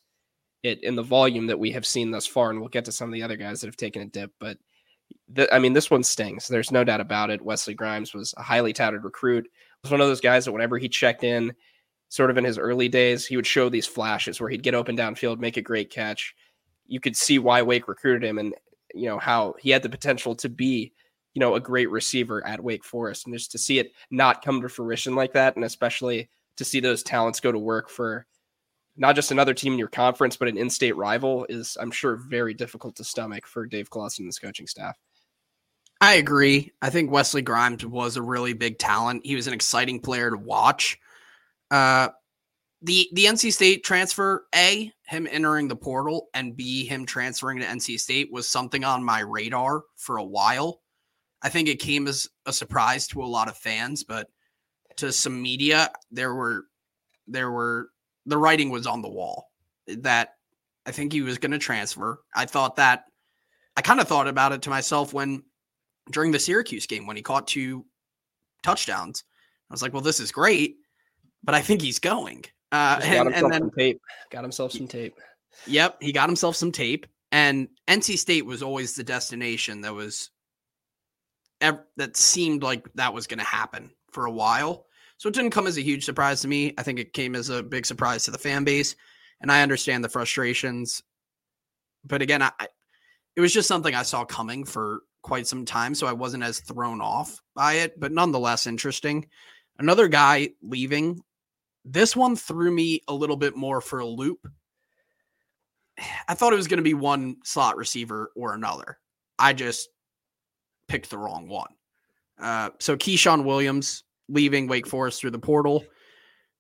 it 0.63 0.83
in 0.83 0.95
the 0.95 1.03
volume 1.03 1.47
that 1.47 1.59
we 1.59 1.71
have 1.73 1.87
seen 1.87 2.11
thus 2.11 2.27
far, 2.27 2.51
and 2.51 2.61
we'll 2.61 2.69
get 2.69 2.85
to 2.87 2.93
some 2.93 3.09
of 3.09 3.15
the 3.15 3.23
other 3.23 3.37
guys 3.37 3.61
that 3.61 3.69
have 3.69 3.77
taken 3.77 4.03
a 4.03 4.07
dip. 4.07 4.33
But 4.39 4.59
I 5.51 5.59
mean, 5.59 5.73
this 5.73 5.91
one 5.91 6.03
stings. 6.03 6.49
There's 6.49 6.73
no 6.73 6.85
doubt 6.85 7.01
about 7.01 7.31
it. 7.31 7.43
Wesley 7.43 7.75
Grimes 7.75 8.15
was 8.15 8.35
a 8.37 8.43
highly 8.43 8.73
touted 8.73 9.05
recruit. 9.05 9.49
Was 9.83 9.91
one 9.91 10.01
of 10.01 10.09
those 10.09 10.21
guys 10.21 10.45
that 10.45 10.53
whenever 10.53 10.77
he 10.77 10.89
checked 10.89 11.25
in, 11.25 11.53
sort 12.09 12.31
of 12.31 12.37
in 12.37 12.45
his 12.45 12.59
early 12.59 12.89
days, 12.89 13.27
he 13.27 13.37
would 13.37 13.47
show 13.47 13.69
these 13.69 13.87
flashes 13.87 14.41
where 14.41 14.51
he'd 14.51 14.63
get 14.63 14.75
open 14.75 14.97
downfield, 14.97 15.39
make 15.39 15.57
a 15.57 15.63
great 15.63 15.91
catch. 15.91 16.35
You 16.87 17.01
could 17.01 17.17
see 17.17 17.39
why 17.39 17.63
Wake 17.63 17.89
recruited 17.89 18.29
him, 18.29 18.39
and 18.39 18.55
you 18.95 19.07
know 19.07 19.19
how 19.19 19.55
he 19.61 19.71
had 19.71 19.83
the 19.83 19.89
potential 19.89 20.35
to 20.37 20.49
be 20.49 20.93
you 21.35 21.41
know 21.41 21.55
a 21.55 21.61
great 21.61 21.91
receiver 21.91 22.45
at 22.47 22.63
Wake 22.63 22.85
Forest 22.85 23.27
and 23.27 23.35
just 23.35 23.53
to 23.53 23.59
see 23.59 23.79
it 23.79 23.93
not 24.11 24.45
come 24.45 24.61
to 24.61 24.69
fruition 24.69 25.15
like 25.15 25.33
that 25.33 25.57
and 25.57 25.65
especially 25.65 26.29
to 26.57 26.65
see 26.65 26.81
those 26.81 27.03
talents 27.03 27.41
go 27.41 27.53
to 27.53 27.59
work 27.59 27.89
for 27.89 28.27
not 28.97 29.15
just 29.15 29.31
another 29.31 29.55
team 29.55 29.73
in 29.73 29.79
your 29.79 29.89
conference 29.89 30.37
but 30.37 30.49
an 30.49 30.59
in-state 30.59 30.97
rival 30.97 31.47
is 31.49 31.77
I'm 31.81 31.91
sure 31.91 32.17
very 32.17 32.55
difficult 32.55 32.97
to 32.97 33.05
stomach 33.05 33.47
for 33.47 33.67
Dave 33.67 33.91
Clawson 33.91 34.25
and 34.25 34.29
his 34.29 34.39
coaching 34.39 34.67
staff. 34.67 34.99
I 36.01 36.15
agree. 36.15 36.73
I 36.81 36.89
think 36.89 37.11
Wesley 37.11 37.43
Grimes 37.43 37.85
was 37.85 38.17
a 38.17 38.23
really 38.23 38.55
big 38.55 38.79
talent. 38.79 39.27
He 39.27 39.37
was 39.37 39.47
an 39.47 39.53
exciting 39.53 40.01
player 40.01 40.31
to 40.31 40.37
watch. 40.37 40.99
Uh, 41.71 42.09
the 42.83 43.09
the 43.13 43.27
NC 43.27 43.53
State 43.53 43.85
transfer, 43.85 44.47
A, 44.55 44.91
him 45.03 45.29
entering 45.31 45.69
the 45.69 45.77
portal, 45.77 46.29
and 46.33 46.57
B, 46.57 46.87
him 46.87 47.05
transferring 47.05 47.61
to 47.61 47.67
NC 47.67 48.01
State 48.01 48.33
was 48.33 48.49
something 48.49 48.85
on 48.85 49.05
my 49.05 49.21
radar 49.21 49.83
for 49.97 50.17
a 50.17 50.25
while. 50.25 50.81
I 51.43 51.51
think 51.51 51.69
it 51.69 51.81
came 51.81 52.07
as 52.07 52.29
a 52.47 52.53
surprise 52.53 53.07
to 53.09 53.23
a 53.23 53.27
lot 53.27 53.49
of 53.49 53.57
fans, 53.57 54.05
but 54.05 54.29
to 54.97 55.13
some 55.13 55.41
media, 55.43 55.91
there 56.11 56.35
were 56.35 56.65
there 57.27 57.51
were 57.51 57.91
the 58.31 58.39
writing 58.39 58.71
was 58.71 58.87
on 58.87 59.03
the 59.03 59.09
wall 59.09 59.51
that 59.87 60.35
I 60.87 60.93
think 60.93 61.13
he 61.13 61.23
was 61.23 61.39
going 61.39 61.53
to 61.53 61.59
transfer. 61.59 62.21
I 62.35 62.47
thought 62.47 62.77
that 62.77 63.05
I 63.77 63.83
kind 63.83 64.01
of 64.01 64.09
thought 64.09 64.29
about 64.29 64.53
it 64.53 64.63
to 64.63 64.71
myself 64.71 65.13
when 65.13 65.43
during 66.11 66.33
the 66.33 66.39
Syracuse 66.39 66.87
game 66.87 67.07
when 67.07 67.17
he 67.17 67.23
caught 67.23 67.47
two 67.47 67.85
touchdowns. 68.63 69.25
I 69.71 69.75
was 69.75 69.83
like, 69.83 69.93
well, 69.93 70.03
this 70.03 70.21
is 70.21 70.33
great, 70.33 70.77
but 71.45 71.55
I 71.55 71.61
think 71.61 71.81
he's 71.81 71.99
going. 71.99 72.45
Uh, 72.73 73.01
and, 73.03 73.35
and, 73.35 73.53
then 73.53 73.71
tape. 73.71 74.01
Got 74.31 74.43
himself 74.43 74.73
some 74.73 74.87
tape. 74.87 75.19
Yep, 75.67 75.99
he 76.01 76.13
got 76.13 76.29
himself 76.29 76.57
some 76.57 76.73
tape. 76.73 77.07
And 77.33 77.69
NC 77.89 78.19
State 78.19 78.45
was 78.45 78.63
always 78.63 78.95
the 78.95 79.05
destination 79.05 79.83
that 79.83 79.95
was 79.95 80.31
that 81.61 82.17
seemed 82.17 82.63
like 82.63 82.91
that 82.95 83.13
was 83.13 83.27
going 83.27 83.39
to 83.39 83.45
happen 83.45 83.91
for 84.13 84.25
a 84.25 84.31
while. 84.31 84.87
So 85.21 85.29
it 85.29 85.35
didn't 85.35 85.51
come 85.51 85.67
as 85.67 85.77
a 85.77 85.83
huge 85.83 86.07
surprise 86.07 86.41
to 86.41 86.49
me. 86.49 86.73
I 86.79 86.83
think 86.83 86.99
it 86.99 87.13
came 87.13 87.35
as 87.35 87.51
a 87.51 87.63
big 87.63 87.85
surprise 87.85 88.25
to 88.25 88.31
the 88.31 88.39
fan 88.39 88.65
base, 88.65 88.97
and 89.43 89.53
I 89.53 89.61
understand 89.61 90.03
the 90.03 90.09
frustrations. 90.09 91.03
But 92.07 92.23
again, 92.23 92.41
I 92.41 92.51
it 93.37 93.43
was 93.43 93.53
just 93.53 93.69
something 93.69 93.95
I 93.95 94.03
saw 94.03 94.25
coming 94.25 94.65
for 94.65 95.03
quite 95.21 95.47
some 95.47 95.67
time, 95.67 95.95
so 95.95 96.07
I 96.07 96.15
wasn't 96.15 96.45
as 96.45 96.61
thrown 96.61 97.03
off 97.03 97.39
by 97.55 97.75
it, 97.75 98.01
but 98.01 98.13
nonetheless 98.13 98.67
interesting. 98.67 99.29
Another 99.79 100.09
guy 100.09 100.53
leaving 100.63 101.21
this 101.85 102.17
one 102.17 102.35
threw 102.35 102.71
me 102.71 103.03
a 103.07 103.13
little 103.13 103.37
bit 103.37 103.55
more 103.55 103.83
for 103.83 103.99
a 103.99 104.07
loop. 104.07 104.49
I 106.29 106.33
thought 106.33 106.55
it 106.55 106.57
was 106.57 106.67
going 106.67 106.79
to 106.79 106.83
be 106.83 106.95
one 106.95 107.37
slot 107.45 107.77
receiver 107.77 108.33
or 108.35 108.55
another. 108.55 108.97
I 109.39 109.53
just 109.53 109.91
picked 110.89 111.11
the 111.11 111.19
wrong 111.19 111.47
one. 111.47 111.75
Uh, 112.41 112.71
so 112.79 112.97
Keyshawn 112.97 113.45
Williams 113.45 114.03
leaving 114.31 114.69
Wake 114.69 114.87
Forest 114.87 115.21
through 115.21 115.31
the 115.31 115.39
portal. 115.39 115.85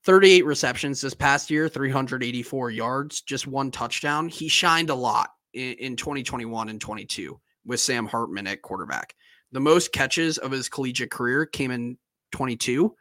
38 0.04 0.44
receptions 0.46 1.00
this 1.00 1.14
past 1.14 1.50
year, 1.50 1.68
384 1.68 2.70
yards, 2.70 3.20
just 3.20 3.46
one 3.46 3.70
touchdown. 3.70 4.28
He 4.28 4.48
shined 4.48 4.90
a 4.90 4.94
lot 4.94 5.30
in, 5.52 5.74
in 5.74 5.96
2021 5.96 6.68
and 6.68 6.80
22 6.80 7.38
with 7.66 7.80
Sam 7.80 8.06
Hartman 8.06 8.46
at 8.46 8.62
quarterback. 8.62 9.14
The 9.52 9.61
most 9.61 9.92
catches 9.92 10.38
of 10.38 10.52
his 10.52 10.68
collegiate 10.68 11.11
career 11.11 11.44
came 11.44 11.70
in 11.70 11.98
22. 12.33 12.94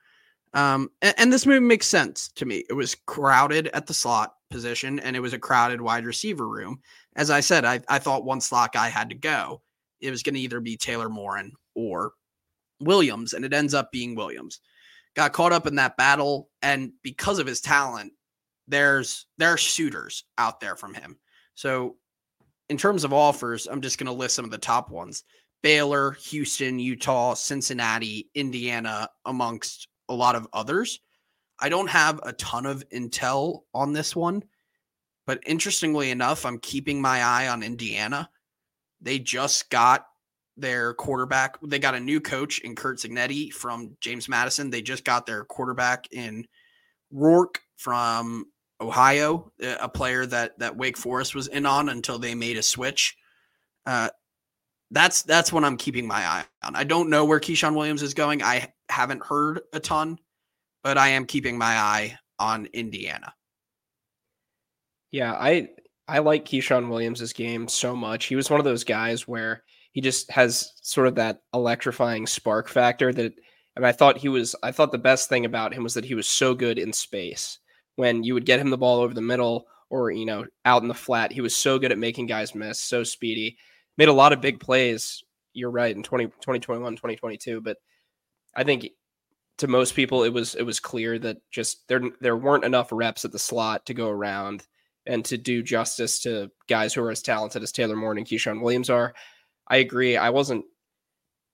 Um, 0.53 0.89
and, 1.01 1.13
and, 1.17 1.33
this 1.33 1.45
move 1.45 1.61
makes 1.61 1.87
sense 1.87 2.31
to 2.35 2.45
me. 2.45 2.63
It 2.69 2.73
was 2.73 2.95
crowded 3.05 3.67
at 3.67 3.85
the 3.85 3.93
slot 3.93 4.33
position 4.49 4.99
and 4.99 5.15
it 5.15 5.19
was 5.19 5.33
a 5.33 5.39
crowded 5.39 5.79
wide 5.79 6.07
receiver 6.07 6.47
room. 6.47 6.79
As 7.15 7.29
I 7.29 7.39
said, 7.41 7.65
I, 7.65 7.81
I 7.87 7.99
thought 7.99 8.25
one 8.25 8.41
slot 8.41 8.73
guy 8.73 8.89
had 8.89 9.09
to 9.09 9.15
go. 9.15 9.61
It 10.01 10.09
was 10.09 10.23
going 10.23 10.33
to 10.33 10.41
either 10.41 10.59
be 10.59 10.75
Taylor 10.75 11.07
Morin 11.07 11.53
or 11.75 12.13
Williams, 12.79 13.33
and 13.33 13.43
it 13.45 13.53
ends 13.53 13.73
up 13.73 13.91
being 13.91 14.15
Williams. 14.15 14.59
Got 15.15 15.33
caught 15.33 15.53
up 15.53 15.67
in 15.67 15.75
that 15.75 15.97
battle, 15.97 16.49
and 16.61 16.91
because 17.03 17.39
of 17.39 17.47
his 17.47 17.61
talent, 17.61 18.13
there's 18.67 19.25
there 19.37 19.53
are 19.53 19.57
shooters 19.57 20.23
out 20.37 20.59
there 20.59 20.75
from 20.75 20.93
him. 20.93 21.17
So, 21.55 21.97
in 22.69 22.77
terms 22.77 23.03
of 23.03 23.13
offers, 23.13 23.67
I'm 23.67 23.81
just 23.81 23.97
going 23.97 24.07
to 24.07 24.13
list 24.13 24.35
some 24.35 24.45
of 24.45 24.51
the 24.51 24.57
top 24.57 24.91
ones: 24.91 25.23
Baylor, 25.63 26.11
Houston, 26.11 26.79
Utah, 26.79 27.33
Cincinnati, 27.33 28.29
Indiana, 28.35 29.09
amongst 29.25 29.87
a 30.07 30.13
lot 30.13 30.35
of 30.35 30.47
others. 30.53 30.99
I 31.59 31.69
don't 31.69 31.89
have 31.89 32.19
a 32.23 32.33
ton 32.33 32.65
of 32.65 32.87
intel 32.89 33.61
on 33.73 33.91
this 33.91 34.15
one, 34.15 34.43
but 35.25 35.41
interestingly 35.45 36.11
enough, 36.11 36.45
I'm 36.45 36.59
keeping 36.59 37.01
my 37.01 37.21
eye 37.21 37.49
on 37.49 37.63
Indiana. 37.63 38.29
They 39.01 39.19
just 39.19 39.69
got 39.69 40.05
their 40.59 40.93
quarterback. 40.93 41.57
They 41.61 41.79
got 41.79 41.95
a 41.95 41.99
new 41.99 42.19
coach 42.19 42.59
in 42.59 42.75
Kurt 42.75 42.97
Cignetti 42.97 43.51
from 43.51 43.95
James 44.01 44.27
Madison. 44.27 44.69
They 44.69 44.81
just 44.81 45.05
got 45.05 45.25
their 45.25 45.43
quarterback 45.45 46.07
in 46.11 46.47
Rourke 47.11 47.61
from 47.77 48.45
Ohio, 48.81 49.51
a 49.61 49.89
player 49.89 50.25
that 50.25 50.57
that 50.59 50.77
Wake 50.77 50.97
Forest 50.97 51.35
was 51.35 51.47
in 51.47 51.65
on 51.65 51.89
until 51.89 52.19
they 52.19 52.35
made 52.35 52.57
a 52.57 52.63
switch. 52.63 53.17
Uh, 53.85 54.09
that's 54.91 55.21
that's 55.23 55.51
what 55.51 55.63
I'm 55.63 55.77
keeping 55.77 56.07
my 56.07 56.25
eye 56.25 56.45
on. 56.63 56.75
I 56.75 56.83
don't 56.83 57.09
know 57.09 57.25
where 57.25 57.39
Keyshawn 57.39 57.75
Williams 57.75 58.01
is 58.01 58.13
going. 58.13 58.41
I 58.41 58.73
haven't 58.89 59.23
heard 59.23 59.61
a 59.73 59.79
ton, 59.79 60.17
but 60.83 60.97
I 60.97 61.09
am 61.09 61.25
keeping 61.25 61.57
my 61.57 61.77
eye 61.77 62.17
on 62.39 62.67
Indiana. 62.67 63.33
Yeah, 65.11 65.33
I 65.33 65.69
I 66.07 66.19
like 66.19 66.45
Keyshawn 66.45 66.89
Williams' 66.89 67.33
game 67.33 67.67
so 67.67 67.95
much. 67.95 68.25
He 68.25 68.35
was 68.35 68.49
one 68.49 68.59
of 68.59 68.65
those 68.65 68.83
guys 68.83 69.27
where 69.27 69.63
he 69.91 70.01
just 70.01 70.29
has 70.31 70.73
sort 70.81 71.07
of 71.07 71.15
that 71.15 71.41
electrifying 71.53 72.27
spark 72.27 72.67
factor 72.67 73.11
that 73.13 73.33
and 73.75 73.85
I 73.85 73.91
thought 73.91 74.17
he 74.17 74.29
was 74.29 74.55
I 74.61 74.71
thought 74.71 74.91
the 74.91 74.97
best 74.97 75.29
thing 75.29 75.45
about 75.45 75.73
him 75.73 75.83
was 75.83 75.93
that 75.93 76.05
he 76.05 76.15
was 76.15 76.27
so 76.27 76.53
good 76.53 76.77
in 76.77 76.91
space. 76.91 77.59
When 77.95 78.23
you 78.23 78.33
would 78.33 78.45
get 78.45 78.59
him 78.59 78.69
the 78.69 78.77
ball 78.77 78.99
over 78.99 79.13
the 79.13 79.21
middle 79.21 79.65
or 79.89 80.11
you 80.11 80.25
know 80.25 80.45
out 80.65 80.81
in 80.81 80.87
the 80.87 80.93
flat, 80.93 81.31
he 81.31 81.41
was 81.41 81.55
so 81.55 81.79
good 81.79 81.91
at 81.91 81.97
making 81.97 82.27
guys 82.27 82.55
miss, 82.55 82.81
so 82.81 83.03
speedy 83.03 83.57
made 83.97 84.09
a 84.09 84.13
lot 84.13 84.33
of 84.33 84.41
big 84.41 84.59
plays. 84.59 85.23
You're 85.53 85.71
right 85.71 85.95
in 85.95 86.03
20, 86.03 86.25
2021, 86.25 86.93
2022, 86.93 87.61
but 87.61 87.77
I 88.55 88.63
think 88.63 88.89
to 89.57 89.67
most 89.67 89.93
people 89.95 90.23
it 90.23 90.33
was 90.33 90.55
it 90.55 90.63
was 90.63 90.79
clear 90.79 91.19
that 91.19 91.37
just 91.51 91.87
there 91.87 92.01
there 92.21 92.37
weren't 92.37 92.63
enough 92.63 92.89
reps 92.91 93.25
at 93.25 93.31
the 93.31 93.39
slot 93.39 93.85
to 93.85 93.93
go 93.93 94.09
around 94.09 94.65
and 95.05 95.23
to 95.25 95.37
do 95.37 95.63
justice 95.63 96.19
to 96.19 96.49
guys 96.67 96.93
who 96.93 97.01
are 97.01 97.11
as 97.11 97.21
talented 97.21 97.63
as 97.63 97.71
Taylor 97.71 97.95
Morin 97.95 98.17
and 98.17 98.27
Keyshawn 98.27 98.61
Williams 98.61 98.89
are. 98.89 99.13
I 99.69 99.77
agree. 99.77 100.17
I 100.17 100.29
wasn't 100.29 100.65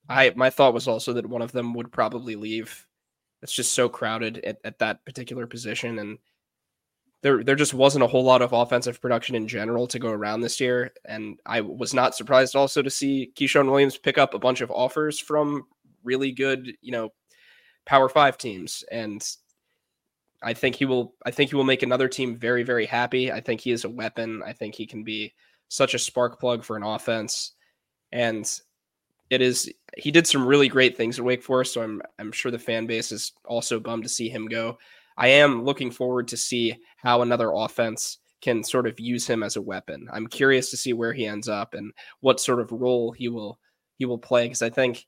I 0.09 0.31
my 0.35 0.49
thought 0.49 0.73
was 0.73 0.87
also 0.87 1.13
that 1.13 1.27
one 1.27 1.41
of 1.41 1.51
them 1.51 1.73
would 1.73 1.91
probably 1.91 2.35
leave. 2.35 2.85
It's 3.41 3.53
just 3.53 3.73
so 3.73 3.89
crowded 3.89 4.39
at, 4.39 4.57
at 4.63 4.79
that 4.79 5.05
particular 5.05 5.47
position 5.47 5.99
and 5.99 6.17
there 7.25 7.43
there 7.43 7.55
just 7.55 7.73
wasn't 7.73 8.03
a 8.03 8.07
whole 8.07 8.23
lot 8.23 8.43
of 8.43 8.53
offensive 8.53 9.01
production 9.01 9.35
in 9.35 9.47
general 9.47 9.87
to 9.87 9.97
go 9.97 10.11
around 10.11 10.41
this 10.41 10.59
year. 10.59 10.93
And 11.05 11.39
I 11.45 11.59
was 11.61 11.91
not 11.91 12.15
surprised 12.15 12.55
also 12.55 12.83
to 12.83 12.89
see 12.89 13.31
Keyshawn 13.35 13.65
Williams 13.69 13.97
pick 13.97 14.19
up 14.19 14.35
a 14.35 14.39
bunch 14.39 14.61
of 14.61 14.69
offers 14.69 15.19
from 15.19 15.63
really 16.03 16.31
good, 16.31 16.71
you 16.81 16.91
know, 16.91 17.09
power 17.87 18.09
five 18.09 18.37
teams. 18.37 18.83
And 18.91 19.27
I 20.43 20.53
think 20.53 20.75
he 20.75 20.85
will 20.85 21.15
I 21.25 21.31
think 21.31 21.49
he 21.49 21.55
will 21.55 21.63
make 21.63 21.81
another 21.81 22.07
team 22.07 22.37
very, 22.37 22.61
very 22.61 22.85
happy. 22.85 23.31
I 23.31 23.41
think 23.41 23.59
he 23.59 23.71
is 23.71 23.85
a 23.85 23.89
weapon. 23.89 24.43
I 24.45 24.53
think 24.53 24.75
he 24.75 24.85
can 24.85 25.03
be 25.03 25.33
such 25.67 25.95
a 25.95 25.99
spark 25.99 26.39
plug 26.39 26.63
for 26.63 26.77
an 26.77 26.83
offense. 26.83 27.54
And 28.11 28.49
it 29.29 29.41
is 29.41 29.71
he 29.97 30.11
did 30.11 30.27
some 30.27 30.45
really 30.45 30.67
great 30.67 30.95
things 30.97 31.17
at 31.17 31.25
Wake 31.25 31.43
Forest, 31.43 31.73
so 31.73 31.81
I'm 31.81 32.01
I'm 32.19 32.31
sure 32.31 32.51
the 32.51 32.59
fan 32.59 32.85
base 32.85 33.11
is 33.11 33.33
also 33.45 33.79
bummed 33.79 34.03
to 34.03 34.09
see 34.09 34.29
him 34.29 34.47
go. 34.47 34.77
I 35.17 35.29
am 35.29 35.63
looking 35.63 35.91
forward 35.91 36.27
to 36.29 36.37
see 36.37 36.75
how 36.97 37.21
another 37.21 37.51
offense 37.53 38.19
can 38.41 38.63
sort 38.63 38.85
of 38.85 38.99
use 38.99 39.25
him 39.25 39.43
as 39.43 39.55
a 39.55 39.61
weapon. 39.61 40.07
I'm 40.11 40.27
curious 40.27 40.69
to 40.71 40.77
see 40.77 40.93
where 40.93 41.13
he 41.13 41.25
ends 41.25 41.47
up 41.47 41.73
and 41.73 41.91
what 42.19 42.39
sort 42.39 42.59
of 42.59 42.71
role 42.71 43.11
he 43.11 43.29
will 43.29 43.59
he 43.97 44.05
will 44.05 44.19
play 44.19 44.45
because 44.45 44.61
I 44.61 44.69
think 44.69 45.05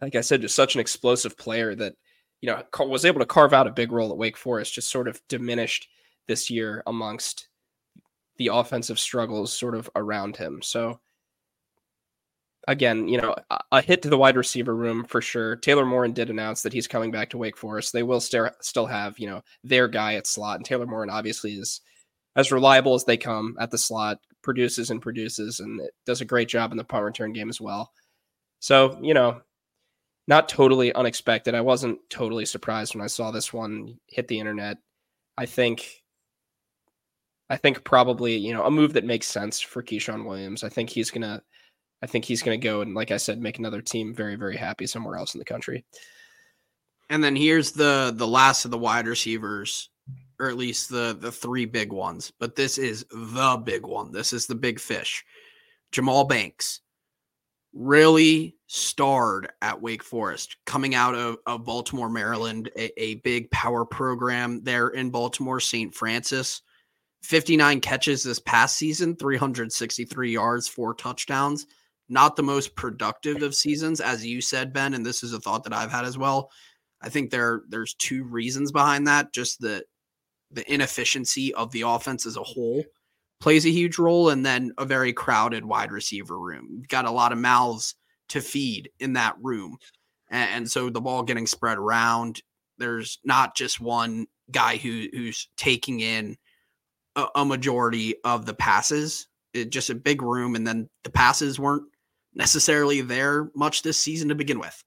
like 0.00 0.14
I 0.14 0.20
said 0.20 0.40
just 0.40 0.54
such 0.54 0.74
an 0.74 0.80
explosive 0.80 1.36
player 1.36 1.74
that 1.74 1.94
you 2.40 2.48
know 2.48 2.62
was 2.86 3.04
able 3.04 3.20
to 3.20 3.26
carve 3.26 3.52
out 3.52 3.66
a 3.66 3.72
big 3.72 3.92
role 3.92 4.10
at 4.10 4.18
Wake 4.18 4.36
Forest 4.36 4.74
just 4.74 4.90
sort 4.90 5.08
of 5.08 5.20
diminished 5.28 5.88
this 6.26 6.50
year 6.50 6.82
amongst 6.86 7.48
the 8.38 8.48
offensive 8.48 8.98
struggles 8.98 9.52
sort 9.56 9.74
of 9.74 9.88
around 9.96 10.36
him. 10.36 10.60
So 10.62 11.00
again, 12.66 13.08
you 13.08 13.20
know, 13.20 13.34
a 13.70 13.80
hit 13.80 14.02
to 14.02 14.08
the 14.08 14.18
wide 14.18 14.36
receiver 14.36 14.74
room 14.74 15.04
for 15.04 15.20
sure. 15.20 15.56
Taylor 15.56 15.86
Morin 15.86 16.12
did 16.12 16.30
announce 16.30 16.62
that 16.62 16.72
he's 16.72 16.88
coming 16.88 17.10
back 17.10 17.30
to 17.30 17.38
Wake 17.38 17.56
Forest. 17.56 17.92
They 17.92 18.02
will 18.02 18.20
st- 18.20 18.52
still 18.60 18.86
have, 18.86 19.18
you 19.18 19.28
know, 19.28 19.42
their 19.62 19.88
guy 19.88 20.14
at 20.14 20.26
slot. 20.26 20.56
And 20.56 20.64
Taylor 20.64 20.86
Morin 20.86 21.10
obviously 21.10 21.52
is 21.52 21.80
as 22.34 22.52
reliable 22.52 22.94
as 22.94 23.04
they 23.04 23.16
come 23.16 23.56
at 23.60 23.70
the 23.70 23.78
slot, 23.78 24.18
produces 24.42 24.90
and 24.90 25.00
produces, 25.00 25.60
and 25.60 25.80
does 26.04 26.20
a 26.20 26.26
great 26.26 26.48
job 26.48 26.72
in 26.72 26.76
the 26.76 26.84
punt 26.84 27.04
return 27.04 27.32
game 27.32 27.48
as 27.48 27.60
well. 27.60 27.92
So, 28.58 28.98
you 29.02 29.14
know, 29.14 29.40
not 30.28 30.48
totally 30.48 30.92
unexpected. 30.92 31.54
I 31.54 31.60
wasn't 31.60 31.98
totally 32.10 32.46
surprised 32.46 32.94
when 32.94 33.04
I 33.04 33.08
saw 33.08 33.30
this 33.30 33.52
one 33.52 33.98
hit 34.08 34.26
the 34.28 34.40
internet. 34.40 34.78
I 35.38 35.46
think 35.46 36.02
I 37.48 37.56
think 37.56 37.84
probably, 37.84 38.36
you 38.36 38.52
know, 38.52 38.64
a 38.64 38.70
move 38.72 38.94
that 38.94 39.04
makes 39.04 39.28
sense 39.28 39.60
for 39.60 39.82
Keyshawn 39.82 40.24
Williams. 40.24 40.64
I 40.64 40.68
think 40.68 40.90
he's 40.90 41.12
gonna 41.12 41.42
I 42.02 42.06
think 42.06 42.24
he's 42.24 42.42
going 42.42 42.60
to 42.60 42.64
go 42.64 42.82
and, 42.82 42.94
like 42.94 43.10
I 43.10 43.16
said, 43.16 43.40
make 43.40 43.58
another 43.58 43.80
team 43.80 44.14
very, 44.14 44.36
very 44.36 44.56
happy 44.56 44.86
somewhere 44.86 45.16
else 45.16 45.34
in 45.34 45.38
the 45.38 45.44
country. 45.44 45.84
And 47.08 47.22
then 47.22 47.36
here's 47.36 47.72
the 47.72 48.12
the 48.14 48.26
last 48.26 48.64
of 48.64 48.70
the 48.70 48.78
wide 48.78 49.06
receivers, 49.06 49.90
or 50.40 50.48
at 50.48 50.56
least 50.56 50.90
the 50.90 51.16
the 51.18 51.30
three 51.30 51.64
big 51.64 51.92
ones. 51.92 52.32
But 52.38 52.56
this 52.56 52.78
is 52.78 53.06
the 53.10 53.62
big 53.64 53.86
one. 53.86 54.10
This 54.10 54.32
is 54.32 54.46
the 54.46 54.56
big 54.56 54.80
fish. 54.80 55.24
Jahmal 55.92 56.28
Banks 56.28 56.80
really 57.72 58.56
starred 58.66 59.52
at 59.62 59.80
Wake 59.80 60.02
Forest, 60.02 60.56
coming 60.64 60.94
out 60.94 61.14
of, 61.14 61.36
of 61.46 61.64
Baltimore, 61.64 62.08
Maryland, 62.08 62.70
a, 62.76 63.00
a 63.00 63.14
big 63.16 63.50
power 63.50 63.84
program 63.84 64.62
there 64.64 64.88
in 64.88 65.10
Baltimore, 65.10 65.60
St. 65.60 65.94
Frances. 65.94 66.62
59 67.22 67.80
catches 67.80 68.22
this 68.22 68.38
past 68.40 68.76
season, 68.76 69.16
363 69.16 70.32
yards, 70.32 70.68
four 70.68 70.94
touchdowns. 70.94 71.66
Not 72.08 72.36
the 72.36 72.42
most 72.42 72.76
productive 72.76 73.42
of 73.42 73.54
seasons, 73.54 74.00
as 74.00 74.24
you 74.24 74.40
said, 74.40 74.72
Ben, 74.72 74.94
and 74.94 75.04
this 75.04 75.22
is 75.22 75.32
a 75.32 75.40
thought 75.40 75.64
that 75.64 75.72
I've 75.72 75.90
had 75.90 76.04
as 76.04 76.16
well. 76.16 76.50
I 77.00 77.08
think 77.08 77.30
there 77.30 77.62
there's 77.68 77.94
two 77.94 78.24
reasons 78.24 78.72
behind 78.72 79.06
that. 79.06 79.32
Just 79.32 79.60
the 79.60 79.84
the 80.50 80.72
inefficiency 80.72 81.52
of 81.54 81.72
the 81.72 81.82
offense 81.82 82.24
as 82.24 82.36
a 82.36 82.42
whole 82.42 82.84
plays 83.40 83.66
a 83.66 83.70
huge 83.70 83.98
role, 83.98 84.30
and 84.30 84.46
then 84.46 84.72
a 84.78 84.84
very 84.84 85.12
crowded 85.12 85.64
wide 85.64 85.90
receiver 85.92 86.38
room. 86.38 86.68
You've 86.70 86.88
got 86.88 87.04
a 87.04 87.10
lot 87.10 87.32
of 87.32 87.38
mouths 87.38 87.96
to 88.28 88.40
feed 88.40 88.90
in 89.00 89.14
that 89.14 89.34
room, 89.42 89.76
and, 90.30 90.50
and 90.50 90.70
so 90.70 90.90
the 90.90 91.00
ball 91.00 91.22
getting 91.22 91.46
spread 91.46 91.78
around. 91.78 92.40
There's 92.78 93.18
not 93.24 93.56
just 93.56 93.80
one 93.80 94.26
guy 94.50 94.76
who 94.76 95.08
who's 95.12 95.48
taking 95.56 96.00
in 96.00 96.36
a, 97.16 97.26
a 97.36 97.44
majority 97.44 98.14
of 98.24 98.46
the 98.46 98.54
passes. 98.54 99.26
It, 99.52 99.70
just 99.70 99.90
a 99.90 99.94
big 99.94 100.22
room, 100.22 100.54
and 100.54 100.66
then 100.66 100.88
the 101.02 101.10
passes 101.10 101.58
weren't 101.58 101.84
necessarily 102.36 103.00
there 103.00 103.50
much 103.54 103.82
this 103.82 103.98
season 103.98 104.28
to 104.28 104.34
begin 104.34 104.60
with. 104.60 104.84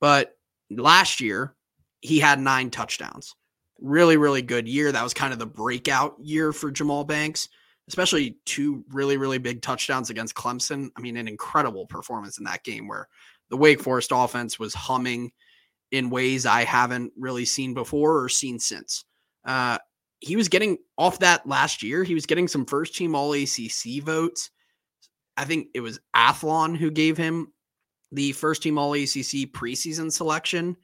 But 0.00 0.36
last 0.70 1.20
year, 1.20 1.54
he 2.00 2.18
had 2.18 2.40
nine 2.40 2.70
touchdowns. 2.70 3.34
Really, 3.80 4.16
really 4.16 4.42
good 4.42 4.68
year. 4.68 4.92
That 4.92 5.04
was 5.04 5.14
kind 5.14 5.32
of 5.32 5.38
the 5.38 5.46
breakout 5.46 6.16
year 6.20 6.52
for 6.52 6.70
Jahmal 6.70 7.06
Banks, 7.06 7.48
especially 7.88 8.36
two 8.44 8.84
really, 8.90 9.16
really 9.16 9.38
big 9.38 9.62
touchdowns 9.62 10.10
against 10.10 10.34
Clemson. 10.34 10.90
I 10.96 11.00
mean, 11.00 11.16
an 11.16 11.28
incredible 11.28 11.86
performance 11.86 12.38
in 12.38 12.44
that 12.44 12.64
game 12.64 12.88
where 12.88 13.08
the 13.48 13.56
Wake 13.56 13.80
Forest 13.80 14.10
offense 14.12 14.58
was 14.58 14.74
humming 14.74 15.32
in 15.92 16.10
ways 16.10 16.44
I 16.44 16.64
haven't 16.64 17.12
really 17.16 17.44
seen 17.44 17.72
before 17.74 18.22
or 18.22 18.28
seen 18.28 18.58
since. 18.58 19.04
Uh, 19.44 19.78
he 20.20 20.36
was 20.36 20.48
getting 20.48 20.78
off 20.98 21.18
that 21.20 21.46
last 21.46 21.82
year. 21.82 22.04
He 22.04 22.14
was 22.14 22.26
getting 22.26 22.48
some 22.48 22.66
first 22.66 22.94
team 22.94 23.14
All 23.14 23.32
ACC 23.32 24.02
votes. 24.02 24.50
I 25.40 25.46
think 25.46 25.68
it 25.72 25.80
was 25.80 25.98
Athlon 26.14 26.76
who 26.76 26.90
gave 26.90 27.16
him 27.16 27.50
the 28.12 28.32
first 28.32 28.62
team 28.62 28.76
All 28.76 28.92
ACC 28.92 29.48
preseason 29.50 30.12
selection, 30.12 30.76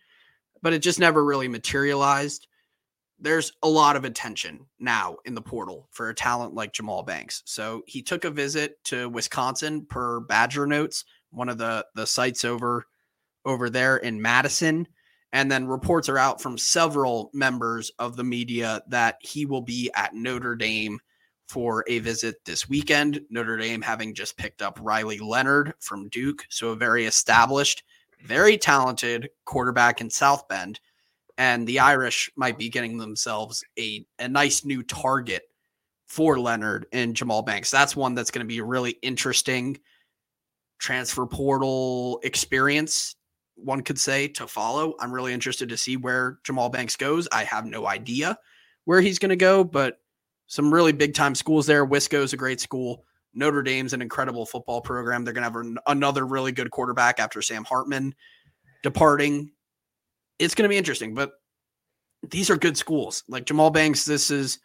but 0.62 0.72
it 0.72 0.78
just 0.78 0.98
never 0.98 1.22
really 1.22 1.46
materialized. 1.46 2.48
There's 3.18 3.52
a 3.62 3.68
lot 3.68 3.96
of 3.96 4.06
attention 4.06 4.64
now 4.80 5.18
in 5.26 5.34
the 5.34 5.42
portal 5.42 5.90
for 5.90 6.08
a 6.08 6.14
talent 6.14 6.54
like 6.54 6.72
Jahmal 6.72 7.04
Banks. 7.04 7.42
So 7.44 7.82
he 7.86 8.00
took 8.00 8.24
a 8.24 8.30
visit 8.30 8.82
to 8.84 9.10
Wisconsin 9.10 9.84
per 9.84 10.20
Badger 10.20 10.66
Notes, 10.66 11.04
one 11.30 11.50
of 11.50 11.58
the 11.58 11.84
the 11.94 12.06
sites 12.06 12.42
over 12.42 12.86
over 13.44 13.68
there 13.68 13.98
in 13.98 14.22
Madison. 14.22 14.88
And 15.34 15.52
then 15.52 15.66
reports 15.66 16.08
are 16.08 16.16
out 16.16 16.40
from 16.40 16.56
several 16.56 17.30
members 17.34 17.90
of 17.98 18.16
the 18.16 18.24
media 18.24 18.80
that 18.88 19.16
he 19.20 19.44
will 19.44 19.60
be 19.60 19.90
at 19.94 20.14
Notre 20.14 20.56
Dame 20.56 20.98
for 21.46 21.84
a 21.86 22.00
visit 22.00 22.44
this 22.44 22.68
weekend. 22.68 23.20
Notre 23.30 23.56
Dame 23.56 23.82
having 23.82 24.14
just 24.14 24.36
picked 24.36 24.62
up 24.62 24.78
Riley 24.82 25.18
Leonard 25.18 25.74
from 25.80 26.08
Duke, 26.08 26.44
so 26.50 26.70
a 26.70 26.76
very 26.76 27.06
established, 27.06 27.84
very 28.24 28.58
talented 28.58 29.30
quarterback 29.44 30.00
in 30.00 30.10
South 30.10 30.48
Bend. 30.48 30.80
And 31.38 31.66
the 31.66 31.78
Irish 31.78 32.30
might 32.36 32.58
be 32.58 32.68
getting 32.68 32.96
themselves 32.96 33.62
a, 33.78 34.06
a 34.18 34.28
nice 34.28 34.64
new 34.64 34.82
target 34.82 35.42
for 36.06 36.38
Leonard 36.38 36.86
and 36.92 37.14
Jahmal 37.14 37.44
Banks. 37.44 37.70
That's 37.70 37.94
one 37.94 38.14
that's 38.14 38.30
going 38.30 38.44
to 38.44 38.48
be 38.48 38.58
a 38.58 38.64
really 38.64 38.96
interesting 39.02 39.78
transfer 40.78 41.26
portal 41.26 42.20
experience, 42.22 43.16
one 43.54 43.82
could 43.82 43.98
say, 43.98 44.28
to 44.28 44.46
follow. 44.46 44.94
I'm 45.00 45.12
really 45.12 45.32
interested 45.32 45.68
to 45.68 45.76
see 45.76 45.96
where 45.96 46.38
Jahmal 46.44 46.72
Banks 46.72 46.96
goes. 46.96 47.28
I 47.32 47.44
have 47.44 47.66
no 47.66 47.86
idea 47.86 48.38
where 48.84 49.00
he's 49.00 49.18
going 49.18 49.30
to 49.30 49.36
go, 49.36 49.64
but 49.64 49.98
some 50.46 50.72
really 50.72 50.92
big 50.92 51.14
time 51.14 51.34
schools 51.34 51.66
there. 51.66 51.84
Wisco's 51.84 52.32
a 52.32 52.36
great 52.36 52.60
school. 52.60 53.04
Notre 53.34 53.62
Dame's 53.62 53.92
an 53.92 54.02
incredible 54.02 54.46
football 54.46 54.80
program. 54.80 55.24
They're 55.24 55.34
going 55.34 55.42
to 55.42 55.50
have 55.50 55.56
an, 55.56 55.78
another 55.86 56.26
really 56.26 56.52
good 56.52 56.70
quarterback 56.70 57.20
after 57.20 57.42
Sam 57.42 57.64
Hartman 57.64 58.14
departing. 58.82 59.52
It's 60.38 60.54
going 60.54 60.64
to 60.64 60.68
be 60.68 60.78
interesting, 60.78 61.14
but 61.14 61.32
these 62.30 62.50
are 62.50 62.56
good 62.56 62.76
schools. 62.76 63.24
Like 63.28 63.44
Jahmal 63.44 63.72
Banks, 63.72 64.04
this 64.04 64.30
is 64.30 64.58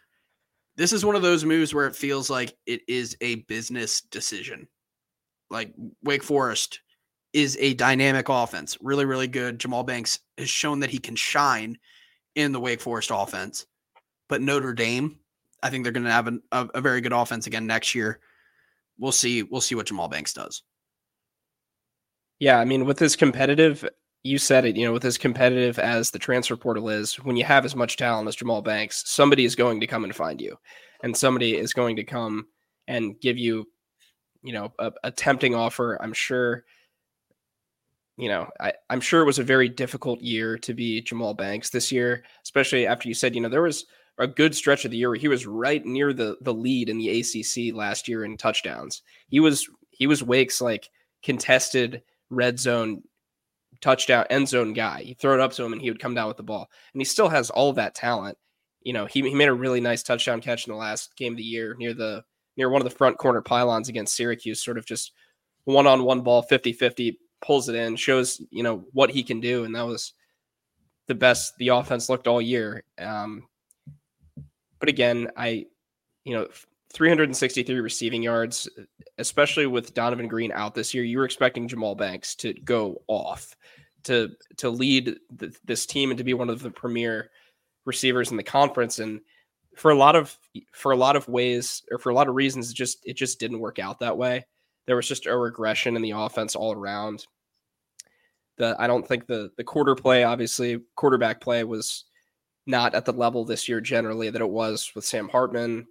this 0.76 0.92
is 0.92 1.04
one 1.04 1.16
of 1.16 1.22
those 1.22 1.44
moves 1.44 1.74
where 1.74 1.86
it 1.86 1.96
feels 1.96 2.30
like 2.30 2.54
it 2.66 2.80
is 2.88 3.16
a 3.20 3.36
business 3.46 4.00
decision. 4.00 4.68
Like 5.50 5.74
Wake 6.02 6.22
Forest 6.22 6.80
is 7.34 7.58
a 7.60 7.74
dynamic 7.74 8.28
offense, 8.30 8.78
really, 8.80 9.04
really 9.04 9.28
good. 9.28 9.58
Jahmal 9.58 9.86
Banks 9.86 10.18
has 10.38 10.48
shown 10.48 10.80
that 10.80 10.90
he 10.90 10.98
can 10.98 11.16
shine 11.16 11.76
in 12.34 12.52
the 12.52 12.60
Wake 12.60 12.80
Forest 12.80 13.10
offense, 13.12 13.66
but 14.28 14.40
Notre 14.40 14.72
Dame 14.72 15.18
I 15.62 15.70
think 15.70 15.84
they're 15.84 15.92
going 15.92 16.04
to 16.04 16.10
have 16.10 16.26
an, 16.26 16.42
a, 16.52 16.68
a 16.74 16.80
very 16.80 17.00
good 17.00 17.12
offense 17.12 17.46
again 17.46 17.66
next 17.66 17.94
year. 17.94 18.20
We'll 18.98 19.12
see. 19.12 19.42
We'll 19.42 19.60
see 19.60 19.74
what 19.74 19.86
Jahmal 19.86 20.10
Banks 20.10 20.32
does. 20.32 20.62
Yeah, 22.38 22.58
I 22.58 22.64
mean, 22.64 22.84
with 22.84 22.98
this 22.98 23.16
competitive, 23.16 23.88
you 24.22 24.38
said 24.38 24.64
it. 24.64 24.76
You 24.76 24.86
know, 24.86 24.92
with 24.92 25.04
as 25.04 25.18
competitive 25.18 25.78
as 25.78 26.10
the 26.10 26.18
transfer 26.18 26.56
portal 26.56 26.88
is, 26.88 27.14
when 27.14 27.36
you 27.36 27.44
have 27.44 27.64
as 27.64 27.76
much 27.76 27.96
talent 27.96 28.28
as 28.28 28.36
Jahmal 28.36 28.64
Banks, 28.64 29.02
somebody 29.06 29.44
is 29.44 29.54
going 29.54 29.80
to 29.80 29.86
come 29.86 30.04
and 30.04 30.14
find 30.14 30.40
you, 30.40 30.56
and 31.02 31.16
somebody 31.16 31.56
is 31.56 31.72
going 31.72 31.96
to 31.96 32.04
come 32.04 32.46
and 32.88 33.18
give 33.20 33.38
you, 33.38 33.66
you 34.42 34.52
know, 34.52 34.72
a, 34.78 34.92
a 35.04 35.10
tempting 35.10 35.54
offer. 35.54 35.98
I'm 36.02 36.12
sure 36.12 36.64
you 38.16 38.28
know, 38.28 38.48
I, 38.60 38.74
I'm 38.90 39.00
sure 39.00 39.22
it 39.22 39.26
was 39.26 39.38
a 39.38 39.44
very 39.44 39.68
difficult 39.68 40.20
year 40.20 40.58
to 40.58 40.74
be 40.74 41.02
Jahmal 41.02 41.36
Banks 41.36 41.70
this 41.70 41.90
year, 41.90 42.24
especially 42.44 42.86
after 42.86 43.08
you 43.08 43.14
said, 43.14 43.34
you 43.34 43.40
know, 43.40 43.48
there 43.48 43.62
was 43.62 43.86
a 44.18 44.26
good 44.26 44.54
stretch 44.54 44.84
of 44.84 44.90
the 44.90 44.96
year 44.96 45.10
where 45.10 45.18
he 45.18 45.28
was 45.28 45.46
right 45.46 45.84
near 45.84 46.12
the 46.12 46.36
the 46.40 46.54
lead 46.54 46.88
in 46.88 46.98
the 46.98 47.20
ACC 47.20 47.74
last 47.74 48.08
year 48.08 48.24
in 48.24 48.36
touchdowns. 48.36 49.02
He 49.28 49.40
was 49.40 49.68
he 49.90 50.06
was 50.06 50.22
Wake's 50.22 50.60
like 50.60 50.88
contested 51.22 52.02
red 52.30 52.58
zone 52.58 53.02
touchdown 53.80 54.24
end 54.30 54.48
zone 54.48 54.72
guy. 54.72 55.00
You 55.00 55.14
throw 55.14 55.34
it 55.34 55.40
up 55.40 55.52
to 55.52 55.64
him 55.64 55.72
and 55.72 55.82
he 55.82 55.90
would 55.90 56.00
come 56.00 56.14
down 56.14 56.28
with 56.28 56.36
the 56.36 56.42
ball. 56.42 56.68
And 56.92 57.00
he 57.00 57.04
still 57.04 57.28
has 57.28 57.50
all 57.50 57.72
that 57.74 57.94
talent. 57.94 58.38
You 58.82 58.92
know, 58.92 59.06
he, 59.06 59.22
he 59.22 59.34
made 59.34 59.48
a 59.48 59.54
really 59.54 59.80
nice 59.80 60.02
touchdown 60.02 60.40
catch 60.40 60.66
in 60.66 60.72
the 60.72 60.78
last 60.78 61.16
game 61.16 61.34
of 61.34 61.36
the 61.36 61.42
year 61.42 61.76
near 61.78 61.94
the 61.94 62.24
near 62.56 62.68
one 62.68 62.82
of 62.82 62.88
the 62.88 62.96
front 62.96 63.18
corner 63.18 63.40
pylons 63.40 63.88
against 63.88 64.14
Syracuse, 64.14 64.62
sort 64.62 64.78
of 64.78 64.86
just 64.86 65.12
one 65.64 65.86
on 65.86 66.04
one 66.04 66.20
ball 66.20 66.44
50-50 66.50 67.16
pulls 67.40 67.68
it 67.68 67.74
in, 67.74 67.96
shows, 67.96 68.42
you 68.50 68.62
know, 68.62 68.84
what 68.92 69.10
he 69.10 69.22
can 69.22 69.40
do 69.40 69.64
and 69.64 69.74
that 69.74 69.86
was 69.86 70.12
the 71.08 71.14
best 71.14 71.54
the 71.58 71.68
offense 71.68 72.08
looked 72.08 72.28
all 72.28 72.42
year. 72.42 72.84
Um, 72.98 73.44
but 74.82 74.88
again, 74.88 75.30
I, 75.36 75.66
you 76.24 76.34
know, 76.34 76.48
363 76.92 77.78
receiving 77.78 78.20
yards, 78.20 78.68
especially 79.16 79.68
with 79.68 79.94
Donovan 79.94 80.26
Greene 80.26 80.50
out 80.50 80.74
this 80.74 80.92
year, 80.92 81.04
you 81.04 81.18
were 81.18 81.24
expecting 81.24 81.68
Jahmal 81.68 81.96
Banks 81.96 82.34
to 82.36 82.52
go 82.52 83.00
off, 83.06 83.56
to 84.02 84.30
to 84.56 84.70
lead 84.70 85.20
the, 85.36 85.56
this 85.64 85.86
team 85.86 86.10
and 86.10 86.18
to 86.18 86.24
be 86.24 86.34
one 86.34 86.50
of 86.50 86.62
the 86.62 86.70
premier 86.70 87.30
receivers 87.84 88.32
in 88.32 88.36
the 88.36 88.42
conference. 88.42 88.98
And 88.98 89.20
for 89.76 89.92
a 89.92 89.96
lot 89.96 90.16
of 90.16 90.36
for 90.72 90.90
a 90.90 90.96
lot 90.96 91.14
of 91.14 91.28
ways 91.28 91.84
or 91.92 91.98
for 91.98 92.10
a 92.10 92.14
lot 92.14 92.28
of 92.28 92.34
reasons, 92.34 92.72
it 92.72 92.74
just 92.74 92.98
it 93.04 93.16
just 93.16 93.38
didn't 93.38 93.60
work 93.60 93.78
out 93.78 94.00
that 94.00 94.18
way. 94.18 94.44
There 94.88 94.96
was 94.96 95.06
just 95.06 95.26
a 95.26 95.36
regression 95.36 95.94
in 95.94 96.02
the 96.02 96.10
offense 96.10 96.56
all 96.56 96.72
around. 96.72 97.24
The 98.56 98.74
I 98.80 98.88
don't 98.88 99.06
think 99.06 99.28
the 99.28 99.52
the 99.56 99.62
quarter 99.62 99.94
play, 99.94 100.24
obviously, 100.24 100.80
quarterback 100.96 101.40
play 101.40 101.62
was 101.62 102.06
not 102.66 102.94
at 102.94 103.04
the 103.04 103.12
level 103.12 103.44
this 103.44 103.68
year 103.68 103.80
generally 103.80 104.30
that 104.30 104.42
it 104.42 104.50
was 104.50 104.92
with 104.94 105.04
Sam 105.04 105.28
Hartman. 105.28 105.86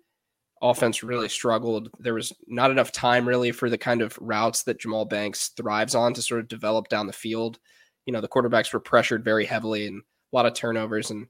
Offense 0.62 1.04
really 1.04 1.30
struggled. 1.30 1.90
There 2.00 2.14
was 2.14 2.34
not 2.48 2.72
enough 2.72 2.92
time 2.92 3.28
really 3.28 3.52
for 3.52 3.70
the 3.70 3.78
kind 3.78 4.02
of 4.02 4.18
routes 4.22 4.64
that 4.64 4.80
Jahmal 4.80 5.10
Banks 5.10 5.50
thrives 5.50 5.96
on 5.96 6.14
to 6.14 6.22
sort 6.22 6.40
of 6.40 6.48
develop 6.48 6.88
down 6.88 7.08
the 7.08 7.14
field. 7.14 7.60
You 8.06 8.14
know, 8.14 8.22
the 8.22 8.28
quarterbacks 8.28 8.72
were 8.72 8.80
pressured 8.80 9.24
very 9.24 9.46
heavily 9.46 9.88
and 9.88 10.02
a 10.02 10.36
lot 10.36 10.46
of 10.46 10.54
turnovers. 10.54 11.10
And, 11.10 11.28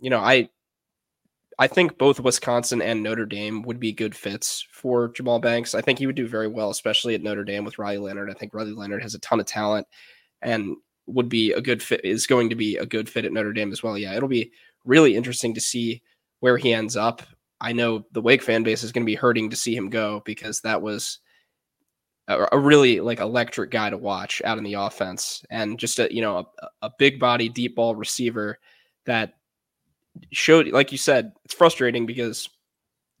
you 0.00 0.10
know, 0.10 0.20
I 0.20 0.48
I 1.58 1.68
think 1.68 1.98
both 1.98 2.18
Wisconsin 2.20 2.82
and 2.82 3.02
Notre 3.02 3.26
Dame 3.26 3.62
would 3.62 3.78
be 3.78 3.92
good 3.92 4.14
fits 4.14 4.66
for 4.70 5.10
Jahmal 5.10 5.40
Banks. 5.40 5.74
I 5.74 5.80
think 5.82 5.98
he 5.98 6.06
would 6.06 6.16
do 6.16 6.26
very 6.26 6.48
well, 6.48 6.70
especially 6.70 7.14
at 7.14 7.22
Notre 7.22 7.44
Dame 7.44 7.64
with 7.64 7.78
Riley 7.78 7.98
Leonard. 7.98 8.30
I 8.30 8.34
think 8.34 8.54
Riley 8.54 8.72
Leonard 8.72 9.02
has 9.02 9.14
a 9.14 9.20
ton 9.20 9.40
of 9.40 9.46
talent 9.46 9.86
and 10.42 10.76
would 11.06 11.28
be 11.28 11.52
a 11.52 11.60
good 11.60 11.82
fit 11.82 12.04
is 12.04 12.26
going 12.26 12.50
to 12.50 12.56
be 12.56 12.76
a 12.76 12.86
good 12.86 13.08
fit 13.08 13.24
at 13.24 13.32
Notre 13.32 13.52
Dame 13.52 13.72
as 13.72 13.82
well. 13.82 13.98
Yeah, 13.98 14.16
it'll 14.16 14.28
be 14.28 14.52
really 14.84 15.16
interesting 15.16 15.54
to 15.54 15.60
see 15.60 16.02
where 16.40 16.56
he 16.56 16.72
ends 16.72 16.96
up. 16.96 17.22
I 17.60 17.72
know 17.72 18.04
the 18.12 18.20
Wake 18.20 18.42
fan 18.42 18.62
base 18.62 18.82
is 18.82 18.92
going 18.92 19.04
to 19.04 19.10
be 19.10 19.14
hurting 19.14 19.50
to 19.50 19.56
see 19.56 19.74
him 19.74 19.90
go 19.90 20.22
because 20.24 20.60
that 20.60 20.82
was 20.82 21.20
a, 22.28 22.46
a 22.52 22.58
really 22.58 23.00
like 23.00 23.20
electric 23.20 23.70
guy 23.70 23.90
to 23.90 23.98
watch 23.98 24.42
out 24.44 24.58
in 24.58 24.64
the 24.64 24.74
offense 24.74 25.44
and 25.50 25.78
just 25.78 25.98
a 25.98 26.12
you 26.12 26.22
know 26.22 26.48
a, 26.58 26.68
a 26.82 26.90
big 26.98 27.18
body 27.18 27.48
deep 27.48 27.76
ball 27.76 27.94
receiver 27.94 28.58
that 29.06 29.34
showed 30.30 30.68
like 30.68 30.92
you 30.92 30.98
said 30.98 31.32
it's 31.44 31.54
frustrating 31.54 32.06
because 32.06 32.48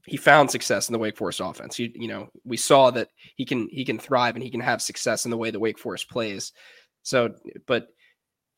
he 0.06 0.16
found 0.16 0.50
success 0.50 0.88
in 0.88 0.92
the 0.92 0.98
Wake 0.98 1.16
Forest 1.16 1.40
offense. 1.42 1.78
You, 1.78 1.90
you 1.94 2.08
know, 2.08 2.28
we 2.44 2.56
saw 2.56 2.90
that 2.90 3.08
he 3.36 3.44
can 3.44 3.68
he 3.70 3.84
can 3.84 3.98
thrive 3.98 4.34
and 4.34 4.44
he 4.44 4.50
can 4.50 4.60
have 4.60 4.82
success 4.82 5.24
in 5.24 5.30
the 5.30 5.36
way 5.36 5.50
the 5.50 5.60
Wake 5.60 5.78
Forest 5.78 6.10
plays. 6.10 6.52
So, 7.04 7.34
but 7.66 7.88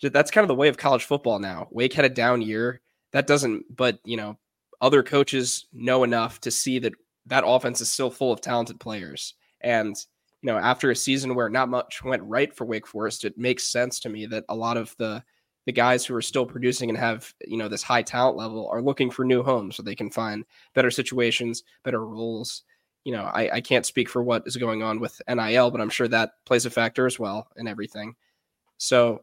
that's 0.00 0.30
kind 0.30 0.44
of 0.44 0.48
the 0.48 0.54
way 0.54 0.68
of 0.68 0.78
college 0.78 1.04
football 1.04 1.38
now. 1.38 1.68
Wake 1.70 1.92
had 1.92 2.04
a 2.04 2.10
down 2.10 2.40
year. 2.40 2.80
That 3.12 3.26
doesn't, 3.26 3.76
but 3.76 3.98
you 4.04 4.16
know, 4.16 4.38
other 4.80 5.02
coaches 5.02 5.66
know 5.72 6.04
enough 6.04 6.40
to 6.42 6.50
see 6.50 6.78
that 6.78 6.94
that 7.26 7.44
offense 7.46 7.80
is 7.80 7.92
still 7.92 8.10
full 8.10 8.32
of 8.32 8.40
talented 8.40 8.80
players. 8.80 9.34
And 9.60 9.96
you 10.42 10.52
know, 10.52 10.58
after 10.58 10.90
a 10.90 10.96
season 10.96 11.34
where 11.34 11.48
not 11.48 11.68
much 11.68 12.04
went 12.04 12.22
right 12.22 12.54
for 12.54 12.64
Wake 12.64 12.86
Forest, 12.86 13.24
it 13.24 13.36
makes 13.36 13.64
sense 13.64 13.98
to 14.00 14.08
me 14.08 14.26
that 14.26 14.44
a 14.48 14.54
lot 14.54 14.76
of 14.76 14.94
the 14.98 15.22
the 15.66 15.72
guys 15.72 16.06
who 16.06 16.14
are 16.14 16.22
still 16.22 16.46
producing 16.46 16.88
and 16.88 16.98
have 16.98 17.34
you 17.44 17.56
know 17.56 17.68
this 17.68 17.82
high 17.82 18.02
talent 18.02 18.36
level 18.36 18.68
are 18.70 18.82
looking 18.82 19.10
for 19.10 19.24
new 19.24 19.42
homes 19.42 19.76
so 19.76 19.82
they 19.82 19.96
can 19.96 20.10
find 20.10 20.44
better 20.74 20.90
situations, 20.90 21.64
better 21.82 22.06
roles. 22.06 22.62
You 23.04 23.12
know, 23.12 23.24
I, 23.24 23.56
I 23.56 23.60
can't 23.60 23.86
speak 23.86 24.08
for 24.08 24.22
what 24.22 24.42
is 24.46 24.56
going 24.56 24.82
on 24.82 25.00
with 25.00 25.20
NIL, 25.28 25.70
but 25.70 25.80
I'm 25.80 25.90
sure 25.90 26.08
that 26.08 26.32
plays 26.44 26.66
a 26.66 26.70
factor 26.70 27.06
as 27.06 27.18
well 27.18 27.48
in 27.56 27.68
everything. 27.68 28.16
So, 28.78 29.22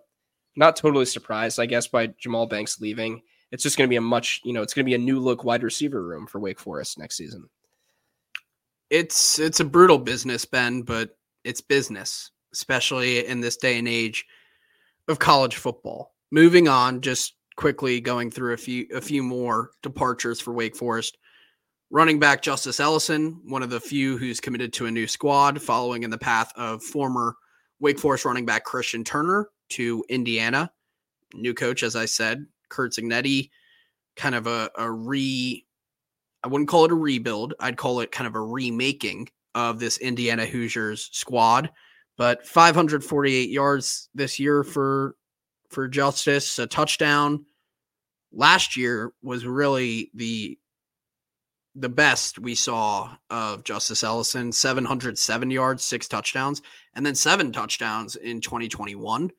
not 0.56 0.76
totally 0.76 1.06
surprised, 1.06 1.60
I 1.60 1.66
guess, 1.66 1.88
by 1.88 2.08
Jahmal 2.08 2.50
Banks 2.50 2.80
leaving. 2.80 3.22
It's 3.52 3.64
just 3.64 3.78
going 3.78 3.88
to 3.88 3.90
be 3.90 3.98
a 3.98 4.02
much, 4.02 4.42
you 4.44 4.54
know, 4.54 4.62
it's 4.62 4.74
going 4.74 4.86
to 4.86 4.90
be 4.90 4.96
a 4.96 5.00
new 5.00 5.20
look 5.20 5.44
wide 5.44 5.64
receiver 5.64 6.04
room 6.04 6.28
for 6.28 6.40
Wake 6.40 6.60
Forest 6.60 6.98
next 6.98 7.18
season. 7.18 7.50
It's 8.90 9.40
it's 9.40 9.60
a 9.60 9.66
brutal 9.66 9.98
business, 9.98 10.46
Ben, 10.46 10.82
but 10.82 11.18
it's 11.44 11.62
business, 11.62 12.32
especially 12.54 13.26
in 13.26 13.42
this 13.42 13.58
day 13.58 13.78
and 13.80 13.88
age 13.88 14.26
of 15.08 15.20
college 15.20 15.56
football 15.56 16.14
moving 16.34 16.68
on, 16.68 17.00
just 17.00 17.36
quickly 17.56 18.02
going 18.02 18.32
through 18.32 18.54
a 18.54 18.58
few 18.58 18.88
a 18.94 19.00
few 19.00 19.24
more 19.24 19.70
departures 19.84 20.42
for 20.42 20.54
Wake 20.54 20.76
Forest. 20.76 21.18
Running 21.92 22.20
back 22.20 22.42
Justice 22.42 22.80
Ellison, 22.80 23.40
one 23.46 23.62
of 23.62 23.70
the 23.70 23.80
few 23.80 24.18
who's 24.18 24.40
committed 24.40 24.74
to 24.74 24.88
a 24.88 24.92
new 24.92 25.06
squad, 25.06 25.62
following 25.62 26.02
in 26.02 26.10
the 26.10 26.18
path 26.18 26.52
of 26.58 26.82
former 26.82 27.36
Wake 27.84 28.00
Forest 28.00 28.24
running 28.24 28.46
back 28.46 28.64
Christian 28.64 29.04
Turner 29.04 29.50
to 29.72 30.06
Indiana. 30.08 30.72
New 31.34 31.54
coach, 31.54 31.84
as 31.84 31.98
I 31.98 32.06
said, 32.06 32.46
Curt 32.70 32.94
Cignetti, 32.94 33.50
kind 34.16 34.36
of 34.36 34.48
a, 34.48 34.72
a 34.78 34.90
re 34.90 35.66
I 36.44 36.48
wouldn't 36.48 36.70
call 36.70 36.86
it 36.86 36.92
a 36.92 36.96
rebuild. 36.96 37.54
I'd 37.60 37.78
call 37.78 38.00
it 38.00 38.12
kind 38.12 38.26
of 38.26 38.36
a 38.36 38.42
remaking 38.42 39.30
of 39.54 39.80
this 39.80 39.98
Indiana 39.98 40.46
Hoosiers 40.46 41.10
squad. 41.12 41.72
But 42.18 42.48
548 42.48 43.50
yards 43.50 44.10
this 44.16 44.40
year 44.40 44.64
for 44.64 45.16
for 45.70 45.90
Justice, 45.90 46.60
a 46.60 46.68
touchdown. 46.68 47.46
Last 48.32 48.78
year 48.78 49.12
was 49.22 49.46
really 49.46 50.10
the 50.14 50.58
the 51.76 51.90
best 51.90 52.40
we 52.40 52.56
saw 52.56 53.16
of 53.30 53.64
Justice 53.64 54.04
Ellison 54.04 54.52
707 54.52 55.52
yards, 55.52 55.84
six 55.84 56.08
touchdowns, 56.08 56.62
and 56.94 57.06
then 57.06 57.16
seven 57.16 57.52
touchdowns 57.52 58.16
in 58.16 58.42
2021. 58.42 59.32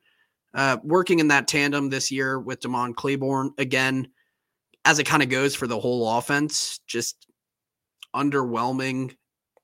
Uh, 0.53 0.77
working 0.83 1.19
in 1.19 1.27
that 1.29 1.47
tandem 1.47 1.89
this 1.89 2.11
year 2.11 2.39
with 2.39 2.61
Demond 2.61 2.95
Claiborne 2.95 3.53
again, 3.57 4.07
as 4.85 4.99
it 4.99 5.05
kind 5.05 5.23
of 5.23 5.29
goes 5.29 5.55
for 5.55 5.67
the 5.67 5.79
whole 5.79 6.17
offense, 6.17 6.79
just 6.87 7.27
underwhelming, 8.15 9.15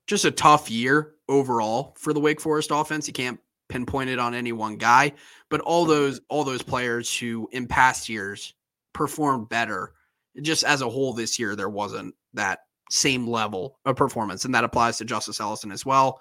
just 0.08 0.26
a 0.26 0.32
tough 0.32 0.70
year 0.70 1.14
overall 1.30 1.96
for 1.98 2.12
the 2.14 2.20
Wake 2.20 2.42
Forest 2.42 2.72
offense. 2.74 3.08
You 3.08 3.14
can't 3.14 3.40
pinpoint 3.70 4.10
it 4.10 4.20
on 4.20 4.36
any 4.36 4.52
one 4.52 4.76
guy, 4.76 5.14
but 5.50 5.62
all 5.62 5.86
those 5.86 6.20
all 6.30 6.44
those 6.44 6.62
players 6.62 7.18
who 7.18 7.48
in 7.52 7.68
past 7.68 8.10
years 8.10 8.54
performed 8.94 9.48
better, 9.48 9.94
just 10.42 10.64
as 10.64 10.82
a 10.82 10.90
whole 10.90 11.14
this 11.14 11.38
year 11.38 11.56
there 11.56 11.70
wasn't 11.70 12.16
that 12.34 12.60
same 12.90 13.28
level 13.28 13.80
of 13.86 13.96
performance, 13.96 14.46
and 14.46 14.54
that 14.56 14.64
applies 14.64 14.98
to 14.98 15.06
Justice 15.06 15.40
Ellison 15.40 15.72
as 15.72 15.86
well. 15.86 16.20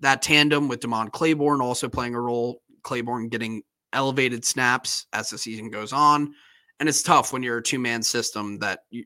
That 0.00 0.22
tandem 0.22 0.68
with 0.68 0.80
Demond 0.80 1.12
Claiborne 1.12 1.60
also 1.60 1.88
playing 1.88 2.14
a 2.14 2.20
role. 2.20 2.62
Claiborne 2.82 3.28
getting 3.28 3.62
elevated 3.92 4.44
snaps 4.44 5.06
as 5.12 5.30
the 5.30 5.38
season 5.38 5.70
goes 5.70 5.92
on, 5.92 6.34
and 6.80 6.88
it's 6.88 7.02
tough 7.02 7.32
when 7.32 7.42
you're 7.42 7.58
a 7.58 7.62
two 7.62 7.78
man 7.78 8.02
system 8.02 8.58
that 8.58 8.80
you, 8.90 9.04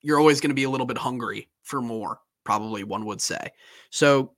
you're 0.00 0.18
always 0.18 0.40
going 0.40 0.50
to 0.50 0.54
be 0.54 0.64
a 0.64 0.70
little 0.70 0.86
bit 0.86 0.98
hungry 0.98 1.48
for 1.62 1.80
more. 1.80 2.20
Probably 2.44 2.82
one 2.84 3.04
would 3.04 3.20
say. 3.20 3.50
So 3.90 4.32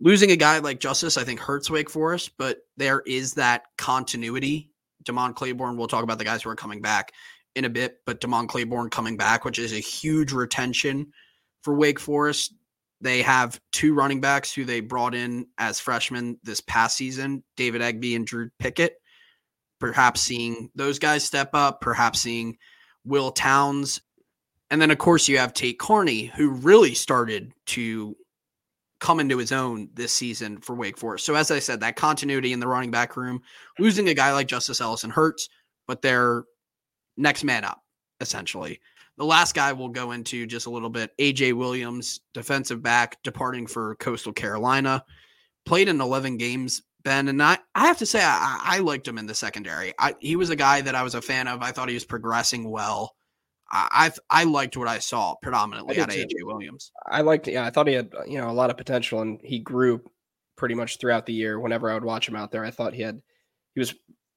losing 0.00 0.30
a 0.32 0.36
guy 0.36 0.58
like 0.58 0.80
Justice, 0.80 1.16
I 1.16 1.24
think 1.24 1.38
hurts 1.38 1.70
Wake 1.70 1.90
Forest, 1.90 2.32
but 2.38 2.58
there 2.76 3.02
is 3.06 3.34
that 3.34 3.64
continuity. 3.78 4.70
Demond 5.04 5.34
Claiborne, 5.34 5.76
we'll 5.76 5.88
talk 5.88 6.04
about 6.04 6.18
the 6.18 6.24
guys 6.24 6.42
who 6.42 6.50
are 6.50 6.56
coming 6.56 6.80
back 6.80 7.12
in 7.54 7.64
a 7.64 7.70
bit, 7.70 7.98
but 8.06 8.20
Demond 8.20 8.48
Claiborne 8.48 8.90
coming 8.90 9.16
back, 9.16 9.44
which 9.44 9.58
is 9.58 9.72
a 9.72 9.78
huge 9.78 10.32
retention 10.32 11.12
for 11.62 11.74
Wake 11.74 12.00
Forest. 12.00 12.54
They 13.00 13.22
have 13.22 13.60
two 13.72 13.94
running 13.94 14.20
backs 14.20 14.52
who 14.52 14.64
they 14.64 14.80
brought 14.80 15.14
in 15.14 15.46
as 15.58 15.80
freshmen 15.80 16.38
this 16.44 16.60
past 16.60 16.96
season, 16.96 17.42
David 17.56 17.82
Egby 17.82 18.16
and 18.16 18.26
Drew 18.26 18.50
Pickett. 18.58 18.94
Perhaps 19.80 20.20
seeing 20.20 20.70
those 20.76 21.00
guys 21.00 21.24
step 21.24 21.50
up, 21.54 21.80
perhaps 21.80 22.20
seeing 22.20 22.56
Will 23.04 23.32
Towns. 23.32 24.00
And 24.70 24.80
then, 24.80 24.92
of 24.92 24.98
course, 24.98 25.28
you 25.28 25.38
have 25.38 25.52
Tate 25.52 25.80
Carney, 25.80 26.26
who 26.26 26.50
really 26.50 26.94
started 26.94 27.52
to 27.66 28.16
come 29.00 29.18
into 29.18 29.36
his 29.36 29.50
own 29.50 29.88
this 29.94 30.12
season 30.12 30.58
for 30.58 30.76
Wake 30.76 30.96
Forest. 30.96 31.26
So 31.26 31.34
as 31.34 31.50
I 31.50 31.58
said, 31.58 31.80
that 31.80 31.96
continuity 31.96 32.52
in 32.52 32.60
the 32.60 32.68
running 32.68 32.92
back 32.92 33.16
room, 33.16 33.42
losing 33.80 34.08
a 34.08 34.14
guy 34.14 34.32
like 34.32 34.46
Justice 34.46 34.80
Ellison 34.80 35.10
hurts, 35.10 35.48
but 35.88 36.02
they're 36.02 36.44
next 37.16 37.44
man 37.44 37.64
up 37.64 37.82
essentially. 38.20 38.80
The 39.18 39.24
last 39.24 39.54
guy 39.54 39.72
we'll 39.72 39.88
go 39.88 40.12
into 40.12 40.46
just 40.46 40.66
a 40.66 40.70
little 40.70 40.88
bit, 40.88 41.10
AJ 41.18 41.52
Williams, 41.52 42.20
defensive 42.32 42.82
back, 42.82 43.22
departing 43.22 43.66
for 43.66 43.96
Coastal 43.96 44.32
Carolina, 44.32 45.04
played 45.66 45.88
in 45.88 46.00
11 46.00 46.38
games. 46.38 46.82
Ben 47.04 47.28
and 47.28 47.42
I, 47.42 47.58
I 47.74 47.86
have 47.86 47.98
to 47.98 48.06
say, 48.06 48.20
I, 48.22 48.60
I 48.62 48.78
liked 48.78 49.06
him 49.06 49.18
in 49.18 49.26
the 49.26 49.34
secondary. 49.34 49.92
I, 49.98 50.14
he 50.20 50.36
was 50.36 50.50
a 50.50 50.56
guy 50.56 50.80
that 50.80 50.94
I 50.94 51.02
was 51.02 51.14
a 51.14 51.20
fan 51.20 51.48
of. 51.48 51.60
I 51.60 51.72
thought 51.72 51.88
he 51.88 51.94
was 51.94 52.04
progressing 52.04 52.70
well. 52.70 53.14
I 53.74 54.12
I 54.28 54.44
liked 54.44 54.76
what 54.76 54.86
I 54.86 54.98
saw 54.98 55.34
predominantly 55.36 55.98
out 55.98 56.10
of 56.10 56.14
AJ 56.14 56.34
Williams. 56.42 56.92
I 57.06 57.22
liked, 57.22 57.48
yeah, 57.48 57.64
I 57.64 57.70
thought 57.70 57.86
he 57.86 57.94
had 57.94 58.12
you 58.28 58.38
know 58.38 58.50
a 58.50 58.52
lot 58.52 58.68
of 58.68 58.76
potential, 58.76 59.22
and 59.22 59.40
he 59.42 59.60
grew 59.60 60.02
pretty 60.56 60.74
much 60.74 60.98
throughout 60.98 61.24
the 61.24 61.32
year. 61.32 61.58
Whenever 61.58 61.90
I 61.90 61.94
would 61.94 62.04
watch 62.04 62.28
him 62.28 62.36
out 62.36 62.52
there, 62.52 62.66
I 62.66 62.70
thought 62.70 62.92
he 62.92 63.00
had 63.00 63.22
he 63.74 63.80
was 63.80 63.94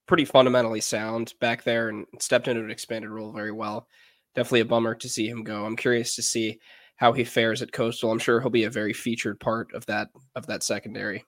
pretty 0.08 0.26
fundamentally 0.26 0.82
sound 0.82 1.34
back 1.40 1.64
there 1.64 1.90
and 1.90 2.06
stepped 2.20 2.48
into 2.48 2.64
an 2.64 2.72
expanded 2.72 3.10
role 3.10 3.32
very 3.32 3.52
well. 3.52 3.88
Definitely 4.36 4.62
a 4.62 4.66
bummer 4.66 4.96
to 4.96 5.10
see 5.10 5.28
him 5.28 5.44
go. 5.44 5.66
I'm 5.66 5.76
curious 5.76 6.16
to 6.16 6.22
see 6.22 6.60
how 6.98 7.14
he 7.14 7.24
fares 7.24 7.62
at 7.62 7.72
Coastal. 7.72 8.12
I'm 8.12 8.20
sure 8.20 8.40
he'll 8.40 8.50
be 8.50 8.64
a 8.66 8.70
very 8.70 8.94
featured 8.94 9.40
part 9.40 9.74
of 9.74 9.86
that 9.88 10.10
of 10.36 10.48
that 10.48 10.64
secondary. 10.64 11.26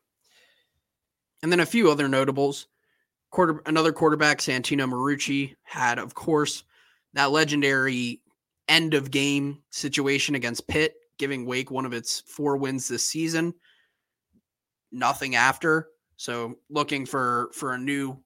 And 1.43 1.51
then 1.51 1.59
a 1.59 1.65
few 1.65 1.91
other 1.91 2.07
notables. 2.07 2.67
Quarter 3.29 3.61
another 3.65 3.91
quarterback, 3.91 4.39
Santino 4.39 4.89
Marucci, 4.89 5.55
had 5.63 5.99
of 5.99 6.13
course 6.13 6.63
that 7.13 7.31
legendary 7.31 8.21
end 8.67 8.93
of 8.93 9.11
game 9.11 9.61
situation 9.69 10.35
against 10.35 10.67
Pitt, 10.67 10.95
giving 11.17 11.45
Wake 11.45 11.71
one 11.71 11.85
of 11.85 11.93
its 11.93 12.21
four 12.21 12.57
wins 12.57 12.87
this 12.87 13.07
season. 13.07 13.53
Nothing 14.91 15.35
after. 15.35 15.89
So 16.15 16.55
looking 16.69 17.05
for 17.05 17.49
for 17.53 17.73
a 17.73 17.77
new 17.77 18.17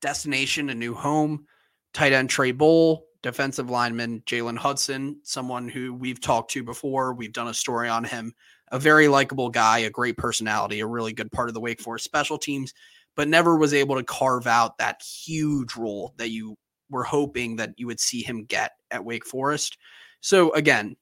destination, 0.00 0.70
a 0.70 0.74
new 0.74 0.94
home. 0.94 1.46
Tight 1.94 2.12
end 2.12 2.30
Trey 2.30 2.52
Bowl, 2.52 3.06
defensive 3.22 3.70
lineman 3.70 4.22
Jalen 4.26 4.58
Hudson, 4.58 5.20
someone 5.24 5.68
who 5.68 5.94
we've 5.94 6.20
talked 6.20 6.50
to 6.52 6.62
before. 6.62 7.14
We've 7.14 7.32
done 7.32 7.48
a 7.48 7.54
story 7.54 7.88
on 7.88 8.04
him. 8.04 8.32
A 8.70 8.78
very 8.78 9.08
likable 9.08 9.48
guy, 9.48 9.78
a 9.78 9.90
great 9.90 10.18
personality, 10.18 10.80
a 10.80 10.86
really 10.86 11.12
good 11.12 11.32
part 11.32 11.48
of 11.48 11.54
the 11.54 11.60
Wake 11.60 11.80
Forest 11.80 12.04
special 12.04 12.36
teams, 12.36 12.74
but 13.16 13.26
never 13.26 13.56
was 13.56 13.72
able 13.72 13.96
to 13.96 14.04
carve 14.04 14.46
out 14.46 14.76
that 14.78 15.02
huge 15.02 15.74
role 15.74 16.12
that 16.18 16.30
you 16.30 16.56
were 16.90 17.04
hoping 17.04 17.56
that 17.56 17.70
you 17.78 17.86
would 17.86 18.00
see 18.00 18.22
him 18.22 18.44
get 18.44 18.72
at 18.90 19.04
Wake 19.04 19.26
Forest. 19.26 19.78
So 20.20 20.52
again, 20.52 20.96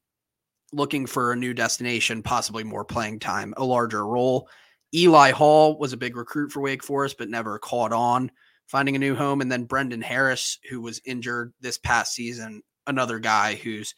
looking 0.73 1.07
for 1.07 1.33
a 1.33 1.37
new 1.37 1.55
destination, 1.55 2.23
possibly 2.23 2.65
more 2.65 2.85
playing 2.85 3.19
time, 3.19 3.53
a 3.57 3.65
larger 3.65 4.07
role. 4.07 4.49
Eli 4.95 5.33
Hall 5.33 5.79
was 5.79 5.93
a 5.93 5.97
big 5.97 6.17
recruit 6.17 6.53
for 6.53 6.61
Wake 6.61 6.85
Forest, 6.85 7.17
but 7.19 7.29
never 7.29 7.59
caught 7.59 7.93
on, 7.93 8.31
finding 8.67 8.97
a 8.97 9.01
new 9.01 9.15
home. 9.15 9.41
And 9.41 9.51
then 9.51 9.65
Brendan 9.65 10.03
Harris, 10.03 10.59
who 10.69 10.81
was 10.81 11.01
injured 11.05 11.53
this 11.61 11.79
past 11.79 12.13
season, 12.13 12.63
another 12.87 13.19
guy 13.19 13.55
who's 13.55 13.95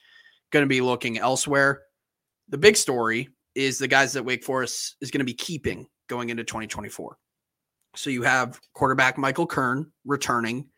going 0.51 0.63
to 0.63 0.69
be 0.69 0.81
looking 0.81 1.19
elsewhere. 1.19 1.83
The 2.49 2.59
big 2.59 2.77
story 2.77 3.29
is 3.55 3.79
the 3.79 3.89
guys 3.89 4.13
that 4.13 4.25
Wake 4.25 4.45
Forest 4.45 4.97
is 5.01 5.11
going 5.11 5.21
to 5.21 5.25
be 5.25 5.35
keeping 5.35 5.87
going 6.09 6.31
into 6.31 6.45
2024. 6.45 7.17
So 7.97 8.11
you 8.11 8.23
have 8.23 8.61
quarterback 8.75 9.19
Michael 9.19 9.47
Kern 9.47 9.91
returning 10.05 10.69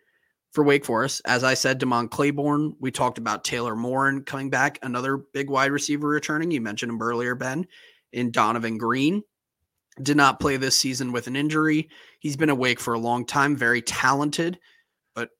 for 0.53 0.65
Wake 0.65 0.85
Forest. 0.85 1.23
As 1.27 1.45
I 1.45 1.55
said, 1.55 1.81
Demond 1.81 2.11
Claiborne. 2.11 2.75
We 2.81 2.91
talked 2.91 3.19
about 3.19 3.45
Taylor 3.45 3.77
Morin 3.77 4.23
coming 4.23 4.51
back, 4.51 4.79
another 4.83 5.19
big 5.33 5.51
wide 5.51 5.71
receiver 5.71 6.09
returning. 6.09 6.51
You 6.51 6.61
mentioned 6.61 6.91
him 6.91 7.03
earlier, 7.03 7.35
Ben, 7.35 7.67
in 8.13 8.31
Donovan 8.31 8.79
Greene. 8.79 9.23
Did 10.03 10.17
not 10.17 10.41
play 10.41 10.57
this 10.57 10.77
season 10.77 11.13
with 11.13 11.27
an 11.27 11.37
injury. 11.37 11.89
He's 12.21 12.37
been 12.37 12.51
awake 12.51 12.81
for 12.81 12.95
a 12.95 12.99
long 12.99 13.25
time, 13.27 13.57
very 13.57 13.83
talented, 13.83 14.59
but 15.15 15.31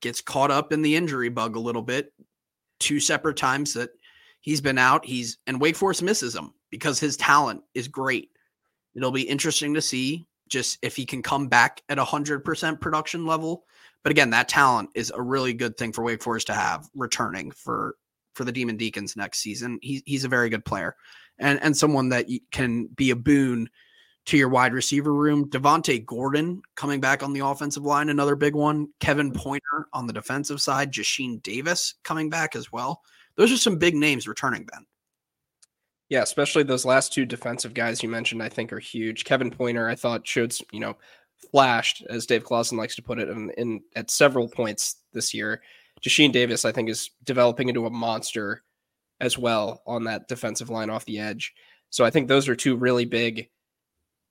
gets 0.00 0.20
caught 0.20 0.50
up 0.50 0.72
in 0.72 0.82
the 0.82 0.96
injury 0.96 1.28
bug 1.28 1.56
a 1.56 1.60
little 1.60 1.82
bit. 1.82 2.12
Two 2.78 3.00
separate 3.00 3.36
times 3.36 3.74
that 3.74 3.90
He's 4.46 4.60
been 4.60 4.78
out. 4.78 5.04
He's 5.04 5.38
and 5.48 5.60
Wake 5.60 5.74
Forest 5.74 6.04
misses 6.04 6.36
him 6.36 6.54
because 6.70 7.00
his 7.00 7.16
talent 7.16 7.62
is 7.74 7.88
great. 7.88 8.30
It'll 8.94 9.10
be 9.10 9.28
interesting 9.28 9.74
to 9.74 9.82
see 9.82 10.24
just 10.48 10.78
if 10.82 10.94
he 10.94 11.04
can 11.04 11.20
come 11.20 11.48
back 11.48 11.82
at 11.88 11.98
a 11.98 12.04
hundred 12.04 12.44
percent 12.44 12.80
production 12.80 13.26
level. 13.26 13.64
But 14.04 14.12
again, 14.12 14.30
that 14.30 14.48
talent 14.48 14.90
is 14.94 15.10
a 15.12 15.20
really 15.20 15.52
good 15.52 15.76
thing 15.76 15.92
for 15.92 16.04
Wake 16.04 16.22
Forest 16.22 16.46
to 16.46 16.54
have 16.54 16.88
returning 16.94 17.50
for 17.50 17.96
for 18.34 18.44
the 18.44 18.52
Demon 18.52 18.76
Deacons 18.76 19.16
next 19.16 19.40
season. 19.40 19.80
He, 19.82 20.04
he's 20.06 20.24
a 20.24 20.28
very 20.28 20.48
good 20.48 20.64
player 20.64 20.94
and 21.40 21.60
and 21.60 21.76
someone 21.76 22.10
that 22.10 22.26
can 22.52 22.86
be 22.86 23.10
a 23.10 23.16
boon 23.16 23.68
to 24.26 24.36
your 24.36 24.48
wide 24.48 24.74
receiver 24.74 25.14
room. 25.14 25.48
Devontae 25.48 26.04
Gordon 26.04 26.60
coming 26.74 27.00
back 27.00 27.22
on 27.22 27.32
the 27.32 27.46
offensive 27.46 27.84
line, 27.84 28.08
another 28.08 28.36
big 28.36 28.54
one. 28.54 28.88
Kevin 29.00 29.30
mm-hmm. 29.30 29.40
Pointer 29.40 29.88
on 29.92 30.06
the 30.06 30.12
defensive 30.12 30.60
side. 30.60 30.92
Jasheen 30.92 31.42
Davis 31.42 31.94
coming 32.04 32.28
back 32.28 32.54
as 32.56 32.70
well. 32.70 33.02
Those 33.36 33.52
are 33.52 33.56
some 33.56 33.78
big 33.78 33.94
names 33.94 34.26
returning, 34.26 34.64
Ben. 34.64 34.86
Yeah, 36.08 36.22
especially 36.22 36.62
those 36.62 36.84
last 36.84 37.12
two 37.12 37.26
defensive 37.26 37.74
guys 37.74 38.02
you 38.02 38.08
mentioned, 38.08 38.42
I 38.42 38.48
think 38.48 38.72
are 38.72 38.78
huge. 38.78 39.24
Kevin 39.24 39.50
Pointer, 39.50 39.88
I 39.88 39.96
thought 39.96 40.26
showed, 40.26 40.54
you 40.72 40.80
know, 40.80 40.96
flashed, 41.50 42.04
as 42.08 42.26
Dave 42.26 42.44
Clawson 42.44 42.78
likes 42.78 42.94
to 42.96 43.02
put 43.02 43.18
it, 43.18 43.28
in, 43.28 43.50
in 43.58 43.80
at 43.96 44.10
several 44.10 44.48
points 44.48 45.02
this 45.12 45.34
year. 45.34 45.62
Jasheen 46.02 46.32
Davis, 46.32 46.64
I 46.64 46.72
think, 46.72 46.88
is 46.88 47.10
developing 47.24 47.68
into 47.68 47.86
a 47.86 47.90
monster 47.90 48.62
as 49.20 49.36
well 49.36 49.82
on 49.86 50.04
that 50.04 50.28
defensive 50.28 50.70
line 50.70 50.90
off 50.90 51.04
the 51.06 51.18
edge. 51.18 51.54
So 51.90 52.04
I 52.04 52.10
think 52.10 52.28
those 52.28 52.48
are 52.48 52.56
two 52.56 52.76
really 52.76 53.04
big 53.04 53.48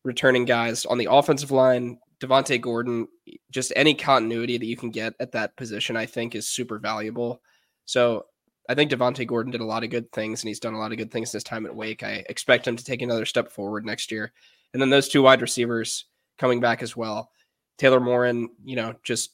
returning 0.05 0.45
guys 0.45 0.85
on 0.85 0.97
the 0.97 1.09
offensive 1.11 1.51
line. 1.51 1.99
Devontae 2.21 2.61
Gordon, 2.61 3.07
just 3.51 3.73
any 3.75 3.93
continuity 3.93 4.57
that 4.57 4.65
you 4.65 4.77
can 4.77 4.89
get 4.89 5.13
at 5.19 5.33
that 5.33 5.57
position, 5.57 5.97
I 5.97 6.05
think 6.05 6.33
is 6.33 6.47
super 6.47 6.79
valuable. 6.79 7.41
So 7.83 8.25
I 8.69 8.75
think 8.75 8.89
Devontae 8.89 9.27
Gordon 9.27 9.51
did 9.51 9.61
a 9.61 9.65
lot 9.65 9.83
of 9.83 9.89
good 9.89 10.11
things 10.13 10.41
and 10.41 10.47
he's 10.47 10.61
done 10.61 10.73
a 10.73 10.79
lot 10.79 10.91
of 10.91 10.97
good 10.97 11.11
things 11.11 11.31
this 11.31 11.43
time 11.43 11.65
at 11.65 11.75
Wake. 11.75 12.03
I 12.03 12.23
expect 12.29 12.67
him 12.67 12.77
to 12.77 12.83
take 12.83 13.01
another 13.01 13.25
step 13.25 13.51
forward 13.51 13.85
next 13.85 14.11
year. 14.11 14.31
And 14.73 14.81
then 14.81 14.89
those 14.89 15.09
two 15.09 15.21
wide 15.21 15.41
receivers 15.41 16.05
coming 16.37 16.61
back 16.61 16.81
as 16.81 16.95
well. 16.95 17.29
Taylor 17.77 17.99
Morin, 17.99 18.49
you 18.63 18.75
know, 18.75 18.93
just 19.03 19.31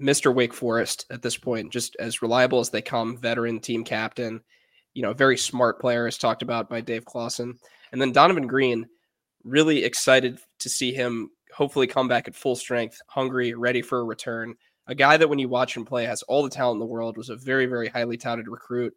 Mr. 0.00 0.34
Wake 0.34 0.54
Forest 0.54 1.06
at 1.10 1.22
this 1.22 1.36
point, 1.36 1.72
just 1.72 1.96
as 1.96 2.22
reliable 2.22 2.60
as 2.60 2.70
they 2.70 2.82
come, 2.82 3.16
veteran 3.16 3.60
team 3.60 3.84
captain, 3.84 4.42
you 4.94 5.02
know, 5.02 5.12
very 5.12 5.36
smart 5.36 5.80
player 5.80 6.06
as 6.06 6.18
talked 6.18 6.42
about 6.42 6.68
by 6.68 6.80
Dave 6.80 7.04
Clawson. 7.04 7.58
And 7.92 8.00
then 8.00 8.12
Donovan 8.12 8.46
Greene, 8.46 8.86
really 9.44 9.84
excited 9.84 10.40
to 10.58 10.68
see 10.68 10.92
him 10.92 11.30
hopefully 11.54 11.86
come 11.86 12.08
back 12.08 12.28
at 12.28 12.34
full 12.34 12.56
strength, 12.56 13.00
hungry, 13.06 13.54
ready 13.54 13.82
for 13.82 14.00
a 14.00 14.04
return. 14.04 14.54
A 14.86 14.94
guy 14.94 15.16
that 15.16 15.28
when 15.28 15.38
you 15.38 15.48
watch 15.48 15.76
him 15.76 15.84
play 15.84 16.04
has 16.04 16.22
all 16.22 16.42
the 16.42 16.50
talent 16.50 16.76
in 16.76 16.80
the 16.80 16.86
world, 16.86 17.16
was 17.16 17.28
a 17.28 17.36
very, 17.36 17.66
very 17.66 17.88
highly 17.88 18.16
touted 18.16 18.48
recruit. 18.48 18.94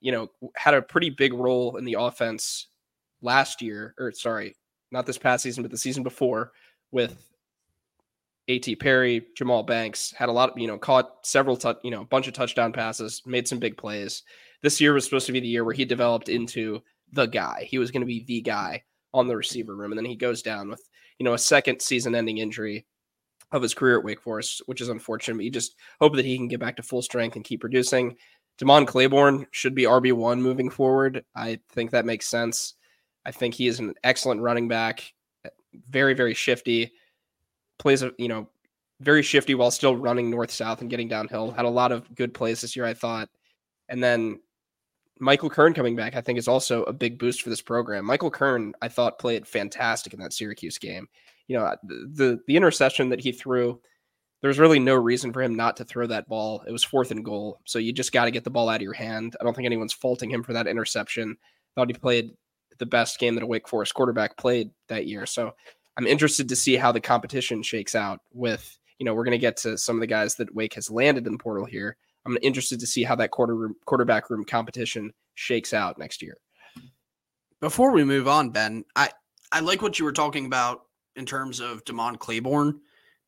You 0.00 0.12
know, 0.12 0.30
had 0.56 0.74
a 0.74 0.82
pretty 0.82 1.10
big 1.10 1.32
role 1.32 1.76
in 1.76 1.84
the 1.84 1.96
offense 1.98 2.68
last 3.22 3.62
year, 3.62 3.94
or 3.98 4.12
sorry, 4.12 4.56
not 4.90 5.06
this 5.06 5.18
past 5.18 5.42
season, 5.42 5.62
but 5.62 5.70
the 5.70 5.78
season 5.78 6.02
before 6.02 6.52
with 6.90 7.30
A.T. 8.48 8.76
Perry, 8.76 9.26
Jahmal 9.38 9.66
Banks 9.66 10.12
had 10.12 10.28
a 10.28 10.32
lot 10.32 10.50
of, 10.50 10.58
you 10.58 10.66
know, 10.66 10.78
caught 10.78 11.26
several, 11.26 11.56
tu- 11.56 11.78
you 11.82 11.90
know, 11.90 12.02
a 12.02 12.06
bunch 12.06 12.28
of 12.28 12.34
touchdown 12.34 12.72
passes, 12.72 13.22
made 13.26 13.48
some 13.48 13.58
big 13.58 13.76
plays. 13.76 14.22
This 14.62 14.80
year 14.80 14.94
was 14.94 15.04
supposed 15.04 15.26
to 15.26 15.32
be 15.32 15.40
the 15.40 15.48
year 15.48 15.64
where 15.64 15.74
he 15.74 15.84
developed 15.84 16.28
into 16.28 16.82
the 17.12 17.26
guy. 17.26 17.66
He 17.68 17.78
was 17.78 17.90
going 17.90 18.02
to 18.02 18.06
be 18.06 18.24
the 18.24 18.40
guy 18.40 18.82
on 19.14 19.28
the 19.28 19.36
receiver 19.36 19.74
room. 19.74 19.92
And 19.92 19.98
then 19.98 20.04
he 20.04 20.16
goes 20.16 20.42
down 20.42 20.68
with, 20.68 20.86
you 21.18 21.24
know, 21.24 21.32
a 21.32 21.38
second 21.38 21.80
season 21.80 22.14
ending 22.14 22.38
injury 22.38 22.84
of 23.52 23.62
his 23.62 23.72
career 23.72 23.98
at 23.98 24.04
Wake 24.04 24.20
Forest, 24.20 24.62
which 24.66 24.80
is 24.80 24.88
unfortunate. 24.88 25.36
But 25.36 25.44
you 25.44 25.50
just 25.50 25.76
hope 26.00 26.16
that 26.16 26.24
he 26.24 26.36
can 26.36 26.48
get 26.48 26.60
back 26.60 26.76
to 26.76 26.82
full 26.82 27.00
strength 27.00 27.36
and 27.36 27.44
keep 27.44 27.60
producing. 27.60 28.16
Demond 28.60 28.86
Claiborne 28.86 29.46
should 29.52 29.74
be 29.74 29.84
RB1 29.84 30.40
moving 30.40 30.68
forward. 30.68 31.24
I 31.34 31.60
think 31.70 31.90
that 31.92 32.04
makes 32.04 32.26
sense. 32.26 32.74
I 33.24 33.30
think 33.30 33.54
he 33.54 33.68
is 33.68 33.78
an 33.80 33.94
excellent 34.04 34.40
running 34.40 34.68
back, 34.68 35.12
very, 35.88 36.14
very 36.14 36.34
shifty 36.34 36.92
plays, 37.78 38.02
a 38.02 38.12
you 38.18 38.28
know, 38.28 38.48
very 39.00 39.22
shifty 39.22 39.54
while 39.54 39.70
still 39.70 39.96
running 39.96 40.30
north 40.30 40.50
south 40.50 40.80
and 40.80 40.90
getting 40.90 41.08
downhill. 41.08 41.50
Had 41.50 41.64
a 41.64 41.70
lot 41.70 41.90
of 41.90 42.14
good 42.14 42.34
plays 42.34 42.60
this 42.60 42.76
year, 42.76 42.84
I 42.84 42.94
thought. 42.94 43.28
And 43.88 44.02
then 44.02 44.40
Michael 45.20 45.50
Kern 45.50 45.74
coming 45.74 45.96
back, 45.96 46.16
I 46.16 46.20
think, 46.20 46.38
is 46.38 46.48
also 46.48 46.82
a 46.84 46.92
big 46.92 47.18
boost 47.18 47.42
for 47.42 47.50
this 47.50 47.62
program. 47.62 48.04
Michael 48.04 48.30
Kern, 48.30 48.74
I 48.82 48.88
thought, 48.88 49.18
played 49.18 49.46
fantastic 49.46 50.12
in 50.12 50.20
that 50.20 50.32
Syracuse 50.32 50.78
game. 50.78 51.08
You 51.46 51.58
know, 51.58 51.76
the 51.84 52.40
the 52.46 52.56
interception 52.56 53.10
that 53.10 53.20
he 53.20 53.30
threw, 53.30 53.80
there 54.40 54.48
was 54.48 54.58
really 54.58 54.78
no 54.78 54.94
reason 54.94 55.32
for 55.32 55.42
him 55.42 55.54
not 55.54 55.76
to 55.76 55.84
throw 55.84 56.06
that 56.06 56.28
ball. 56.28 56.64
It 56.66 56.72
was 56.72 56.82
fourth 56.82 57.10
and 57.10 57.24
goal, 57.24 57.60
so 57.64 57.78
you 57.78 57.92
just 57.92 58.12
got 58.12 58.24
to 58.24 58.30
get 58.30 58.44
the 58.44 58.50
ball 58.50 58.68
out 58.68 58.76
of 58.76 58.82
your 58.82 58.92
hand. 58.92 59.36
I 59.40 59.44
don't 59.44 59.54
think 59.54 59.66
anyone's 59.66 59.92
faulting 59.92 60.30
him 60.30 60.42
for 60.42 60.52
that 60.54 60.66
interception. 60.66 61.36
Thought 61.74 61.88
he 61.88 61.94
played 61.94 62.30
the 62.78 62.86
best 62.86 63.18
game 63.18 63.34
that 63.34 63.44
a 63.44 63.46
Wake 63.46 63.68
Forest 63.68 63.94
quarterback 63.94 64.36
played 64.36 64.70
that 64.88 65.06
year. 65.06 65.26
So 65.26 65.54
I'm 65.96 66.06
interested 66.06 66.48
to 66.48 66.56
see 66.56 66.76
how 66.76 66.92
the 66.92 67.00
competition 67.00 67.62
shakes 67.62 67.94
out 67.94 68.20
with, 68.32 68.78
you 68.98 69.04
know, 69.04 69.14
we're 69.14 69.24
going 69.24 69.32
to 69.32 69.38
get 69.38 69.56
to 69.58 69.78
some 69.78 69.96
of 69.96 70.00
the 70.00 70.06
guys 70.06 70.34
that 70.36 70.54
Wake 70.54 70.74
has 70.74 70.90
landed 70.90 71.26
in 71.26 71.32
the 71.32 71.38
portal 71.38 71.64
here. 71.64 71.96
I'm 72.26 72.38
interested 72.42 72.80
to 72.80 72.86
see 72.86 73.04
how 73.04 73.14
that 73.16 73.30
quarter 73.30 73.54
room, 73.54 73.74
quarterback 73.84 74.30
room 74.30 74.44
competition 74.44 75.12
shakes 75.34 75.72
out 75.72 75.98
next 75.98 76.22
year. 76.22 76.36
Before 77.60 77.92
we 77.92 78.04
move 78.04 78.28
on, 78.28 78.50
Ben, 78.50 78.84
I, 78.96 79.10
I 79.52 79.60
like 79.60 79.82
what 79.82 79.98
you 79.98 80.04
were 80.04 80.12
talking 80.12 80.46
about 80.46 80.82
in 81.16 81.26
terms 81.26 81.60
of 81.60 81.84
Demond 81.84 82.18
Claiborne 82.18 82.80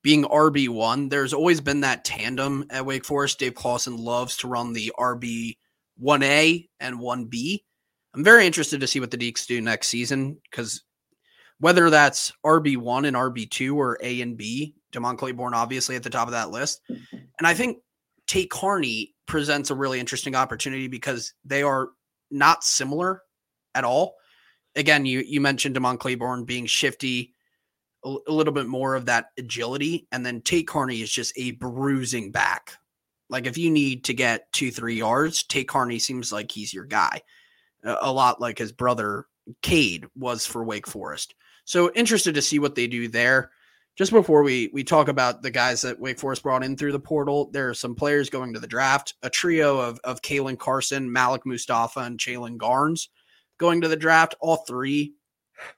being 0.02 0.24
RB1. 0.24 1.10
There's 1.10 1.32
always 1.32 1.60
been 1.60 1.80
that 1.80 2.04
tandem 2.04 2.64
at 2.70 2.86
Wake 2.86 3.04
Forest. 3.04 3.38
Dave 3.38 3.54
Clawson 3.54 3.96
loves 3.96 4.36
to 4.38 4.48
run 4.48 4.72
the 4.72 4.92
RB 4.98 5.56
1A 6.02 6.68
and 6.80 6.98
1B. 6.98 7.62
I'm 8.14 8.24
very 8.24 8.46
interested 8.46 8.80
to 8.80 8.86
see 8.86 9.00
what 9.00 9.10
the 9.10 9.18
Deacs 9.18 9.46
do 9.46 9.60
next 9.60 9.88
season 9.88 10.38
because 10.50 10.82
whether 11.58 11.90
that's 11.90 12.32
RB1 12.44 13.06
and 13.06 13.16
RB2 13.16 13.74
or 13.74 13.98
A 14.02 14.20
and 14.20 14.36
B, 14.36 14.74
Demond 14.92 15.18
Claiborne 15.18 15.54
obviously 15.54 15.96
at 15.96 16.02
the 16.02 16.10
top 16.10 16.28
of 16.28 16.32
that 16.32 16.50
list. 16.50 16.80
And 16.88 17.46
I 17.46 17.54
think 17.54 17.78
Tate 18.26 18.50
Carney 18.50 19.14
presents 19.26 19.70
a 19.70 19.74
really 19.74 20.00
interesting 20.00 20.34
opportunity 20.34 20.88
because 20.88 21.34
they 21.44 21.62
are 21.62 21.90
not 22.30 22.64
similar 22.64 23.22
at 23.74 23.84
all. 23.84 24.16
Again, 24.74 25.06
you 25.06 25.22
you 25.26 25.40
mentioned 25.40 25.76
Demond 25.76 26.00
Claiborne 26.00 26.44
being 26.44 26.66
shifty, 26.66 27.34
a, 28.04 28.14
a 28.28 28.32
little 28.32 28.52
bit 28.52 28.66
more 28.66 28.94
of 28.94 29.06
that 29.06 29.26
agility, 29.38 30.06
and 30.12 30.24
then 30.24 30.42
Tate 30.42 30.66
Carney 30.66 31.00
is 31.00 31.10
just 31.10 31.32
a 31.36 31.52
bruising 31.52 32.30
back. 32.30 32.72
Like 33.28 33.46
if 33.46 33.58
you 33.58 33.70
need 33.70 34.04
to 34.04 34.14
get 34.14 34.52
two 34.52 34.70
three 34.70 34.96
yards, 34.96 35.42
Tate 35.42 35.68
Carney 35.68 35.98
seems 35.98 36.32
like 36.32 36.50
he's 36.52 36.74
your 36.74 36.84
guy, 36.84 37.22
a, 37.84 37.96
a 38.02 38.12
lot 38.12 38.40
like 38.40 38.58
his 38.58 38.72
brother 38.72 39.26
Cade 39.62 40.06
was 40.14 40.44
for 40.46 40.64
Wake 40.64 40.86
Forest. 40.86 41.34
So 41.64 41.90
interested 41.94 42.34
to 42.34 42.42
see 42.42 42.58
what 42.58 42.74
they 42.74 42.86
do 42.86 43.08
there. 43.08 43.50
Just 43.96 44.12
before 44.12 44.42
we 44.42 44.68
we 44.74 44.84
talk 44.84 45.08
about 45.08 45.42
the 45.42 45.50
guys 45.50 45.80
that 45.80 45.98
Wake 45.98 46.18
Forest 46.18 46.42
brought 46.42 46.62
in 46.62 46.76
through 46.76 46.92
the 46.92 47.00
portal, 47.00 47.48
there 47.52 47.70
are 47.70 47.74
some 47.74 47.94
players 47.94 48.28
going 48.28 48.52
to 48.52 48.60
the 48.60 48.66
draft. 48.66 49.14
A 49.22 49.30
trio 49.30 49.78
of 49.78 49.98
of 50.04 50.20
Caelen 50.20 50.58
Carson, 50.58 51.10
Malik 51.10 51.46
Mustapha, 51.46 52.00
and 52.00 52.18
Chelen 52.18 52.58
Garnes 52.58 53.08
going 53.56 53.80
to 53.80 53.88
the 53.88 53.96
draft. 53.96 54.34
All 54.40 54.56
three 54.56 55.14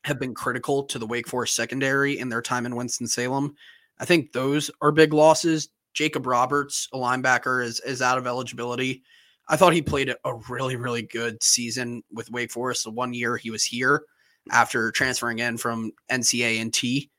have 0.03 0.19
been 0.19 0.35
critical 0.35 0.83
to 0.83 0.99
the 0.99 1.07
Wake 1.07 1.29
Forest 1.29 1.55
secondary 1.55 2.19
in 2.19 2.29
their 2.29 2.43
time 2.43 2.67
in 2.67 2.75
Winston 2.75 3.07
Salem. 3.07 3.55
I 4.01 4.05
think 4.05 4.33
those 4.33 4.69
are 4.81 4.91
big 4.91 5.13
losses. 5.13 5.69
Jacob 5.95 6.27
Roberts, 6.27 6.89
a 6.93 6.97
linebacker, 6.97 7.65
is 7.65 7.79
is 7.81 8.03
out 8.03 8.19
of 8.19 8.27
eligibility. 8.27 9.05
I 9.47 9.55
thought 9.55 9.73
he 9.73 9.81
played 9.81 10.13
a 10.25 10.35
really 10.49 10.75
really 10.75 11.03
good 11.03 11.41
season 11.41 12.03
with 12.13 12.33
Wake 12.33 12.51
Forest. 12.51 12.83
The 12.83 12.91
one 12.91 13.15
year 13.15 13.37
he 13.37 13.53
was 13.53 13.63
here 13.63 14.03
after 14.51 14.91
transferring 14.91 15.39
in 15.39 15.57
from 15.57 15.93
NCA 16.11 16.61
and 16.61 16.75
T. 16.75 17.13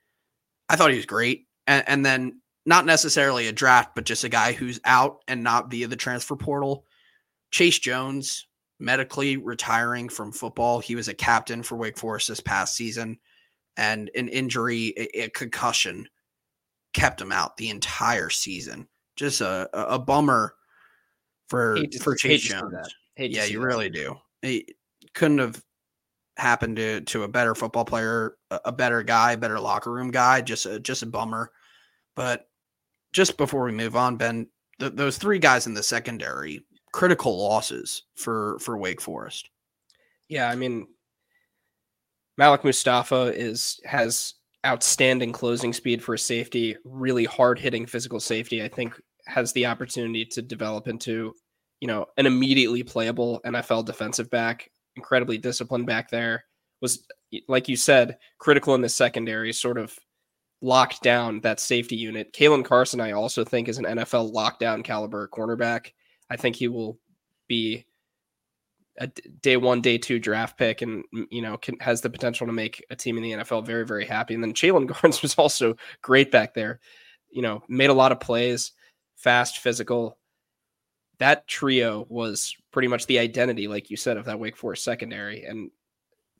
I 0.70 0.76
thought 0.76 0.92
he 0.92 0.98
was 0.98 1.06
great. 1.06 1.48
And, 1.68 1.84
and 1.88 2.06
then 2.06 2.42
not 2.66 2.86
necessarily 2.86 3.48
a 3.48 3.52
draft, 3.52 3.96
but 3.96 4.06
just 4.06 4.24
a 4.24 4.30
guy 4.30 4.54
who's 4.54 4.80
out 4.86 5.24
and 5.28 5.44
not 5.44 5.72
via 5.72 5.88
the 5.88 5.96
transfer 5.96 6.36
portal. 6.36 6.86
Chase 7.52 7.80
Jones, 7.80 8.48
medically 8.80 9.38
retiring 9.38 10.08
from 10.08 10.32
football. 10.32 10.80
He 10.80 10.96
was 10.96 11.08
a 11.08 11.14
captain 11.14 11.64
for 11.64 11.76
Wake 11.76 11.98
Forest 11.98 12.28
this 12.28 12.40
past 12.40 12.76
season, 12.76 13.18
and 13.76 14.12
an 14.16 14.28
injury, 14.28 14.94
a, 14.98 15.24
a 15.24 15.30
concussion, 15.30 16.08
kept 16.94 17.20
him 17.20 17.32
out 17.32 17.58
the 17.58 17.70
entire 17.70 18.30
season. 18.30 18.88
Just 19.16 19.42
a, 19.42 19.70
a, 19.74 20.00
bummer 20.00 20.56
for 21.50 21.78
for 22.02 22.16
Chase 22.16 22.44
Jones. 22.44 22.74
Yeah, 23.18 23.46
you 23.46 23.60
that. 23.60 23.66
really 23.66 23.90
do. 23.90 24.16
He 24.42 24.76
couldn't 25.14 25.40
have 25.40 25.62
happened 26.40 26.78
to 26.78 27.02
to 27.02 27.24
a 27.24 27.28
better 27.28 27.56
football 27.56 27.86
player, 27.86 28.36
a 28.50 28.72
better 28.72 29.04
guy, 29.04 29.36
better 29.36 29.60
locker 29.60 29.92
room 29.92 30.12
guy. 30.12 30.42
Just 30.42 30.66
a 30.66 30.80
just 30.80 31.04
a 31.04 31.08
bummer. 31.08 31.52
But 32.16 32.48
just 33.14 33.38
before 33.38 33.64
we 33.64 33.72
move 33.72 33.96
on, 33.96 34.18
Ben, 34.18 34.48
th- 34.80 34.94
those 34.94 35.18
three 35.18 35.40
guys 35.40 35.68
in 35.68 35.74
the 35.74 35.84
secondary, 35.84 36.66
critical 36.92 37.38
losses 37.38 38.04
for 38.16 38.58
for 38.60 38.78
Wake 38.78 39.02
Forest. 39.02 39.50
Yeah, 40.28 40.50
I 40.50 40.56
mean, 40.56 40.88
Malik 42.38 42.64
Mustapha 42.64 43.34
is 43.36 43.80
has 43.86 44.36
outstanding 44.66 45.32
closing 45.32 45.74
speed 45.74 46.04
for 46.04 46.16
a 46.16 46.20
safety, 46.20 46.76
really 46.84 47.26
hard 47.26 47.60
hitting 47.60 47.86
physical 47.86 48.20
safety. 48.20 48.64
I 48.64 48.68
think 48.68 49.00
has 49.28 49.54
the 49.54 49.66
opportunity 49.66 50.26
to 50.26 50.42
develop 50.42 50.88
into 50.88 51.34
you 51.80 51.88
know, 51.88 52.06
an 52.18 52.26
immediately 52.26 52.84
playable 52.84 53.40
NFL 53.46 53.86
defensive 53.86 54.30
back, 54.30 54.70
incredibly 55.00 55.38
disciplined 55.38 55.86
back 55.86 56.10
there. 56.10 56.44
Was 56.82 57.08
like 57.48 57.68
you 57.70 57.76
said, 57.78 58.18
critical 58.38 58.76
in 58.76 58.82
the 58.82 58.90
secondary, 58.90 59.54
sort 59.54 59.78
of 59.78 59.98
locked 60.62 61.02
down 61.02 61.40
that 61.42 61.60
safety 61.60 61.96
unit. 61.96 62.34
Caelen 62.34 62.66
Carson, 62.66 63.00
I 63.00 63.12
also 63.12 63.44
think, 63.44 63.70
is 63.70 63.78
an 63.78 63.86
NFL 63.86 64.34
lockdown 64.34 64.84
caliber 64.84 65.28
cornerback. 65.28 65.92
I 66.30 66.36
think 66.36 66.56
he 66.56 66.68
will 66.68 67.00
be 67.48 67.86
a 69.00 69.08
day 69.42 69.58
one, 69.58 69.82
day 69.82 69.98
two 69.98 70.20
draft 70.20 70.58
pick, 70.58 70.82
and 70.82 71.04
you 71.32 71.42
know 71.42 71.58
can, 71.58 71.80
has 71.80 72.02
the 72.02 72.10
potential 72.10 72.46
to 72.46 72.54
make 72.54 72.86
a 72.90 72.96
team 72.96 73.18
in 73.18 73.24
the 73.24 73.32
NFL 73.32 73.66
very, 73.66 73.86
very 73.86 74.06
happy. 74.06 74.34
And 74.34 74.44
then 74.44 74.54
Chelen 74.54 74.88
Garnes 74.90 75.22
was 75.22 75.36
also 75.36 75.76
great 76.02 76.32
back 76.32 76.54
there. 76.54 76.80
You 77.32 77.42
know, 77.42 77.64
made 77.70 77.90
a 77.90 77.94
lot 77.94 78.12
of 78.12 78.20
plays, 78.20 78.74
fast, 79.16 79.60
physical. 79.60 80.19
That 81.20 81.48
trio 81.48 82.06
was 82.10 82.56
pretty 82.72 82.88
much 82.88 83.06
the 83.06 83.20
identity, 83.20 83.68
like 83.68 83.90
you 83.90 83.98
said, 83.98 84.18
of 84.18 84.26
that 84.26 84.40
Wake 84.40 84.58
Forest 84.58 84.84
secondary, 84.84 85.44
and 85.44 85.70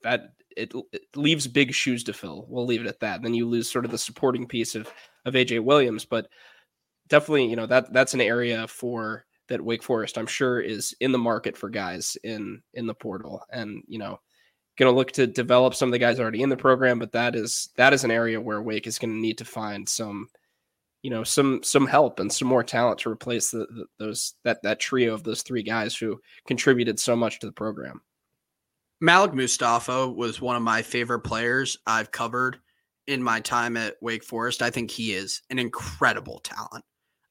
that 0.04 0.34
it, 0.56 0.74
it 0.92 1.04
leaves 1.16 1.48
big 1.48 1.74
shoes 1.74 2.04
to 2.06 2.14
fill. 2.14 2.46
We'll 2.50 2.66
leave 2.66 2.82
it 2.82 2.88
at 2.88 3.00
that. 3.02 3.22
then 3.22 3.34
you 3.34 3.48
lose 3.48 3.70
sort 3.70 3.86
of 3.86 3.92
the 3.92 3.98
supporting 3.98 4.48
piece 4.48 4.76
of 4.76 4.92
of 5.26 5.34
AJ 5.34 5.64
Williams, 5.64 6.06
but 6.06 6.28
definitely, 7.08 7.46
you 7.48 7.56
know 7.56 7.66
that 7.66 7.92
that's 7.94 8.14
an 8.14 8.22
area 8.22 8.68
for 8.68 9.26
that 9.50 9.64
Wake 9.64 9.84
Forest, 9.84 10.18
I'm 10.18 10.28
sure, 10.28 10.62
is 10.62 10.96
in 11.02 11.12
the 11.12 11.18
market 11.18 11.58
for 11.58 11.70
guys 11.70 12.18
in 12.24 12.62
in 12.74 12.88
the 12.88 12.94
portal, 12.94 13.44
and 13.52 13.84
you 13.88 14.00
know, 14.00 14.20
going 14.78 14.92
to 14.92 14.96
look 14.96 15.12
to 15.14 15.28
develop 15.28 15.76
some 15.76 15.90
of 15.90 15.92
the 15.92 16.00
guys 16.00 16.20
already 16.20 16.42
in 16.42 16.50
the 16.50 16.58
program. 16.58 17.00
But 17.00 17.12
that 17.12 17.36
is 17.36 17.70
that 17.76 17.94
is 17.94 18.04
an 18.04 18.12
area 18.12 18.40
where 18.40 18.62
Wake 18.62 18.88
is 18.88 19.00
going 19.00 19.14
to 19.14 19.20
need 19.20 19.38
to 19.40 19.46
find 19.46 19.88
some, 19.88 20.30
you 21.02 21.10
know, 21.10 21.24
some 21.24 21.62
some 21.64 21.88
help 21.88 22.20
and 22.20 22.32
some 22.32 22.48
more 22.48 22.64
talent 22.64 23.00
to 23.00 23.10
replace 23.10 23.52
the, 23.52 23.60
the, 23.60 23.86
those 23.98 24.36
that 24.44 24.62
that 24.64 24.80
trio 24.80 25.14
of 25.14 25.24
those 25.24 25.42
three 25.42 25.64
guys 25.64 25.96
who 25.96 26.20
contributed 26.46 27.00
so 27.00 27.16
much 27.16 27.40
to 27.40 27.46
the 27.46 27.52
program. 27.52 28.02
Malik 29.02 29.34
Mustapha 29.34 30.10
was 30.10 30.42
one 30.42 30.58
of 30.58 30.62
my 30.62 30.82
favorite 30.82 31.22
players 31.22 31.78
I've 31.88 32.12
covered 32.12 32.60
in 33.08 33.24
my 33.24 33.40
time 33.40 33.78
at 33.78 33.96
Wake 34.02 34.24
Forest. 34.24 34.62
I 34.62 34.70
think 34.70 34.92
he 34.92 35.14
is 35.14 35.42
an 35.50 35.58
incredible 35.58 36.40
talent. 36.40 36.84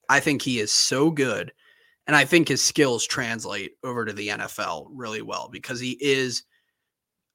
I 0.08 0.20
think 0.20 0.40
he 0.40 0.60
is 0.60 0.72
so 0.72 1.10
good 1.10 1.52
and 2.08 2.16
I 2.16 2.24
think 2.24 2.48
his 2.48 2.62
skills 2.62 3.06
translate 3.06 3.72
over 3.84 4.06
to 4.06 4.14
the 4.14 4.28
NFL 4.28 4.88
really 4.92 5.20
well 5.20 5.50
because 5.52 5.78
he 5.78 5.98
is, 6.00 6.42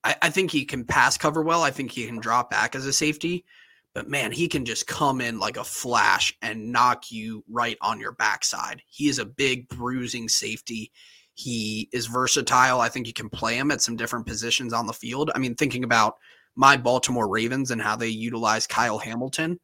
I, 0.03 0.15
I, 0.23 0.29
think 0.31 0.49
he 0.49 0.65
can 0.65 0.83
pass 0.83 1.15
cover 1.15 1.43
well. 1.43 1.61
I 1.61 1.69
think 1.69 1.91
he 1.91 2.07
can 2.07 2.19
drop 2.19 2.49
back 2.49 2.75
as 2.75 2.87
a 2.87 2.91
safety, 2.91 3.45
but 3.93 4.09
man, 4.09 4.31
he 4.31 4.47
can 4.47 4.65
just 4.65 4.87
come 4.87 5.21
in 5.21 5.39
like 5.39 5.57
a 5.57 5.63
flash 5.63 6.35
and 6.41 6.71
knock 6.71 7.11
you 7.11 7.43
right 7.49 7.77
on 7.81 7.99
your 7.99 8.13
backside. 8.13 8.81
He 8.87 9.07
is 9.07 9.19
a 9.19 9.25
big 9.25 9.67
bruising 9.69 10.27
safety. 10.27 10.91
He 11.35 11.89
is 11.91 12.07
versatile. 12.07 12.79
I 12.79 12.89
think 12.89 13.07
you 13.07 13.13
can 13.13 13.29
play 13.29 13.55
him 13.55 13.71
at 13.71 13.81
some 13.81 13.95
different 13.95 14.25
positions 14.25 14.73
on 14.73 14.87
the 14.87 14.93
field. 14.93 15.31
I 15.35 15.39
mean, 15.39 15.55
thinking 15.55 15.83
about 15.83 16.15
my 16.55 16.77
Baltimore 16.77 17.27
Ravens 17.27 17.71
and 17.71 17.81
how 17.81 17.95
they 17.95 18.07
utilize 18.07 18.67
Kyle 18.67 18.97
Hamilton, 18.97 19.59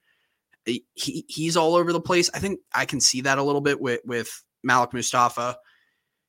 he 0.66 1.26
he's 1.28 1.58
all 1.58 1.76
over 1.76 1.92
the 1.92 2.02
place. 2.02 2.30
I 2.34 2.40
think 2.40 2.60
I 2.74 2.86
can 2.86 3.00
see 3.00 3.22
that 3.22 3.38
a 3.38 3.44
little 3.44 3.62
bit 3.62 3.80
with 3.80 4.02
with 4.06 4.44
Malik 4.64 4.94
Mustapha. 4.94 5.58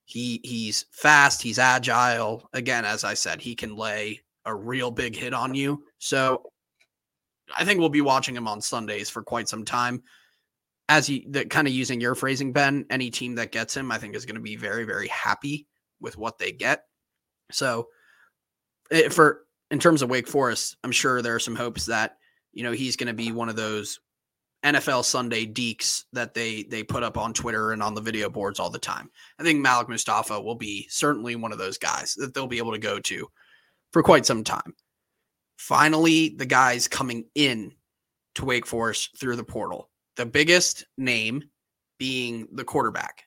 He 0.04 0.40
he's 0.42 0.86
fast, 0.90 1.42
he's 1.42 1.58
agile. 1.58 2.48
Again, 2.52 2.84
as 2.84 3.04
I 3.04 3.14
said, 3.14 3.40
he 3.40 3.54
can 3.54 3.76
lay 3.76 4.20
a 4.46 4.54
real 4.54 4.90
big 4.90 5.14
hit 5.14 5.34
on 5.34 5.54
you. 5.54 5.84
So 5.98 6.49
I 7.56 7.64
think 7.64 7.80
we'll 7.80 7.88
be 7.88 8.00
watching 8.00 8.36
him 8.36 8.48
on 8.48 8.60
Sundays 8.60 9.10
for 9.10 9.22
quite 9.22 9.48
some 9.48 9.64
time. 9.64 10.02
As 10.88 11.08
you 11.08 11.22
that 11.30 11.50
kind 11.50 11.68
of 11.68 11.74
using 11.74 12.00
your 12.00 12.14
phrasing, 12.14 12.52
Ben, 12.52 12.84
any 12.90 13.10
team 13.10 13.36
that 13.36 13.52
gets 13.52 13.76
him, 13.76 13.92
I 13.92 13.98
think 13.98 14.14
is 14.16 14.26
going 14.26 14.36
to 14.36 14.40
be 14.40 14.56
very, 14.56 14.84
very 14.84 15.08
happy 15.08 15.66
with 16.00 16.16
what 16.16 16.38
they 16.38 16.50
get. 16.52 16.84
So 17.52 17.88
it, 18.90 19.06
eh, 19.06 19.08
for 19.08 19.42
in 19.70 19.78
terms 19.78 20.02
of 20.02 20.10
Wake 20.10 20.26
Forest, 20.26 20.76
I'm 20.82 20.92
sure 20.92 21.22
there 21.22 21.36
are 21.36 21.40
some 21.40 21.54
hopes 21.54 21.86
that, 21.86 22.16
you 22.52 22.64
know, 22.64 22.72
he's 22.72 22.96
going 22.96 23.06
to 23.06 23.14
be 23.14 23.30
one 23.30 23.48
of 23.48 23.54
those 23.54 24.00
NFL 24.64 25.04
Sunday 25.04 25.46
Deacs 25.46 26.04
that 26.12 26.34
they 26.34 26.64
they 26.64 26.82
put 26.82 27.02
up 27.02 27.16
on 27.16 27.32
Twitter 27.32 27.72
and 27.72 27.82
on 27.82 27.94
the 27.94 28.00
video 28.00 28.28
boards 28.28 28.60
all 28.60 28.68
the 28.70 28.78
time. 28.78 29.10
I 29.38 29.42
think 29.42 29.60
Malik 29.60 29.88
Mustapha 29.88 30.40
will 30.40 30.54
be 30.54 30.86
certainly 30.90 31.36
one 31.36 31.52
of 31.52 31.58
those 31.58 31.78
guys 31.78 32.14
that 32.16 32.34
they'll 32.34 32.46
be 32.46 32.58
able 32.58 32.72
to 32.72 32.78
go 32.78 32.98
to 32.98 33.28
for 33.92 34.02
quite 34.02 34.26
some 34.26 34.44
time. 34.44 34.74
Finally, 35.60 36.30
the 36.38 36.46
guys 36.46 36.88
coming 36.88 37.26
in 37.34 37.70
to 38.34 38.46
Wake 38.46 38.64
Forest 38.64 39.20
through 39.20 39.36
the 39.36 39.44
portal. 39.44 39.90
The 40.16 40.24
biggest 40.24 40.86
name 40.96 41.42
being 41.98 42.48
the 42.52 42.64
quarterback. 42.64 43.24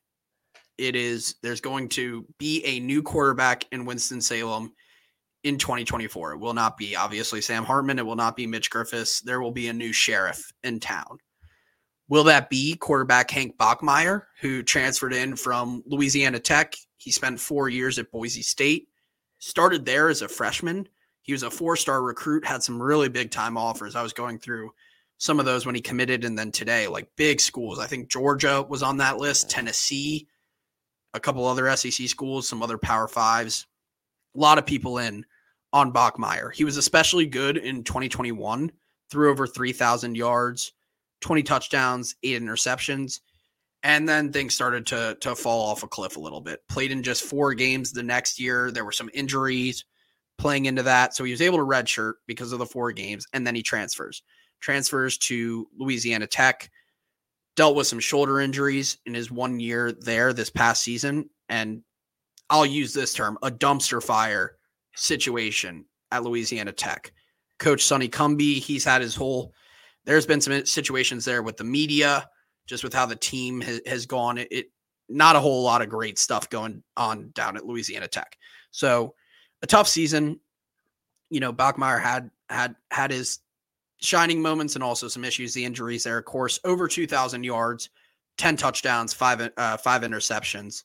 It 0.79 0.95
is 0.95 1.35
there's 1.43 1.61
going 1.61 1.89
to 1.89 2.25
be 2.39 2.65
a 2.65 2.79
new 2.79 3.03
quarterback 3.03 3.65
in 3.71 3.85
Winston-Salem 3.85 4.73
in 5.43 5.59
2024. 5.59 6.33
It 6.33 6.39
will 6.39 6.55
not 6.55 6.75
be 6.75 6.95
obviously 6.95 7.39
Sam 7.39 7.63
Hartman. 7.65 7.99
It 7.99 8.05
will 8.05 8.15
not 8.15 8.35
be 8.35 8.47
Mitch 8.47 8.71
Griffis. 8.71 9.21
There 9.21 9.39
will 9.39 9.51
be 9.51 9.67
a 9.67 9.73
new 9.73 9.93
sheriff 9.93 10.51
in 10.63 10.79
town. 10.79 11.19
Will 12.09 12.23
that 12.23 12.49
be 12.49 12.75
quarterback 12.75 13.29
Hank 13.29 13.57
Bachmeier, 13.57 14.23
who 14.41 14.63
transferred 14.63 15.13
in 15.13 15.35
from 15.35 15.83
Louisiana 15.85 16.39
Tech? 16.39 16.73
He 16.97 17.11
spent 17.11 17.39
four 17.39 17.69
years 17.69 17.99
at 17.99 18.11
Boise 18.11 18.41
State, 18.41 18.87
started 19.37 19.85
there 19.85 20.09
as 20.09 20.23
a 20.23 20.27
freshman. 20.27 20.87
He 21.23 21.31
was 21.31 21.43
a 21.43 21.49
four 21.49 21.75
star 21.75 22.01
recruit, 22.03 22.45
had 22.45 22.61
some 22.61 22.81
really 22.81 23.09
big 23.09 23.31
time 23.31 23.57
offers. 23.57 23.95
I 23.95 24.03
was 24.03 24.13
going 24.13 24.37
through 24.37 24.71
some 25.17 25.39
of 25.39 25.45
those 25.45 25.65
when 25.65 25.73
he 25.73 25.81
committed, 25.81 26.25
and 26.25 26.37
then 26.37 26.51
today, 26.51 26.87
like 26.87 27.07
big 27.15 27.39
schools. 27.39 27.79
I 27.79 27.87
think 27.87 28.09
Georgia 28.09 28.61
was 28.61 28.83
on 28.83 28.97
that 28.97 29.17
list, 29.17 29.49
Tennessee, 29.49 30.27
a 31.13 31.19
couple 31.19 31.47
other 31.47 31.73
SEC 31.75 32.07
schools, 32.07 32.47
some 32.47 32.61
other 32.61 32.77
Power 32.77 33.07
Fives. 33.07 33.65
A 34.35 34.39
lot 34.39 34.57
of 34.57 34.65
people 34.65 34.97
in 34.97 35.25
on 35.71 35.93
Bachmeier. 35.93 36.53
He 36.53 36.65
was 36.65 36.75
especially 36.75 37.25
good 37.25 37.57
in 37.57 37.83
2021, 37.83 38.71
threw 39.09 39.31
over 39.31 39.47
3,000 39.47 40.15
yards, 40.15 40.73
20 41.21 41.43
touchdowns, 41.43 42.15
eight 42.23 42.41
interceptions. 42.41 43.21
And 43.81 44.07
then 44.07 44.31
things 44.31 44.55
started 44.55 44.85
to, 44.87 45.17
to 45.21 45.35
fall 45.35 45.69
off 45.69 45.83
a 45.83 45.87
cliff 45.87 46.17
a 46.17 46.19
little 46.19 46.41
bit. 46.41 46.67
Played 46.67 46.91
in 46.91 47.03
just 47.03 47.23
four 47.23 47.53
games 47.53 47.91
the 47.91 48.03
next 48.03 48.39
year. 48.39 48.71
There 48.71 48.85
were 48.85 48.91
some 48.91 49.09
injuries 49.13 49.85
playing 50.37 50.65
into 50.65 50.83
that. 50.83 51.15
So 51.15 51.23
he 51.23 51.31
was 51.31 51.41
able 51.41 51.57
to 51.57 51.65
redshirt 51.65 52.13
because 52.27 52.51
of 52.51 52.59
the 52.59 52.65
four 52.65 52.91
games. 52.91 53.25
And 53.33 53.45
then 53.45 53.55
he 53.55 53.63
transfers, 53.63 54.23
transfers 54.59 55.17
to 55.19 55.67
Louisiana 55.77 56.27
Tech, 56.27 56.69
dealt 57.55 57.75
with 57.75 57.87
some 57.87 57.99
shoulder 57.99 58.39
injuries 58.39 58.97
in 59.05 59.13
his 59.13 59.31
one 59.31 59.59
year 59.59 59.91
there 59.91 60.33
this 60.33 60.49
past 60.49 60.81
season. 60.81 61.29
And 61.49 61.83
I'll 62.49 62.65
use 62.65 62.93
this 62.93 63.13
term 63.13 63.37
a 63.41 63.51
dumpster 63.51 64.01
fire 64.01 64.57
situation 64.95 65.85
at 66.11 66.23
Louisiana 66.23 66.71
Tech. 66.71 67.11
Coach 67.59 67.83
Sonny 67.83 68.09
Cumbie, 68.09 68.59
he's 68.59 68.83
had 68.83 69.01
his 69.01 69.15
whole. 69.15 69.53
There's 70.05 70.25
been 70.25 70.41
some 70.41 70.65
situations 70.65 71.23
there 71.23 71.41
with 71.43 71.57
the 71.57 71.63
media, 71.63 72.27
just 72.67 72.83
with 72.83 72.93
how 72.93 73.05
the 73.05 73.15
team 73.15 73.61
has, 73.61 73.81
has 73.85 74.05
gone. 74.05 74.37
It, 74.37 74.47
it 74.51 74.65
not 75.09 75.35
a 75.35 75.39
whole 75.39 75.63
lot 75.63 75.81
of 75.81 75.89
great 75.89 76.17
stuff 76.17 76.49
going 76.49 76.83
on 76.97 77.31
down 77.35 77.55
at 77.55 77.65
Louisiana 77.65 78.07
Tech. 78.07 78.37
So 78.71 79.13
a 79.63 79.67
tough 79.67 79.87
season. 79.87 80.39
You 81.31 81.39
know, 81.39 81.51
Bachmeier 81.51 81.99
had 81.99 82.29
had 82.49 82.75
had 82.91 83.09
his 83.09 83.39
shining 83.99 84.41
moments 84.41 84.75
and 84.75 84.83
also 84.83 85.07
some 85.07 85.23
issues. 85.23 85.53
The 85.53 85.65
injuries 85.65 86.03
there, 86.03 86.19
of 86.19 86.25
course, 86.25 86.59
over 86.63 86.87
2,000 86.87 87.43
yards, 87.43 87.89
10 88.37 88.57
touchdowns, 88.57 89.13
five 89.13 89.49
uh, 89.57 89.77
five 89.77 90.01
interceptions. 90.03 90.83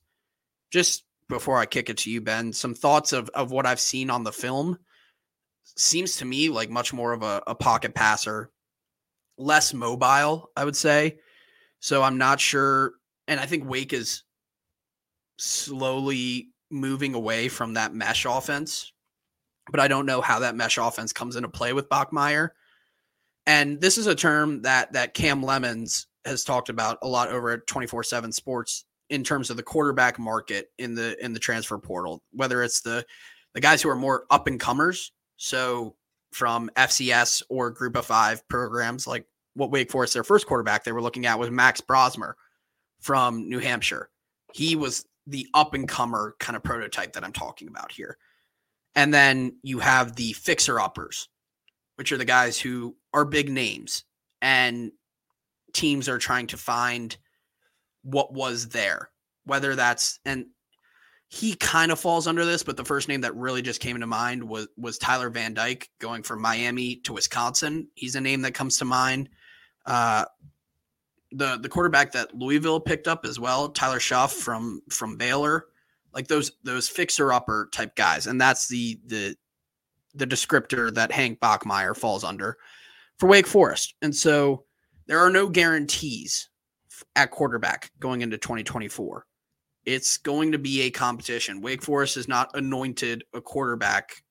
Just 0.71 1.05
before 1.29 1.59
I 1.59 1.67
kick 1.67 1.91
it 1.91 1.99
to 1.99 2.11
you, 2.11 2.23
Ben, 2.23 2.53
some 2.53 2.75
thoughts 2.75 3.13
of, 3.13 3.29
of 3.35 3.51
what 3.51 3.67
I've 3.67 3.81
seen 3.81 4.09
on 4.09 4.25
the 4.25 4.33
film. 4.33 4.79
Seems 5.77 6.17
to 6.17 6.25
me 6.25 6.49
like 6.49 6.71
much 6.71 6.95
more 6.95 7.13
of 7.13 7.23
a, 7.23 7.43
a 7.47 7.55
pocket 7.55 7.95
passer, 7.95 8.51
less 9.37 9.75
mobile, 9.75 10.51
I 10.57 10.65
would 10.65 10.77
say. 10.77 11.19
So 11.81 12.03
I'm 12.03 12.17
not 12.17 12.41
sure. 12.41 12.95
And 13.27 13.39
I 13.39 13.45
think 13.45 13.69
Wake 13.69 13.93
is 13.93 14.23
slowly 15.37 16.49
moving 16.71 17.15
away 17.15 17.49
from 17.49 17.75
that 17.75 17.95
mesh 17.95 18.25
offense, 18.25 18.93
but 19.71 19.81
I 19.81 19.89
don't 19.89 20.07
know 20.07 20.21
how 20.21 20.41
that 20.41 20.57
mesh 20.57 20.79
offense 20.79 21.13
comes 21.13 21.37
into 21.37 21.49
play 21.49 21.73
with 21.73 21.89
Bachmeier. 21.89 22.51
And 23.47 23.81
this 23.81 23.97
is 23.97 24.07
a 24.07 24.15
term 24.15 24.63
that 24.63 24.93
that 24.93 25.15
Cam 25.15 25.43
Lemons 25.43 26.07
has 26.25 26.45
talked 26.45 26.69
about 26.69 26.99
a 27.03 27.09
lot 27.09 27.29
over 27.29 27.51
at 27.51 27.67
24/7 27.67 28.33
Sports 28.33 28.85
in 29.11 29.25
terms 29.25 29.49
of 29.51 29.57
the 29.57 29.63
quarterback 29.63 30.19
market 30.19 30.71
in 30.79 30.95
the 30.95 31.17
in 31.25 31.33
the 31.33 31.39
transfer 31.39 31.79
portal, 31.79 32.23
whether 32.33 32.63
it's 32.63 32.83
the 32.83 33.05
the 33.55 33.61
guys 33.61 33.81
who 33.81 33.89
are 33.89 33.97
more 33.97 34.27
up 34.31 34.47
and 34.47 34.61
comers, 34.61 35.13
so 35.37 35.97
from 36.33 36.71
FCS 36.77 37.43
or 37.49 37.71
Group 37.71 37.97
of 37.97 38.05
Five 38.05 38.47
programs, 38.49 39.07
like 39.07 39.27
what 39.55 39.71
Wake 39.71 39.91
Forest 39.91 40.15
their 40.15 40.25
first 40.25 40.47
quarterback 40.47 40.85
they 40.85 40.93
were 40.93 41.03
looking 41.03 41.25
at 41.25 41.39
was 41.39 41.51
Max 41.51 41.81
Brosmer 41.81 42.35
from 43.01 43.49
New 43.49 43.59
Hampshire. 43.59 44.11
He 44.53 44.77
was 44.77 45.07
the 45.29 45.47
up 45.55 45.75
and 45.75 45.89
comer 45.89 46.35
kind 46.41 46.57
of 46.57 46.63
prototype 46.63 47.13
that 47.13 47.25
I'm 47.25 47.33
talking 47.33 47.69
about 47.69 47.93
here. 47.93 48.17
And 48.95 49.13
then 49.13 49.59
you 49.63 49.79
have 49.79 50.17
the 50.17 50.33
fixer 50.33 50.81
uppers, 50.81 51.29
which 51.97 52.11
are 52.11 52.17
the 52.17 52.25
guys 52.25 52.59
who 52.59 52.97
are 53.13 53.25
big 53.25 53.51
names 53.51 54.05
and 54.41 54.91
teams 55.73 56.09
are 56.09 56.19
trying 56.19 56.47
to 56.49 56.57
find 56.57 57.17
what 58.03 58.33
was 58.33 58.69
there, 58.69 59.11
whether 59.45 59.77
that's 59.77 60.19
and 60.25 60.47
he 61.31 61.55
kind 61.57 61.93
of 61.93 62.01
falls 62.01 62.27
under 62.27 62.47
this, 62.47 62.63
but 62.63 62.79
the 62.79 62.85
first 62.85 63.07
name 63.07 63.21
that 63.21 63.37
really 63.37 63.61
just 63.61 63.81
came 63.81 63.97
into 63.97 64.07
mind 64.07 64.43
was 64.43 64.67
was 64.79 64.97
Tyler 64.97 65.29
Van 65.29 65.53
Dyke 65.53 65.91
going 65.99 66.23
from 66.23 66.41
Miami 66.41 66.97
to 67.05 67.13
Wisconsin. 67.13 67.89
He's 67.95 68.17
a 68.17 68.21
name 68.21 68.41
that 68.43 68.55
comes 68.55 68.79
to 68.79 68.87
mind. 68.87 69.29
Uh, 69.85 70.25
the 71.33 71.59
the 71.59 71.69
quarterback 71.69 72.13
that 72.13 72.35
Louisville 72.35 72.81
picked 72.81 73.09
up 73.09 73.25
as 73.25 73.39
well, 73.39 73.69
Tyler 73.71 73.99
Shough 73.99 74.31
from 74.31 74.81
from 74.91 75.17
Baylor, 75.17 75.67
like 76.15 76.29
those 76.29 76.53
those 76.65 76.89
fixer 76.89 77.33
upper 77.33 77.69
type 77.73 77.95
guys, 77.97 78.27
and 78.27 78.41
that's 78.41 78.69
the 78.69 78.99
the 79.07 79.37
the 80.15 80.27
descriptor 80.27 80.93
that 80.95 81.13
Hank 81.13 81.39
Bachmeier 81.41 81.97
falls 81.97 82.25
under 82.25 82.57
for 83.19 83.29
Wake 83.29 83.47
Forest. 83.47 83.95
And 84.03 84.15
so 84.15 84.65
there 85.07 85.19
are 85.19 85.31
no 85.31 85.49
guarantees 85.49 86.49
at 87.15 87.31
quarterback 87.31 87.91
going 88.01 88.23
into 88.23 88.39
2024. 88.39 89.25
It's 89.85 90.19
going 90.19 90.53
to 90.53 90.59
be 90.59 90.83
a 90.83 90.91
competition. 90.91 91.61
Wake 91.61 91.83
Forest 91.83 92.17
has 92.17 92.29
not 92.29 92.51
anointed 92.55 93.25
a 93.33 93.41
quarterback 93.41 94.23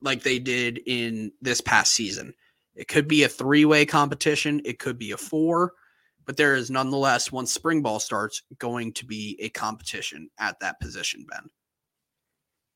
like 0.00 0.22
they 0.22 0.38
did 0.38 0.80
in 0.86 1.32
this 1.40 1.60
past 1.60 1.92
season. 1.92 2.34
It 2.74 2.88
could 2.88 3.08
be 3.08 3.24
a 3.24 3.28
three 3.28 3.64
way 3.64 3.84
competition, 3.84 4.60
it 4.64 4.78
could 4.78 4.98
be 4.98 5.12
a 5.12 5.16
four, 5.16 5.72
but 6.28 6.36
there 6.36 6.56
is 6.56 6.70
nonetheless, 6.70 7.32
once 7.32 7.54
spring 7.54 7.80
ball 7.80 7.98
starts, 7.98 8.42
going 8.58 8.92
to 8.92 9.06
be 9.06 9.38
a 9.40 9.48
competition 9.48 10.28
at 10.38 10.60
that 10.60 10.78
position, 10.78 11.24
Ben. 11.30 11.48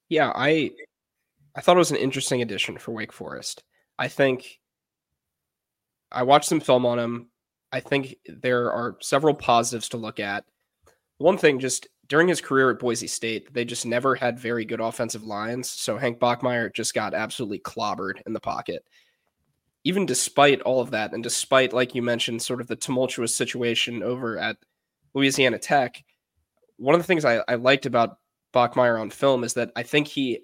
Yeah, 0.08 0.32
I 0.34 0.70
I 1.54 1.60
thought 1.60 1.76
it 1.76 1.78
was 1.78 1.90
an 1.90 1.98
interesting 1.98 2.40
addition 2.40 2.78
for 2.78 2.92
Wake 2.92 3.12
Forest. 3.12 3.62
I 3.98 4.08
think 4.08 4.58
I 6.10 6.22
watched 6.22 6.48
some 6.48 6.60
film 6.60 6.86
on 6.86 6.98
him. 6.98 7.28
I 7.72 7.80
think 7.80 8.16
there 8.26 8.72
are 8.72 8.96
several 9.02 9.34
positives 9.34 9.90
to 9.90 9.98
look 9.98 10.18
at. 10.18 10.44
One 11.18 11.36
thing, 11.36 11.58
just 11.58 11.88
during 12.08 12.28
his 12.28 12.40
career 12.40 12.70
at 12.70 12.78
Boise 12.78 13.06
State, 13.06 13.52
they 13.52 13.66
just 13.66 13.84
never 13.84 14.14
had 14.14 14.40
very 14.40 14.64
good 14.64 14.80
offensive 14.80 15.24
lines. 15.24 15.68
So 15.68 15.98
Hank 15.98 16.18
Bachmeier 16.20 16.74
just 16.74 16.94
got 16.94 17.12
absolutely 17.12 17.58
clobbered 17.58 18.22
in 18.24 18.32
the 18.32 18.40
pocket. 18.40 18.82
Even 19.84 20.06
despite 20.06 20.60
all 20.62 20.80
of 20.80 20.90
that, 20.92 21.12
and 21.12 21.22
despite, 21.22 21.72
like 21.72 21.94
you 21.94 22.02
mentioned, 22.02 22.42
sort 22.42 22.60
of 22.60 22.68
the 22.68 22.76
tumultuous 22.76 23.34
situation 23.34 24.02
over 24.02 24.38
at 24.38 24.56
Louisiana 25.14 25.58
Tech, 25.58 26.02
one 26.76 26.94
of 26.94 27.00
the 27.00 27.06
things 27.06 27.24
I, 27.24 27.42
I 27.48 27.56
liked 27.56 27.86
about 27.86 28.18
Bachmeier 28.54 29.00
on 29.00 29.10
film 29.10 29.44
is 29.44 29.54
that 29.54 29.72
I 29.74 29.82
think 29.82 30.06
he, 30.06 30.40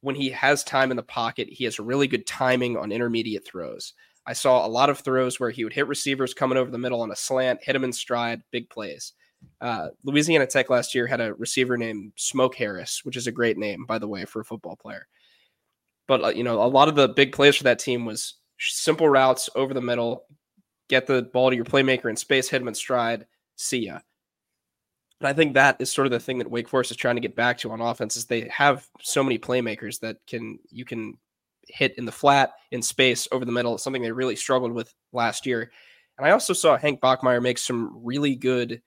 when 0.00 0.14
he 0.14 0.30
has 0.30 0.64
time 0.64 0.90
in 0.90 0.96
the 0.96 1.02
pocket, 1.02 1.48
he 1.50 1.64
has 1.64 1.78
really 1.78 2.06
good 2.06 2.26
timing 2.26 2.76
on 2.76 2.92
intermediate 2.92 3.46
throws. 3.46 3.92
I 4.26 4.32
saw 4.32 4.64
a 4.64 4.68
lot 4.68 4.90
of 4.90 5.00
throws 5.00 5.40
where 5.40 5.50
he 5.50 5.64
would 5.64 5.72
hit 5.72 5.88
receivers 5.88 6.34
coming 6.34 6.58
over 6.58 6.70
the 6.70 6.78
middle 6.78 7.02
on 7.02 7.10
a 7.10 7.16
slant, 7.16 7.64
hit 7.64 7.72
them 7.72 7.84
in 7.84 7.92
stride, 7.92 8.42
big 8.50 8.68
plays. 8.70 9.12
Uh, 9.60 9.88
Louisiana 10.04 10.46
Tech 10.46 10.70
last 10.70 10.94
year 10.94 11.06
had 11.06 11.20
a 11.20 11.34
receiver 11.34 11.76
named 11.76 12.12
Smoke 12.16 12.54
Harris, 12.54 13.04
which 13.04 13.16
is 13.16 13.26
a 13.26 13.32
great 13.32 13.58
name, 13.58 13.86
by 13.86 13.98
the 13.98 14.08
way, 14.08 14.24
for 14.24 14.40
a 14.40 14.44
football 14.44 14.76
player. 14.76 15.06
But 16.06 16.24
uh, 16.24 16.28
you 16.28 16.44
know, 16.44 16.62
a 16.62 16.68
lot 16.68 16.88
of 16.88 16.94
the 16.94 17.08
big 17.08 17.32
plays 17.32 17.56
for 17.56 17.64
that 17.64 17.78
team 17.78 18.04
was 18.04 18.34
simple 18.60 19.08
routes 19.08 19.48
over 19.54 19.74
the 19.74 19.80
middle, 19.80 20.24
get 20.88 21.06
the 21.06 21.22
ball 21.22 21.50
to 21.50 21.56
your 21.56 21.64
playmaker 21.64 22.10
in 22.10 22.16
space, 22.16 22.48
hit 22.48 22.60
him 22.60 22.68
in 22.68 22.74
stride, 22.74 23.26
see 23.56 23.86
ya. 23.86 24.00
And 25.20 25.28
I 25.28 25.32
think 25.32 25.54
that 25.54 25.76
is 25.80 25.92
sort 25.92 26.06
of 26.06 26.12
the 26.12 26.20
thing 26.20 26.38
that 26.38 26.50
Wake 26.50 26.68
Forest 26.68 26.90
is 26.90 26.96
trying 26.96 27.16
to 27.16 27.20
get 27.20 27.36
back 27.36 27.58
to 27.58 27.70
on 27.72 27.80
offense 27.80 28.16
is 28.16 28.24
they 28.24 28.48
have 28.48 28.86
so 29.00 29.22
many 29.22 29.38
playmakers 29.38 30.00
that 30.00 30.16
can 30.26 30.58
you 30.70 30.84
can 30.84 31.18
hit 31.68 31.96
in 31.98 32.04
the 32.04 32.12
flat 32.12 32.54
in 32.70 32.82
space 32.82 33.28
over 33.30 33.44
the 33.44 33.52
middle, 33.52 33.76
something 33.78 34.02
they 34.02 34.12
really 34.12 34.36
struggled 34.36 34.72
with 34.72 34.92
last 35.12 35.46
year. 35.46 35.70
And 36.16 36.26
I 36.26 36.30
also 36.30 36.52
saw 36.52 36.76
Hank 36.76 37.00
Bachmeier 37.00 37.42
make 37.42 37.58
some 37.58 38.00
really 38.02 38.34
good 38.34 38.82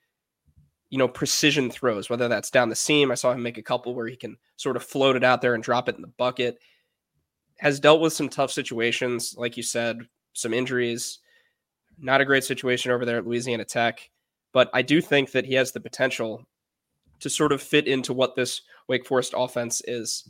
you 0.94 1.00
know, 1.00 1.08
precision 1.08 1.72
throws, 1.72 2.08
whether 2.08 2.28
that's 2.28 2.52
down 2.52 2.70
the 2.70 2.76
seam. 2.76 3.12
I 3.12 3.16
saw 3.16 3.32
him 3.32 3.42
make 3.42 3.58
a 3.58 3.64
couple 3.64 3.96
where 3.96 4.06
he 4.06 4.16
can 4.16 4.38
sort 4.58 4.76
of 4.76 4.84
float 4.84 5.16
it 5.16 5.24
out 5.24 5.42
there 5.42 5.56
and 5.56 5.64
drop 5.64 5.90
it 5.90 5.96
in 5.96 6.04
the 6.04 6.08
bucket. 6.20 6.60
Has 7.64 7.80
dealt 7.80 8.02
with 8.02 8.12
some 8.12 8.28
tough 8.28 8.52
situations, 8.52 9.36
like 9.38 9.56
you 9.56 9.64
said, 9.64 10.02
some 10.34 10.54
injuries. 10.54 11.20
Not 11.98 12.20
a 12.20 12.26
great 12.26 12.44
situation 12.44 12.92
over 12.92 13.06
there 13.06 13.20
at 13.20 13.26
Louisiana 13.26 13.64
Tech, 13.64 14.10
but 14.52 14.70
I 14.74 14.82
do 14.82 15.00
think 15.00 15.32
that 15.32 15.46
he 15.46 15.54
has 15.54 15.72
the 15.72 15.80
potential 15.80 16.46
to 17.22 17.30
sort 17.30 17.54
of 17.54 17.62
fit 17.62 17.88
into 17.88 18.12
what 18.12 18.36
this 18.36 18.64
Wake 18.90 19.06
Forest 19.06 19.34
offense 19.38 19.82
is 19.86 20.28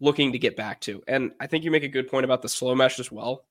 looking 0.00 0.32
to 0.32 0.38
get 0.40 0.56
back 0.56 0.80
to. 0.80 1.00
And 1.06 1.30
I 1.38 1.46
think 1.46 1.62
you 1.62 1.70
make 1.70 1.84
a 1.84 1.88
good 1.88 2.08
point 2.08 2.24
about 2.24 2.42
the 2.42 2.48
slow 2.48 2.74
mesh 2.74 2.98
as 2.98 3.12
well. 3.12 3.44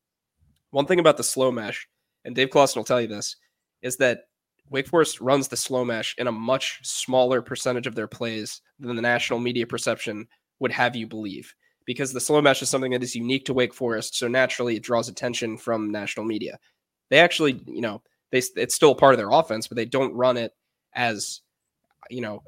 One 0.72 0.86
thing 0.86 1.00
about 1.00 1.16
the 1.16 1.24
slow 1.24 1.50
mesh, 1.50 1.88
and 2.26 2.36
Dave 2.36 2.50
Clawson 2.50 2.82
will 2.82 2.86
tell 2.86 3.00
you 3.00 3.08
this, 3.08 3.38
is 3.82 3.96
that 3.98 4.24
Wake 4.70 4.88
Forest 4.88 5.22
runs 5.22 5.48
the 5.48 5.56
slow 5.56 5.86
mesh 5.86 6.14
in 6.18 6.28
a 6.28 6.32
much 6.34 6.82
smaller 6.84 7.42
percentage 7.42 7.88
of 7.88 7.96
their 7.96 8.08
plays 8.08 8.60
than 8.82 8.98
the 8.98 9.02
national 9.02 9.40
media 9.40 9.66
perception 9.66 10.28
would 10.60 10.74
have 10.74 10.94
you 10.94 11.08
believe. 11.08 11.56
Because 11.86 12.14
the 12.14 12.20
slow 12.20 12.42
mesh 12.42 12.62
is 12.62 12.70
something 12.70 12.92
that 12.92 13.04
is 13.04 13.16
unique 13.16 13.46
to 13.46 13.54
Wake 13.54 13.74
Forest, 13.74 14.16
so 14.16 14.28
naturally 14.28 14.76
it 14.76 14.84
draws 14.84 15.10
attention 15.10 15.58
from 15.58 15.92
national 15.92 16.26
media. 16.26 16.58
They 17.10 17.20
actually, 17.20 17.62
you 17.68 17.82
know, 17.82 18.02
they 18.32 18.42
it's 18.56 18.76
still 18.76 18.96
part 18.96 19.14
of 19.14 19.18
their 19.18 19.32
offense, 19.32 19.68
but 19.68 19.76
they 19.76 19.86
don't 19.86 20.14
run 20.14 20.38
it 20.38 20.54
as, 20.94 21.42
you 22.10 22.22
know, 22.22 22.44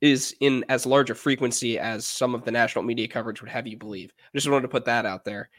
is 0.00 0.34
in 0.40 0.64
as 0.68 0.86
large 0.86 1.10
a 1.10 1.14
frequency 1.14 1.78
as 1.78 2.06
some 2.06 2.34
of 2.34 2.44
the 2.44 2.50
national 2.50 2.84
media 2.84 3.08
coverage 3.08 3.40
would 3.40 3.50
have 3.50 3.66
you 3.66 3.76
believe. 3.76 4.12
I 4.18 4.38
just 4.38 4.48
wanted 4.48 4.62
to 4.62 4.68
put 4.68 4.84
that 4.84 5.06
out 5.06 5.24
there. 5.24 5.50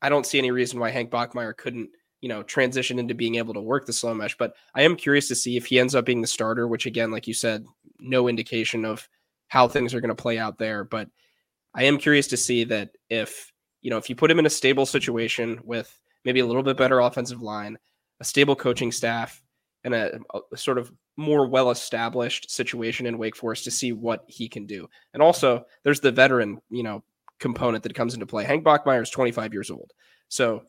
I 0.00 0.08
don't 0.08 0.26
see 0.26 0.38
any 0.38 0.50
reason 0.50 0.78
why 0.78 0.90
Hank 0.90 1.10
Bachmeier 1.10 1.56
couldn't 1.56 1.90
you 2.20 2.28
know, 2.28 2.42
transition 2.42 2.98
into 2.98 3.14
being 3.14 3.36
able 3.36 3.54
to 3.54 3.60
work 3.60 3.86
the 3.86 3.92
slow 3.92 4.14
mesh. 4.14 4.36
But 4.36 4.54
I 4.74 4.82
am 4.82 4.96
curious 4.96 5.28
to 5.28 5.34
see 5.34 5.56
if 5.56 5.66
he 5.66 5.78
ends 5.78 5.94
up 5.94 6.04
being 6.04 6.20
the 6.20 6.26
starter, 6.26 6.66
which 6.66 6.86
again, 6.86 7.10
like 7.10 7.26
you 7.26 7.34
said, 7.34 7.64
no 8.00 8.28
indication 8.28 8.84
of 8.84 9.08
how 9.48 9.68
things 9.68 9.94
are 9.94 10.00
going 10.00 10.14
to 10.14 10.20
play 10.20 10.38
out 10.38 10.58
there. 10.58 10.84
But 10.84 11.08
I 11.74 11.84
am 11.84 11.98
curious 11.98 12.26
to 12.28 12.36
see 12.36 12.64
that 12.64 12.90
if, 13.08 13.52
you 13.82 13.90
know, 13.90 13.98
if 13.98 14.08
you 14.08 14.16
put 14.16 14.30
him 14.30 14.38
in 14.38 14.46
a 14.46 14.50
stable 14.50 14.86
situation 14.86 15.60
with 15.64 15.96
maybe 16.24 16.40
a 16.40 16.46
little 16.46 16.62
bit 16.62 16.76
better 16.76 17.00
offensive 17.00 17.42
line, 17.42 17.78
a 18.20 18.24
stable 18.24 18.56
coaching 18.56 18.92
staff, 18.92 19.42
and 19.84 19.94
a, 19.94 20.18
a 20.52 20.56
sort 20.56 20.78
of 20.78 20.92
more 21.16 21.46
well 21.46 21.70
established 21.70 22.50
situation 22.50 23.06
in 23.06 23.16
Wake 23.16 23.36
Forest 23.36 23.64
to 23.64 23.70
see 23.70 23.92
what 23.92 24.24
he 24.26 24.48
can 24.48 24.66
do. 24.66 24.88
And 25.14 25.22
also, 25.22 25.64
there's 25.84 26.00
the 26.00 26.10
veteran, 26.10 26.60
you 26.68 26.82
know, 26.82 27.04
component 27.38 27.84
that 27.84 27.94
comes 27.94 28.14
into 28.14 28.26
play. 28.26 28.44
Hank 28.44 28.64
Bachmeier 28.64 29.02
is 29.02 29.10
25 29.10 29.52
years 29.52 29.70
old. 29.70 29.92
So 30.28 30.62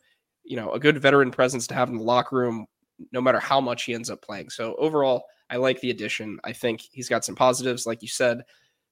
you 0.44 0.56
know, 0.56 0.72
a 0.72 0.80
good 0.80 1.00
veteran 1.00 1.30
presence 1.30 1.66
to 1.68 1.74
have 1.74 1.88
in 1.88 1.96
the 1.96 2.02
locker 2.02 2.36
room, 2.36 2.66
no 3.12 3.20
matter 3.20 3.40
how 3.40 3.60
much 3.60 3.84
he 3.84 3.94
ends 3.94 4.10
up 4.10 4.22
playing. 4.22 4.50
So 4.50 4.74
overall, 4.78 5.24
I 5.48 5.56
like 5.56 5.80
the 5.80 5.90
addition. 5.90 6.38
I 6.44 6.52
think 6.52 6.80
he's 6.80 7.08
got 7.08 7.24
some 7.24 7.34
positives, 7.34 7.86
like 7.86 8.02
you 8.02 8.08
said, 8.08 8.42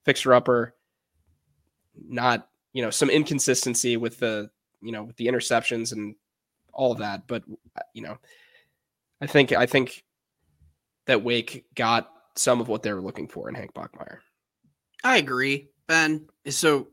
fixer 0.05 0.35
upper, 0.35 0.75
not, 2.07 2.49
you 2.73 2.83
know, 2.83 2.91
some 2.91 3.11
inconsistency 3.11 3.97
with 3.97 4.19
the, 4.19 4.51
you 4.81 4.93
know, 4.93 5.05
with 5.05 5.17
the 5.17 5.27
interceptions 5.27 5.93
and 5.93 6.15
all 6.73 6.93
of 6.93 6.99
that. 6.99 7.27
But, 7.27 7.43
uh, 7.77 7.83
you 7.95 8.03
know, 8.03 8.19
I 9.21 9.27
think, 9.27 9.53
I 9.53 9.67
think 9.67 10.05
that 11.07 11.25
Wake 11.25 11.65
got 11.75 12.11
some 12.37 12.61
of 12.61 12.69
what 12.69 12.83
they 12.83 12.93
were 12.93 13.01
looking 13.01 13.27
for 13.27 13.49
in 13.49 13.55
Hank 13.55 13.75
Bachmeier 13.75 14.19
I 15.05 15.19
agree, 15.19 15.69
Ben. 15.87 16.27
So 16.49 16.89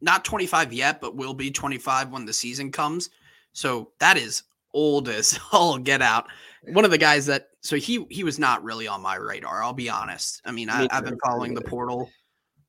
not 0.00 0.24
25 0.24 0.72
yet, 0.72 1.00
but 1.00 1.16
will 1.16 1.34
be 1.34 1.50
25 1.50 2.10
when 2.10 2.24
the 2.24 2.32
season 2.32 2.72
comes. 2.72 3.10
So 3.52 3.92
that 4.00 4.16
is 4.16 4.42
old 4.74 5.08
as 5.08 5.38
all 5.52 5.78
get 5.78 6.02
out. 6.02 6.26
One 6.68 6.84
of 6.84 6.90
the 6.90 6.98
guys 6.98 7.26
that 7.26 7.48
so 7.60 7.76
he 7.76 8.06
he 8.10 8.24
was 8.24 8.38
not 8.38 8.62
really 8.62 8.86
on 8.86 9.02
my 9.02 9.16
radar. 9.16 9.62
I'll 9.62 9.72
be 9.72 9.90
honest. 9.90 10.40
I 10.44 10.52
mean, 10.52 10.70
I, 10.70 10.86
I, 10.90 10.94
have 10.96 11.04
been 11.04 11.18
following 11.24 11.54
the 11.54 11.60
portal. 11.60 12.08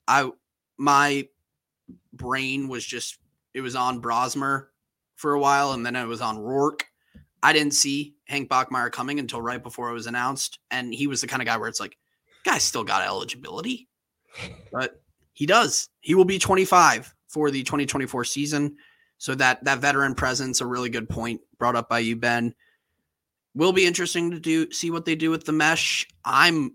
I 0.08 0.30
my 0.78 1.28
brain 2.14 2.68
was 2.68 2.86
just 2.86 3.18
it 3.54 3.62
was 3.62 3.76
on 3.76 4.02
Brosmer 4.02 4.68
for 5.16 5.34
a 5.34 5.40
while, 5.40 5.72
and 5.74 5.86
then 5.86 5.96
it 5.96 6.06
was 6.06 6.22
on 6.22 6.40
Rourke. 6.40 6.86
I 7.42 7.54
didn't 7.54 7.74
see 7.74 8.16
Hank 8.26 8.50
Bachmeier 8.50 8.92
coming 8.92 9.20
until 9.20 9.42
right 9.42 9.62
before 9.62 9.90
it 9.90 9.94
was 9.94 10.08
announced, 10.08 10.60
and 10.72 10.94
he 10.94 11.08
was 11.08 11.22
the 11.22 11.28
kind 11.28 11.42
of 11.42 11.46
guy 11.46 11.58
where 11.58 11.70
it's 11.70 11.80
like, 11.80 11.98
guy 12.46 12.58
still 12.58 12.84
got 12.84 13.06
eligibility, 13.06 13.88
but 14.72 15.02
he 15.34 15.46
does. 15.46 15.90
He 16.00 16.16
will 16.16 16.26
be 16.26 16.40
25 16.40 17.14
for 17.28 17.52
the 17.52 17.64
2024 17.64 18.24
season. 18.26 18.76
So 19.18 19.36
that 19.36 19.64
that 19.64 19.80
veteran 19.80 20.16
presence, 20.16 20.62
a 20.62 20.66
really 20.66 20.90
good 20.90 21.10
point 21.10 21.42
brought 21.58 21.76
up 21.76 21.90
by 21.90 22.00
you, 22.00 22.16
Ben. 22.16 22.54
Will 23.56 23.72
be 23.72 23.86
interesting 23.86 24.32
to 24.32 24.40
do 24.40 24.72
see 24.72 24.90
what 24.92 25.06
they 25.06 25.16
do 25.16 25.30
with 25.30 25.46
the 25.46 25.52
mesh. 25.52 26.08
I'm 26.26 26.74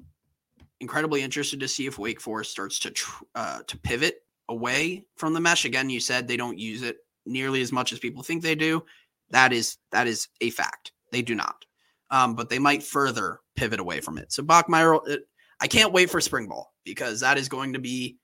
incredibly 0.81 1.23
interested 1.23 1.61
to 1.61 1.69
see 1.69 1.87
if 1.87 1.99
Wake 1.99 2.21
Forest 2.21 2.51
starts 2.51 2.79
to 2.81 2.91
tr- 2.91 3.25
uh, 3.35 3.61
to 3.67 3.79
pivot 3.79 4.23
away 4.49 5.05
from 5.17 5.35
the 5.35 5.41
mesh. 5.41 5.65
Again, 5.65 5.91
you 5.91 6.01
said 6.01 6.27
they 6.27 6.37
don't 6.37 6.59
use 6.59 6.83
it 6.83 6.99
nearly 7.27 7.63
as 7.63 7.73
much 7.73 7.93
as 7.93 7.99
people 7.99 8.23
think 8.23 8.43
they 8.43 8.55
do. 8.55 8.85
That 9.31 9.53
is 9.53 9.77
that 9.93 10.07
is 10.07 10.29
a 10.41 10.51
fact. 10.51 10.93
They 11.13 11.23
do 11.23 11.35
not, 11.35 11.65
um, 12.11 12.35
but 12.35 12.49
they 12.49 12.59
might 12.59 12.83
further 12.83 13.41
pivot 13.57 13.81
away 13.81 14.01
from 14.01 14.19
it. 14.19 14.33
So 14.33 14.43
Bachmeier, 14.43 15.01
uh, 15.11 15.17
I 15.61 15.67
can't 15.67 15.93
wait 15.93 16.11
for 16.11 16.21
spring 16.21 16.49
ball 16.49 16.73
because 16.85 17.21
that 17.21 17.39
is 17.39 17.49
going 17.49 17.73
to 17.75 17.79
be 17.79 18.17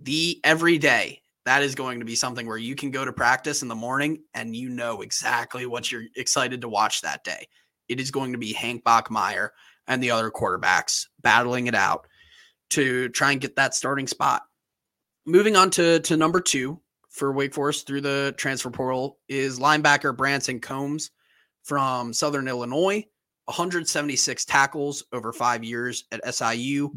the 0.00 0.40
every 0.44 0.78
day 0.78 1.22
that 1.46 1.62
is 1.62 1.74
going 1.74 2.00
to 2.00 2.04
be 2.04 2.14
something 2.14 2.46
where 2.46 2.58
you 2.58 2.74
can 2.76 2.90
go 2.90 3.04
to 3.04 3.12
practice 3.12 3.62
in 3.62 3.68
the 3.68 3.74
morning 3.74 4.22
and 4.34 4.54
you 4.54 4.68
know 4.68 5.00
exactly 5.00 5.64
what 5.64 5.90
you're 5.90 6.04
excited 6.14 6.60
to 6.60 6.68
watch 6.68 7.00
that 7.00 7.24
day. 7.24 7.48
It 7.88 7.98
is 7.98 8.10
going 8.10 8.32
to 8.32 8.38
be 8.38 8.52
Hank 8.52 8.84
Bachmeier 8.84 9.48
and 9.86 10.02
the 10.02 10.10
other 10.10 10.30
quarterbacks 10.30 11.06
battling 11.22 11.66
it 11.66 11.74
out. 11.74 12.06
to 12.70 13.08
try 13.08 13.32
and 13.32 13.40
get 13.40 13.56
that 13.56 13.74
starting 13.74 14.06
spot. 14.06 14.42
Moving 15.30 15.54
on 15.54 15.70
to 15.70 16.00
to 16.00 16.16
number 16.16 16.40
two 16.40 16.80
for 17.08 17.32
Wake 17.32 17.54
Forest 17.54 17.86
through 17.86 18.00
the 18.00 18.34
transfer 18.36 18.68
portal 18.68 19.18
is 19.28 19.60
linebacker 19.60 20.16
Branson 20.16 20.58
Combs 20.58 21.12
from 21.62 22.12
Southern 22.12 22.48
Illinois. 22.48 23.06
176 23.44 24.44
tackles 24.44 25.04
over 25.12 25.32
five 25.32 25.62
years 25.62 26.04
at 26.10 26.34
SIU. 26.34 26.90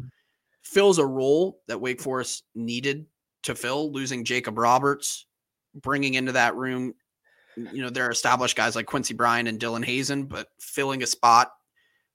Fills 0.62 0.98
a 0.98 1.06
role 1.06 1.60
that 1.68 1.80
Wake 1.80 2.00
Forest 2.00 2.42
needed 2.56 3.06
to 3.44 3.54
fill, 3.54 3.92
losing 3.92 4.24
Jacob 4.24 4.58
Roberts, 4.58 5.26
bringing 5.72 6.14
into 6.14 6.32
that 6.32 6.56
room, 6.56 6.92
you 7.56 7.82
know, 7.82 7.90
there 7.90 8.06
are 8.06 8.10
established 8.10 8.56
guys 8.56 8.74
like 8.74 8.86
Quincy 8.86 9.14
Bryan 9.14 9.46
and 9.46 9.60
Dylan 9.60 9.84
Hazen, 9.84 10.24
but 10.24 10.48
filling 10.58 11.04
a 11.04 11.06
spot, 11.06 11.52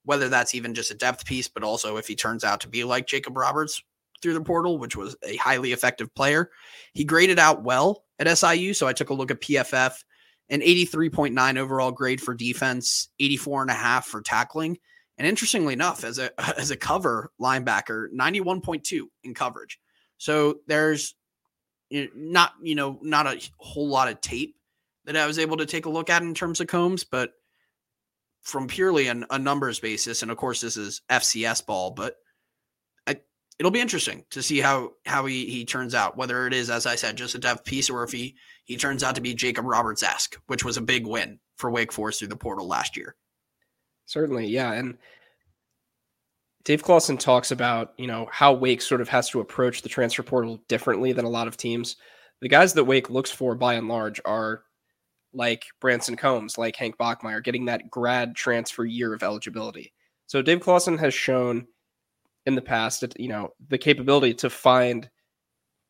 whether 0.04 0.28
that's 0.28 0.54
even 0.54 0.74
just 0.74 0.90
a 0.90 0.94
depth 0.94 1.24
piece, 1.24 1.48
but 1.48 1.64
also 1.64 1.96
if 1.96 2.06
he 2.06 2.14
turns 2.14 2.44
out 2.44 2.60
to 2.60 2.68
be 2.68 2.84
like 2.84 3.06
Jacob 3.06 3.38
Roberts 3.38 3.82
through 4.22 4.34
the 4.34 4.40
portal, 4.40 4.78
which 4.78 4.96
was 4.96 5.16
a 5.22 5.36
highly 5.36 5.72
effective 5.72 6.14
player. 6.14 6.50
He 6.94 7.04
graded 7.04 7.38
out 7.38 7.62
well 7.62 8.04
at 8.18 8.38
SIU. 8.38 8.74
So 8.74 8.86
I 8.86 8.92
took 8.92 9.10
a 9.10 9.14
look 9.14 9.30
at 9.30 9.40
PFF 9.40 10.02
an 10.50 10.60
83.9 10.60 11.58
overall 11.58 11.92
grade 11.92 12.20
for 12.20 12.34
defense, 12.34 13.08
84 13.20 13.62
and 13.62 13.70
a 13.70 13.74
half 13.74 14.06
for 14.06 14.20
tackling. 14.20 14.78
And 15.16 15.26
interestingly 15.26 15.72
enough, 15.72 16.04
as 16.04 16.18
a 16.18 16.30
as 16.58 16.70
a 16.70 16.76
cover 16.76 17.30
linebacker, 17.40 18.08
91.2 18.12 19.02
in 19.22 19.34
coverage. 19.34 19.78
So 20.18 20.56
there's 20.66 21.14
not, 21.90 22.52
you 22.62 22.74
know, 22.74 22.98
not 23.02 23.26
a 23.26 23.40
whole 23.56 23.88
lot 23.88 24.08
of 24.08 24.20
tape 24.20 24.56
that 25.06 25.16
I 25.16 25.26
was 25.26 25.38
able 25.38 25.56
to 25.58 25.66
take 25.66 25.86
a 25.86 25.90
look 25.90 26.10
at 26.10 26.22
in 26.22 26.34
terms 26.34 26.60
of 26.60 26.66
Combs, 26.66 27.04
but 27.04 27.32
from 28.42 28.68
purely 28.68 29.08
an, 29.08 29.24
a 29.30 29.38
numbers 29.38 29.80
basis, 29.80 30.22
and 30.22 30.30
of 30.30 30.36
course 30.36 30.60
this 30.60 30.76
is 30.76 31.02
FCS 31.10 31.64
ball, 31.66 31.90
but 31.90 32.16
it'll 33.60 33.70
be 33.70 33.80
interesting 33.80 34.24
to 34.30 34.42
see 34.42 34.58
how 34.58 34.94
how 35.04 35.26
he 35.26 35.44
he 35.44 35.66
turns 35.66 35.94
out. 35.94 36.16
Whether 36.16 36.46
it 36.46 36.54
is, 36.54 36.70
as 36.70 36.86
I 36.86 36.96
said, 36.96 37.16
just 37.16 37.34
a 37.34 37.38
depth 37.38 37.64
piece, 37.64 37.90
or 37.90 38.02
if 38.02 38.10
he 38.10 38.34
he 38.64 38.76
turns 38.78 39.04
out 39.04 39.14
to 39.16 39.20
be 39.20 39.34
Jacob 39.34 39.66
Roberts 39.66 40.02
esque, 40.02 40.40
which 40.46 40.64
was 40.64 40.78
a 40.78 40.82
big 40.82 41.06
win 41.06 41.38
for 41.56 41.70
Wake 41.70 41.92
Forest 41.92 42.18
through 42.18 42.28
the 42.28 42.36
portal 42.36 42.66
last 42.66 42.96
year. 42.96 43.14
Certainly, 44.06 44.46
yeah, 44.46 44.72
and 44.72 44.96
Dave 46.64 46.82
Clawson 46.82 47.18
talks 47.18 47.50
about 47.50 47.92
you 47.98 48.06
know 48.06 48.28
how 48.32 48.54
Wake 48.54 48.80
sort 48.80 49.02
of 49.02 49.10
has 49.10 49.28
to 49.28 49.40
approach 49.40 49.82
the 49.82 49.90
transfer 49.90 50.22
portal 50.22 50.62
differently 50.66 51.12
than 51.12 51.26
a 51.26 51.30
lot 51.30 51.46
of 51.46 51.58
teams. 51.58 51.96
The 52.40 52.48
guys 52.48 52.72
that 52.72 52.84
Wake 52.84 53.10
looks 53.10 53.30
for, 53.30 53.54
by 53.54 53.74
and 53.74 53.88
large, 53.88 54.22
are 54.24 54.62
like 55.34 55.66
Branson 55.82 56.16
Combs, 56.16 56.56
like 56.56 56.76
Hank 56.76 56.96
Bachmeier, 56.96 57.44
getting 57.44 57.66
that 57.66 57.90
grad 57.90 58.34
transfer 58.34 58.86
year 58.86 59.12
of 59.12 59.22
eligibility. 59.22 59.92
So 60.28 60.40
Dave 60.40 60.60
Clawson 60.60 60.96
has 60.96 61.12
shown 61.12 61.66
in 62.46 62.54
the 62.54 62.62
past, 62.62 63.04
you 63.18 63.28
know, 63.28 63.50
the 63.68 63.78
capability 63.78 64.34
to 64.34 64.50
find 64.50 65.08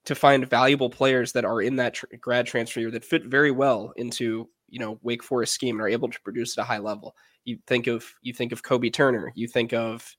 to 0.06 0.14
find 0.14 0.48
valuable 0.48 0.88
players 0.88 1.32
that 1.32 1.44
are 1.44 1.60
in 1.60 1.76
that 1.76 1.94
tr- 1.94 2.06
grad 2.20 2.46
transfer 2.46 2.80
year 2.80 2.90
that 2.90 3.04
fit 3.04 3.26
very 3.26 3.50
well 3.50 3.92
into 3.96 4.48
you 4.68 4.78
know 4.78 4.98
Wake 5.02 5.22
Forest 5.22 5.52
scheme 5.52 5.76
and 5.76 5.82
are 5.82 5.88
able 5.88 6.08
to 6.08 6.20
produce 6.22 6.56
at 6.56 6.62
a 6.62 6.66
high 6.66 6.78
level. 6.78 7.14
You 7.44 7.58
think 7.66 7.86
of 7.86 8.04
you 8.22 8.32
think 8.32 8.52
of 8.52 8.62
Kobie 8.62 8.92
Turner, 8.92 9.32
you 9.34 9.46
think 9.46 9.72
of 9.72 10.16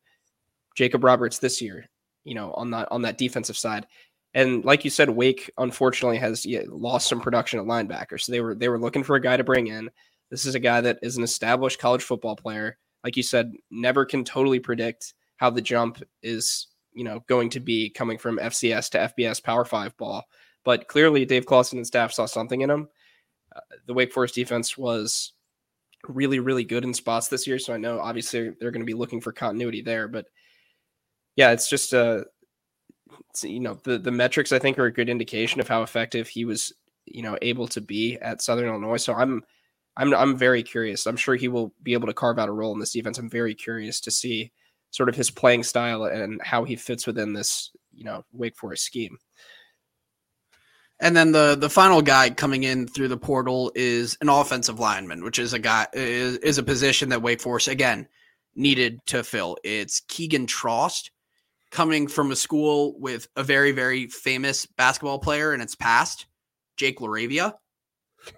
Jacob 0.76 1.04
Roberts 1.04 1.40
this 1.40 1.62
year, 1.62 1.90
you 2.24 2.36
know, 2.36 2.54
on 2.54 2.72
that 2.72 2.88
on 2.92 3.02
that 3.04 3.18
defensive 3.18 3.58
side. 3.58 3.88
And 4.34 4.64
like 4.64 4.86
you 4.86 4.90
said, 4.90 5.10
Wake 5.10 5.52
unfortunately 5.58 6.18
has 6.18 6.46
yeah, 6.46 6.62
lost 6.68 7.10
some 7.10 7.20
production 7.20 7.60
at 7.60 7.66
linebacker. 7.66 8.20
So 8.20 8.32
they 8.32 8.42
were 8.42 8.56
they 8.56 8.70
were 8.70 8.80
looking 8.80 9.04
for 9.04 9.16
a 9.16 9.22
guy 9.22 9.38
to 9.38 9.44
bring 9.44 9.68
in. 9.68 9.90
This 10.30 10.46
is 10.46 10.56
a 10.56 10.60
guy 10.60 10.80
that 10.82 11.00
is 11.02 11.18
an 11.18 11.24
established 11.24 11.80
college 11.80 12.04
football 12.04 12.36
player. 12.36 12.78
Like 13.04 13.18
you 13.18 13.24
said, 13.24 13.52
never 13.72 14.06
can 14.06 14.24
totally 14.24 14.60
predict 14.60 15.14
how 15.42 15.50
the 15.50 15.62
jump 15.62 16.04
is, 16.22 16.68
you 16.94 17.04
know, 17.04 17.24
going 17.28 17.50
to 17.50 17.60
be 17.60 17.90
coming 17.90 18.20
from 18.20 18.38
FCS 18.38 18.92
to 18.92 19.12
FBS 19.12 19.44
Power 19.44 19.66
Five 19.66 19.98
ball. 19.98 20.24
But 20.64 20.88
clearly, 20.88 21.26
Dave 21.26 21.48
Clawson 21.48 21.80
and 21.80 21.88
staff 21.88 22.14
saw 22.14 22.28
something 22.28 22.62
in 22.62 22.70
him. 22.70 22.88
Uh, 23.54 23.62
the 23.88 23.94
Wake 23.96 24.14
Forest 24.14 24.36
defense 24.36 24.78
was 24.78 25.34
really, 26.08 26.40
really 26.40 26.64
good 26.64 26.84
in 26.84 26.94
spots 26.94 27.28
this 27.28 27.48
year. 27.48 27.58
So 27.58 27.74
I 27.74 27.78
know 27.78 28.00
obviously 28.00 28.52
they're 28.60 28.70
going 28.70 28.84
to 28.84 28.86
be 28.86 28.94
looking 28.94 29.20
for 29.20 29.32
continuity 29.32 29.82
there. 29.82 30.08
But 30.08 30.28
yeah, 31.36 31.50
it's 31.52 31.68
just 31.68 31.92
uh, 31.96 32.26
you 33.42 33.62
know 33.62 33.80
the 33.84 33.98
the 33.98 34.12
metrics 34.12 34.52
I 34.52 34.60
think 34.60 34.78
are 34.78 34.86
a 34.86 34.94
good 34.94 35.10
indication 35.10 35.60
of 35.60 35.68
how 35.68 35.82
effective 35.82 36.28
he 36.28 36.46
was 36.46 36.72
you 37.06 37.24
know 37.24 37.36
able 37.42 37.68
to 37.70 37.82
be 37.82 38.20
at 38.20 38.44
Southern 38.44 38.68
Illinois. 38.68 38.98
So 38.98 39.16
I'm 39.16 39.44
I'm 39.98 40.14
I'm 40.14 40.38
very 40.38 40.62
curious. 40.62 41.08
I'm 41.08 41.18
sure 41.18 41.34
he 41.34 41.48
will 41.48 41.74
be 41.82 41.94
able 41.94 42.08
to 42.08 42.14
carve 42.14 42.38
out 42.38 42.50
a 42.50 42.52
role 42.52 42.74
in 42.74 42.80
this 42.80 42.94
defense. 42.94 43.18
I'm 43.18 43.30
very 43.30 43.56
curious 43.56 44.00
to 44.02 44.12
see 44.12 44.52
sort 44.92 45.10
of 45.10 45.16
his 45.16 45.32
playing 45.32 45.64
style 45.64 46.04
and 46.04 46.42
how 46.44 46.64
he 46.64 46.76
fits 46.76 47.08
within 47.08 47.34
this 47.34 47.72
you 47.94 48.04
know 48.04 48.24
Wake 48.32 48.56
Forest 48.56 48.84
scheme. 48.84 49.18
And 51.00 51.18
then 51.18 51.32
the 51.32 51.58
the 51.60 51.70
final 51.70 52.02
guy 52.02 52.30
coming 52.30 52.64
in 52.64 52.88
through 52.88 53.08
the 53.08 53.18
portal 53.18 53.72
is 53.74 54.18
an 54.22 54.30
offensive 54.30 54.80
lineman, 54.80 55.24
which 55.24 55.40
is 55.40 55.54
a 55.54 55.60
guy 55.60 55.88
is, 55.94 56.38
is 56.38 56.58
a 56.58 56.64
position 56.64 57.10
that 57.10 57.24
Wake 57.24 57.42
Forest 57.42 57.68
again 57.68 58.08
needed 58.56 59.00
to 59.08 59.24
fill. 59.24 59.58
It's 59.64 60.02
Keegan 60.08 60.46
Trost 60.46 61.10
coming 61.72 62.08
from 62.08 62.32
a 62.32 62.36
school 62.36 63.00
with 63.00 63.28
a 63.36 63.44
very, 63.44 63.72
very 63.72 64.08
famous 64.08 64.66
basketball 64.66 65.20
player 65.20 65.54
in 65.54 65.62
its 65.62 65.74
past, 65.74 66.28
Jake 66.78 67.00
LaRavia, 67.00 67.54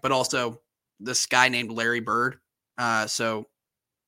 but 0.01 0.11
also 0.11 0.61
this 0.99 1.25
guy 1.25 1.49
named 1.49 1.71
Larry 1.71 1.99
Bird. 1.99 2.37
Uh, 2.77 3.07
so 3.07 3.47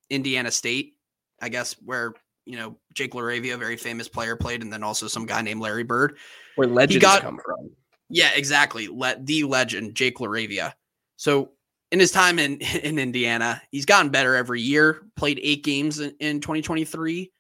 Indiana 0.10 0.52
State, 0.52 0.94
I 1.42 1.50
guess, 1.50 1.74
where 1.84 2.14
you 2.46 2.58
know 2.58 2.78
Jake 2.94 3.14
LaRavia, 3.14 3.58
very 3.58 3.78
famous 3.78 4.08
player, 4.08 4.36
played, 4.36 4.62
and 4.62 4.72
then 4.72 4.84
also 4.84 5.08
some 5.08 5.26
guy 5.26 5.42
named 5.42 5.62
Larry 5.62 5.84
Bird. 5.84 6.18
Where 6.56 6.68
legends 6.68 7.02
got, 7.02 7.22
come 7.22 7.40
from. 7.44 7.72
Yeah, 8.10 8.30
exactly. 8.36 8.88
Let 8.88 9.26
the 9.26 9.44
legend, 9.44 9.96
Jake 9.96 10.18
LaRavia. 10.18 10.74
So 11.18 11.52
in 11.92 12.00
his 12.00 12.12
time 12.12 12.40
in 12.40 12.58
in 12.84 13.00
Indiana, 13.00 13.62
he's 13.72 13.86
gotten 13.86 14.12
better 14.12 14.36
every 14.36 14.62
year. 14.62 15.04
Played 15.16 15.40
eight 15.42 15.64
games 15.64 16.00
in, 16.00 16.14
in 16.20 16.40
2023 16.40 17.32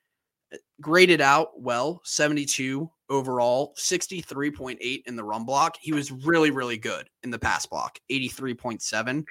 uh, 0.54 0.58
graded 0.82 1.22
out 1.22 1.60
well 1.60 2.02
72 2.04 2.90
overall 3.10 3.74
63.8 3.78 5.04
in 5.06 5.16
the 5.16 5.24
run 5.24 5.46
block 5.46 5.78
he 5.80 5.94
was 5.94 6.12
really 6.12 6.50
really 6.50 6.78
good 6.78 7.08
in 7.24 7.30
the 7.30 7.38
pass 7.38 7.66
block 7.66 8.00
83.7 8.12 9.24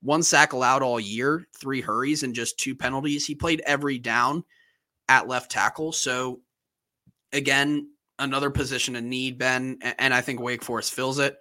one 0.00 0.22
sack 0.22 0.54
allowed 0.54 0.82
all 0.82 0.98
year 0.98 1.46
three 1.56 1.82
hurries 1.82 2.22
and 2.22 2.34
just 2.34 2.58
two 2.58 2.74
penalties 2.74 3.26
he 3.26 3.34
played 3.34 3.62
every 3.66 3.98
down 3.98 4.42
at 5.08 5.28
left 5.28 5.50
tackle 5.50 5.92
so 5.92 6.40
again 7.32 7.88
another 8.18 8.50
position 8.50 8.96
in 8.96 9.08
need 9.08 9.38
ben 9.38 9.78
and 9.98 10.12
i 10.12 10.20
think 10.20 10.40
wake 10.40 10.62
forest 10.62 10.92
fills 10.92 11.18
it 11.18 11.38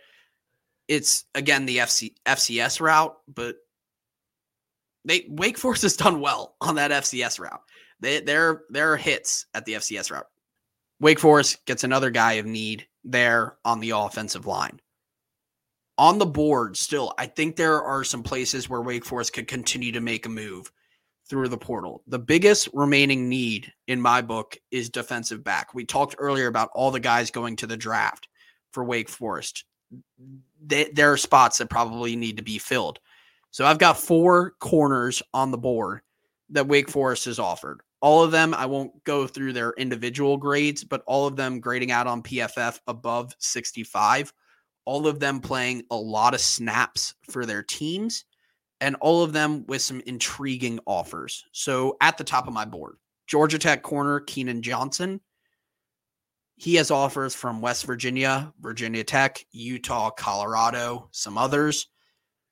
it's 0.88 1.26
again 1.36 1.65
the 1.65 1.78
FC, 1.78 2.13
fcs 2.26 2.80
route 2.80 3.15
but 3.28 3.57
they 5.05 5.26
wake 5.30 5.57
forest 5.57 5.82
has 5.84 5.97
done 5.97 6.22
well 6.22 6.55
on 6.61 6.76
that 6.76 6.91
fcs 6.91 7.39
route 7.39 7.61
they, 7.99 8.20
there, 8.20 8.63
there 8.70 8.93
are 8.93 8.97
hits 8.97 9.45
at 9.53 9.65
the 9.65 9.74
FCS 9.74 10.11
route. 10.11 10.28
Wake 10.99 11.20
Forest 11.20 11.65
gets 11.65 11.84
another 11.84 12.09
guy 12.09 12.34
of 12.34 12.45
need 12.45 12.88
there 13.03 13.57
on 13.65 13.80
the 13.80 13.91
offensive 13.91 14.45
line. 14.45 14.80
On 15.97 16.20
the 16.20 16.26
board, 16.26 16.78
still, 16.78 17.13
I 17.18 17.26
think 17.26 17.55
there 17.55 17.82
are 17.82 18.03
some 18.03 18.24
places 18.24 18.70
where 18.70 18.82
Wake 18.82 19.05
Forest 19.05 19.34
could 19.34 19.47
continue 19.47 19.91
to 19.93 20.01
make 20.01 20.26
a 20.26 20.30
move 20.30 20.72
through 21.30 21.49
the 21.49 21.57
portal. 21.57 22.03
The 22.07 22.19
biggest 22.19 22.69
remaining 22.73 23.28
need 23.28 23.71
in 23.88 24.01
my 24.01 24.21
book 24.21 24.57
is 24.71 24.89
defensive 24.89 25.43
back. 25.43 25.73
We 25.73 25.86
talked 25.86 26.15
earlier 26.17 26.47
about 26.47 26.69
all 26.73 26.91
the 26.91 26.99
guys 26.99 27.32
going 27.32 27.55
to 27.57 27.67
the 27.67 27.78
draft 27.78 28.28
for 28.71 28.84
Wake 28.84 29.09
Forest. 29.09 29.65
They, 30.65 30.86
there 30.86 31.11
are 31.11 31.17
spots 31.17 31.57
that 31.57 31.69
probably 31.69 32.15
need 32.15 32.38
to 32.38 32.43
be 32.43 32.57
filled. 32.57 32.99
So 33.51 33.65
I've 33.65 33.80
got 33.80 33.97
four 33.97 34.51
corners 34.59 35.21
on 35.34 35.51
the 35.51 35.57
board 35.57 36.01
that 36.49 36.67
Wake 36.67 36.89
Forest 36.89 37.25
has 37.25 37.39
offered 37.39 37.82
all 38.01 38.23
of 38.23 38.32
them, 38.32 38.53
I 38.53 38.65
won't 38.65 39.03
go 39.03 39.25
through 39.25 39.53
their 39.53 39.73
individual 39.73 40.38
grades, 40.38 40.84
but 40.84 41.03
all 41.07 41.25
of 41.25 41.36
them 41.36 41.59
grading 41.59 41.91
out 41.91 42.07
on 42.07 42.21
PFF 42.21 42.80
above 42.88 43.36
65. 43.39 44.32
All 44.86 45.07
of 45.07 45.19
them 45.19 45.39
playing 45.39 45.84
a 45.89 45.95
lot 45.95 46.34
of 46.34 46.41
snaps 46.41 47.15
for 47.30 47.45
their 47.45 47.63
teams, 47.63 48.25
and 48.82 48.95
all 49.01 49.23
of 49.23 49.34
them 49.34 49.65
with 49.67 49.82
some 49.82 50.01
intriguing 50.05 50.80
offers. 50.86 51.45
So 51.51 51.97
at 52.01 52.17
the 52.17 52.23
top 52.23 52.47
of 52.47 52.53
my 52.53 52.65
board, 52.65 52.97
Georgia 53.28 53.59
Tech 53.59 53.84
corner 53.84 54.19
Keenan 54.21 54.61
Johnson. 54.61 55.21
He 56.59 56.73
has 56.75 56.89
offers 56.89 57.36
from 57.36 57.61
West 57.61 57.86
Virginia, 57.86 58.51
Virginia 58.59 59.03
Tech, 59.03 59.45
Utah, 59.51 60.09
Colorado, 60.09 61.07
some 61.11 61.38
others. 61.38 61.88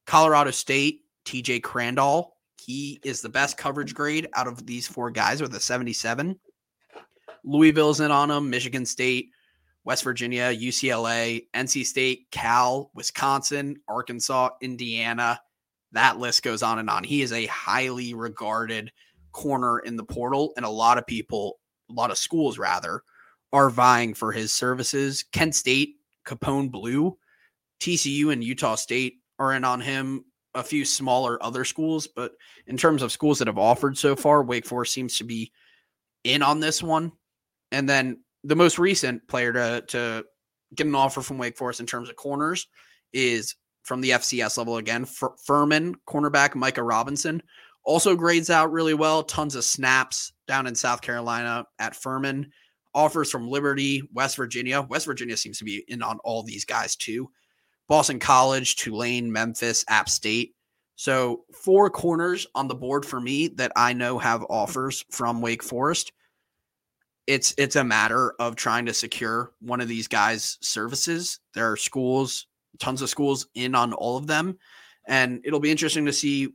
Colorado 0.06 0.52
State, 0.52 1.02
TJ 1.26 1.64
Crandall, 1.64 2.36
he 2.66 3.00
is 3.04 3.22
the 3.22 3.30
best 3.30 3.58
coverage 3.58 3.94
grade 3.94 4.28
out 4.34 4.48
of 4.48 4.66
these 4.66 4.88
four 4.88 5.12
guys 5.12 5.42
with 5.42 5.54
a 5.56 5.60
77. 5.60 6.40
Louisville's 7.44 8.00
in 8.00 8.12
on 8.12 8.32
him, 8.32 8.50
Michigan 8.50 8.86
State, 8.86 9.30
West 9.84 10.04
Virginia, 10.04 10.52
UCLA, 10.52 11.46
NC 11.54 11.86
State, 11.86 12.26
Cal, 12.32 12.90
Wisconsin, 12.96 13.78
Arkansas, 13.88 14.50
Indiana. 14.62 15.40
That 15.96 16.20
list 16.20 16.44
goes 16.44 16.62
on 16.62 16.80
and 16.80 16.90
on. 16.90 17.04
He 17.04 17.22
is 17.22 17.32
a 17.32 17.46
highly 17.48 18.14
regarded 18.14 18.92
corner 19.32 19.80
in 19.80 19.96
the 19.96 20.04
portal, 20.04 20.54
and 20.56 20.66
a 20.66 20.70
lot 20.70 20.98
of 20.98 21.08
people, 21.08 21.60
a 21.90 21.94
lot 21.94 22.12
of 22.12 22.18
schools 22.18 22.58
rather, 22.58 23.02
are 23.52 23.70
vying 23.70 24.14
for 24.14 24.32
his 24.32 24.52
services. 24.52 25.24
Kent 25.32 25.56
State, 25.56 25.96
Capone 26.26 26.70
Blue, 26.70 27.18
TCU, 27.80 28.32
and 28.32 28.44
Utah 28.44 28.76
State 28.76 29.16
are 29.40 29.54
in 29.54 29.64
on 29.64 29.82
him. 29.82 30.26
A 30.54 30.64
few 30.64 30.86
smaller 30.86 31.42
other 31.44 31.66
schools, 31.66 32.08
but 32.08 32.32
in 32.66 32.78
terms 32.78 33.02
of 33.02 33.12
schools 33.12 33.40
that 33.40 33.48
have 33.48 33.58
offered 33.58 33.98
so 33.98 34.16
far, 34.16 34.42
Wake 34.42 34.66
Forest 34.66 34.94
seems 34.94 35.18
to 35.18 35.26
be 35.26 35.52
in 36.24 36.42
on 36.42 36.62
this 36.62 36.82
one. 36.82 37.12
And 37.74 37.90
then 37.90 38.24
the 38.46 38.56
most 38.56 38.80
recent 38.80 39.28
player 39.28 39.52
to 39.52 39.84
to 39.90 40.24
get 40.74 40.88
an 40.88 40.96
offer 40.96 41.22
from 41.22 41.38
Wake 41.38 41.58
Forest 41.58 41.82
in 41.82 41.86
terms 41.86 42.10
of 42.10 42.16
corners 42.16 42.68
is 43.12 43.56
from 43.86 44.02
the 44.02 44.10
FCS 44.12 44.58
level 44.58 44.78
again. 44.78 45.04
F- 45.04 45.40
Furman 45.46 45.96
cornerback 46.08 46.56
Micah 46.56 46.84
Robinson 46.84 47.42
also 47.86 48.16
grades 48.16 48.50
out 48.50 48.72
really 48.72 48.94
well. 48.94 49.24
Tons 49.24 49.56
of 49.56 49.64
snaps 49.64 50.34
down 50.48 50.68
in 50.68 50.76
South 50.76 51.02
Carolina 51.02 51.66
at 51.80 51.96
Furman. 51.96 52.52
Offers 52.94 53.30
from 53.30 53.48
Liberty, 53.48 54.02
West 54.14 54.38
Virginia. 54.38 54.82
West 54.82 55.06
Virginia 55.06 55.38
seems 55.38 55.60
to 55.60 55.66
be 55.66 55.84
in 55.88 56.02
on 56.02 56.18
all 56.24 56.44
these 56.44 56.66
guys 56.66 56.96
too. 56.96 57.30
Boston 57.88 58.20
College, 58.20 58.78
Tulane, 58.78 59.32
Memphis, 59.32 59.86
App 59.88 60.10
State. 60.10 60.56
So, 60.96 61.44
four 61.54 61.90
corners 61.90 62.48
on 62.56 62.70
the 62.70 62.76
board 62.76 63.06
for 63.06 63.20
me 63.20 63.50
that 63.50 63.74
I 63.76 63.92
know 63.92 64.18
have 64.18 64.46
offers 64.50 65.04
from 65.12 65.42
Wake 65.42 65.62
Forest. 65.62 66.14
It's 67.28 67.54
it's 67.58 67.76
a 67.76 67.84
matter 67.84 68.34
of 68.40 68.56
trying 68.56 68.86
to 68.86 68.94
secure 68.94 69.52
one 69.60 69.82
of 69.82 69.90
these 69.90 70.08
guys' 70.08 70.58
services. 70.62 71.40
There 71.54 71.70
are 71.70 71.76
schools, 71.76 72.48
tons 72.80 73.02
of 73.02 73.10
schools 73.10 73.48
in 73.56 73.76
on 73.76 73.94
all 73.94 74.18
of 74.18 74.28
them, 74.28 74.58
and 75.08 75.42
it'll 75.46 75.60
be 75.60 75.72
interesting 75.72 76.06
to 76.06 76.14
see 76.14 76.50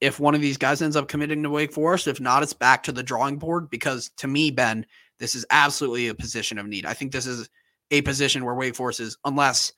if 0.00 0.20
one 0.20 0.34
of 0.34 0.40
these 0.40 0.58
guys 0.58 0.80
ends 0.80 0.96
up 0.96 1.08
committing 1.08 1.42
to 1.42 1.50
Wake 1.50 1.72
Forest. 1.72 2.06
If 2.06 2.20
not, 2.20 2.42
it's 2.42 2.52
back 2.52 2.84
to 2.84 2.92
the 2.92 3.02
drawing 3.02 3.38
board 3.38 3.68
because 3.68 4.10
to 4.18 4.28
me, 4.28 4.50
Ben, 4.50 4.86
this 5.18 5.34
is 5.34 5.44
absolutely 5.50 6.08
a 6.08 6.14
position 6.14 6.58
of 6.58 6.66
need. 6.66 6.86
I 6.86 6.94
think 6.94 7.12
this 7.12 7.26
is 7.26 7.48
a 7.90 8.02
position 8.02 8.44
where 8.44 8.54
Wake 8.54 8.76
Forest 8.76 9.00
is, 9.00 9.16
unless 9.24 9.72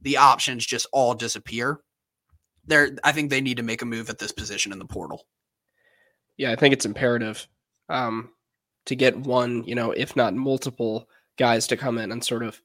the 0.00 0.18
options 0.18 0.64
just 0.64 0.86
all 0.92 1.14
disappear. 1.14 1.80
There, 2.66 2.96
I 3.02 3.12
think 3.12 3.30
they 3.30 3.40
need 3.40 3.56
to 3.56 3.62
make 3.62 3.82
a 3.82 3.86
move 3.86 4.10
at 4.10 4.18
this 4.18 4.32
position 4.32 4.72
in 4.72 4.78
the 4.78 4.84
portal. 4.84 5.26
Yeah, 6.36 6.52
I 6.52 6.56
think 6.56 6.72
it's 6.72 6.86
imperative 6.86 7.46
um, 7.88 8.30
to 8.86 8.94
get 8.94 9.16
one, 9.16 9.64
you 9.64 9.74
know, 9.74 9.90
if 9.90 10.14
not 10.14 10.34
multiple 10.34 11.08
guys 11.38 11.66
to 11.68 11.76
come 11.76 11.98
in 11.98 12.12
and 12.12 12.24
sort 12.24 12.42
of 12.42 12.60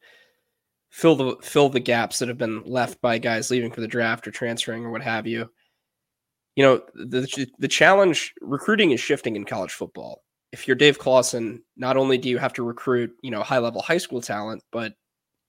fill 0.89 1.15
the 1.15 1.35
fill 1.41 1.69
the 1.69 1.79
gaps 1.79 2.19
that 2.19 2.29
have 2.29 2.37
been 2.37 2.63
left 2.65 3.01
by 3.01 3.17
guys 3.17 3.51
leaving 3.51 3.71
for 3.71 3.81
the 3.81 3.87
draft 3.87 4.27
or 4.27 4.31
transferring 4.31 4.85
or 4.85 4.91
what 4.91 5.01
have 5.01 5.27
you. 5.27 5.49
You 6.55 6.63
know, 6.63 6.81
the 6.93 7.47
the 7.59 7.67
challenge 7.67 8.33
recruiting 8.41 8.91
is 8.91 8.99
shifting 8.99 9.35
in 9.35 9.45
college 9.45 9.73
football. 9.73 10.23
If 10.51 10.67
you're 10.67 10.75
Dave 10.75 10.99
Clawson, 10.99 11.63
not 11.75 11.97
only 11.97 12.17
do 12.17 12.29
you 12.29 12.37
have 12.37 12.53
to 12.53 12.63
recruit, 12.63 13.11
you 13.21 13.31
know, 13.31 13.43
high 13.43 13.57
level 13.57 13.81
high 13.81 13.97
school 13.97 14.21
talent, 14.21 14.63
but 14.71 14.93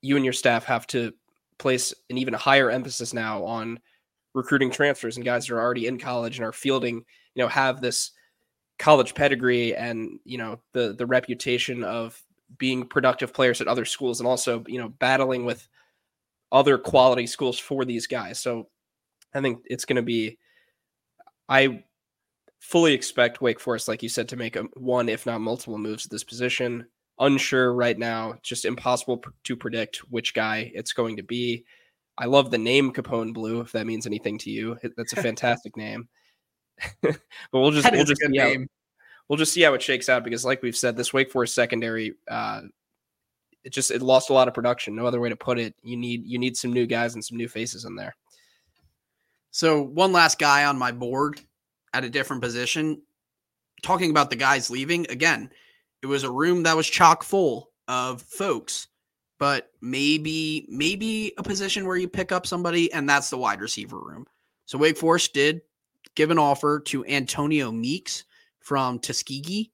you 0.03 0.17
and 0.17 0.25
your 0.25 0.33
staff 0.33 0.65
have 0.65 0.87
to 0.89 1.13
place 1.59 1.95
an 2.11 2.19
even 2.19 2.35
higher 2.35 2.71
emphasis 2.71 3.15
now 3.15 3.45
on 3.45 3.79
recruiting 4.35 4.71
transfers 4.71 5.17
and 5.17 5.25
guys 5.25 5.47
that 5.47 5.55
are 5.55 5.61
already 5.61 5.87
in 5.87 5.99
college 5.99 6.39
and 6.39 6.47
are 6.47 6.53
fielding, 6.53 6.97
you 7.35 7.43
know, 7.43 7.49
have 7.49 7.81
this 7.81 8.11
college 8.79 9.15
pedigree 9.15 9.75
and, 9.75 10.19
you 10.25 10.39
know, 10.39 10.61
the 10.73 10.95
the 10.99 11.07
reputation 11.07 11.85
of 11.85 12.21
being 12.59 12.87
productive 12.87 13.33
players 13.33 13.61
at 13.61 13.69
other 13.69 13.85
schools 13.85 14.21
and 14.21 14.29
also, 14.29 14.65
you 14.67 14.81
know, 14.81 14.89
battling 14.89 15.45
with 15.45 15.69
other 16.53 16.79
quality 16.79 17.27
schools 17.27 17.59
for 17.59 17.85
these 17.85 18.07
guys. 18.07 18.39
So 18.39 18.69
I 19.35 19.41
think 19.41 19.63
it's 19.67 19.85
going 19.85 19.97
to 19.97 20.03
be 20.03 20.39
I 21.49 21.85
fully 22.61 22.95
expect 22.95 23.41
Wake 23.41 23.61
Forest 23.61 23.89
like 23.89 24.03
you 24.03 24.09
said 24.09 24.29
to 24.29 24.37
make 24.37 24.57
a 24.57 24.63
one 24.75 25.09
if 25.09 25.27
not 25.27 25.41
multiple 25.41 25.79
moves 25.79 26.07
at 26.07 26.11
this 26.11 26.25
position 26.25 26.87
unsure 27.19 27.73
right 27.73 27.99
now. 27.99 28.35
Just 28.43 28.65
impossible 28.65 29.23
to 29.45 29.57
predict 29.57 29.99
which 30.11 30.35
guy 30.35 30.71
it's 30.75 30.93
going 30.93 31.17
to 31.17 31.23
be. 31.23 31.65
I 32.19 32.27
love 32.27 32.51
the 32.51 32.59
name 32.59 32.93
Capone 32.93 33.35
Blue, 33.35 33.61
if 33.61 33.73
that 33.73 33.87
means 33.87 34.07
anything 34.07 34.39
to 34.39 34.51
you. 34.51 34.79
That's 34.97 35.13
a 35.13 35.17
fantastic 35.23 35.77
name. 35.77 36.09
but 37.03 37.19
we'll 37.53 37.71
just 37.71 37.91
we'll 37.91 38.05
just 38.05 38.21
see 38.21 38.39
how, 38.39 38.55
we'll 39.29 39.37
just 39.37 39.53
see 39.53 39.63
how 39.63 39.75
it 39.75 39.83
shakes 39.83 40.09
out 40.09 40.25
because, 40.25 40.45
like 40.45 40.63
we've 40.63 40.77
said, 40.77 40.97
this 40.97 41.13
Wake 41.13 41.31
Forest 41.31 41.55
secondary, 41.55 42.15
uh, 42.29 42.63
it 43.65 43.73
just 43.73 43.91
it 43.91 44.03
lost 44.03 44.31
a 44.31 44.33
lot 44.33 44.49
of 44.49 44.55
production. 44.55 44.95
No 44.95 45.07
other 45.07 45.21
way 45.21 45.29
to 45.29 45.37
put 45.37 45.59
it. 45.59 45.75
You 45.83 45.97
need 45.97 46.25
you 46.25 46.39
need 46.39 46.57
some 46.57 46.73
new 46.73 46.87
guys 46.87 47.15
and 47.15 47.25
some 47.25 47.37
new 47.37 47.49
faces 47.49 47.85
in 47.85 47.97
there. 47.97 48.15
So 49.51 49.83
one 49.83 50.13
last 50.13 50.39
guy 50.39 50.65
on 50.65 50.79
my 50.79 50.93
board 50.93 51.41
at 51.93 52.05
a 52.05 52.11
different 52.11 52.43
position. 52.43 53.03
Talking 53.83 54.11
about 54.11 54.31
the 54.31 54.37
guys 54.37 54.71
leaving 54.71 55.07
again, 55.11 55.51
it 56.03 56.07
was 56.07 56.25
a 56.25 56.31
room 56.31 56.63
that 56.63 56.77
was 56.77 56.89
chock 56.89 57.23
full 57.23 57.71
of 57.89 58.23
folks, 58.23 58.89
but 59.39 59.71
maybe 59.81 60.67
maybe 60.69 61.33
a 61.39 61.43
position 61.43 61.87
where 61.87 61.97
you 61.97 62.09
pick 62.09 62.33
up 62.33 62.47
somebody, 62.47 62.93
and 62.93 63.09
that's 63.09 63.31
the 63.31 63.37
wide 63.37 63.61
receiver 63.61 63.99
room. 63.99 64.27
So 64.67 64.79
Wake 64.79 64.97
Forest 64.97 65.35
did 65.35 65.61
give 66.15 66.31
an 66.31 66.39
offer 66.39 66.81
to 66.81 67.05
Antonio 67.07 67.71
Meeks 67.71 68.25
from 68.67 68.99
Tuskegee. 68.99 69.71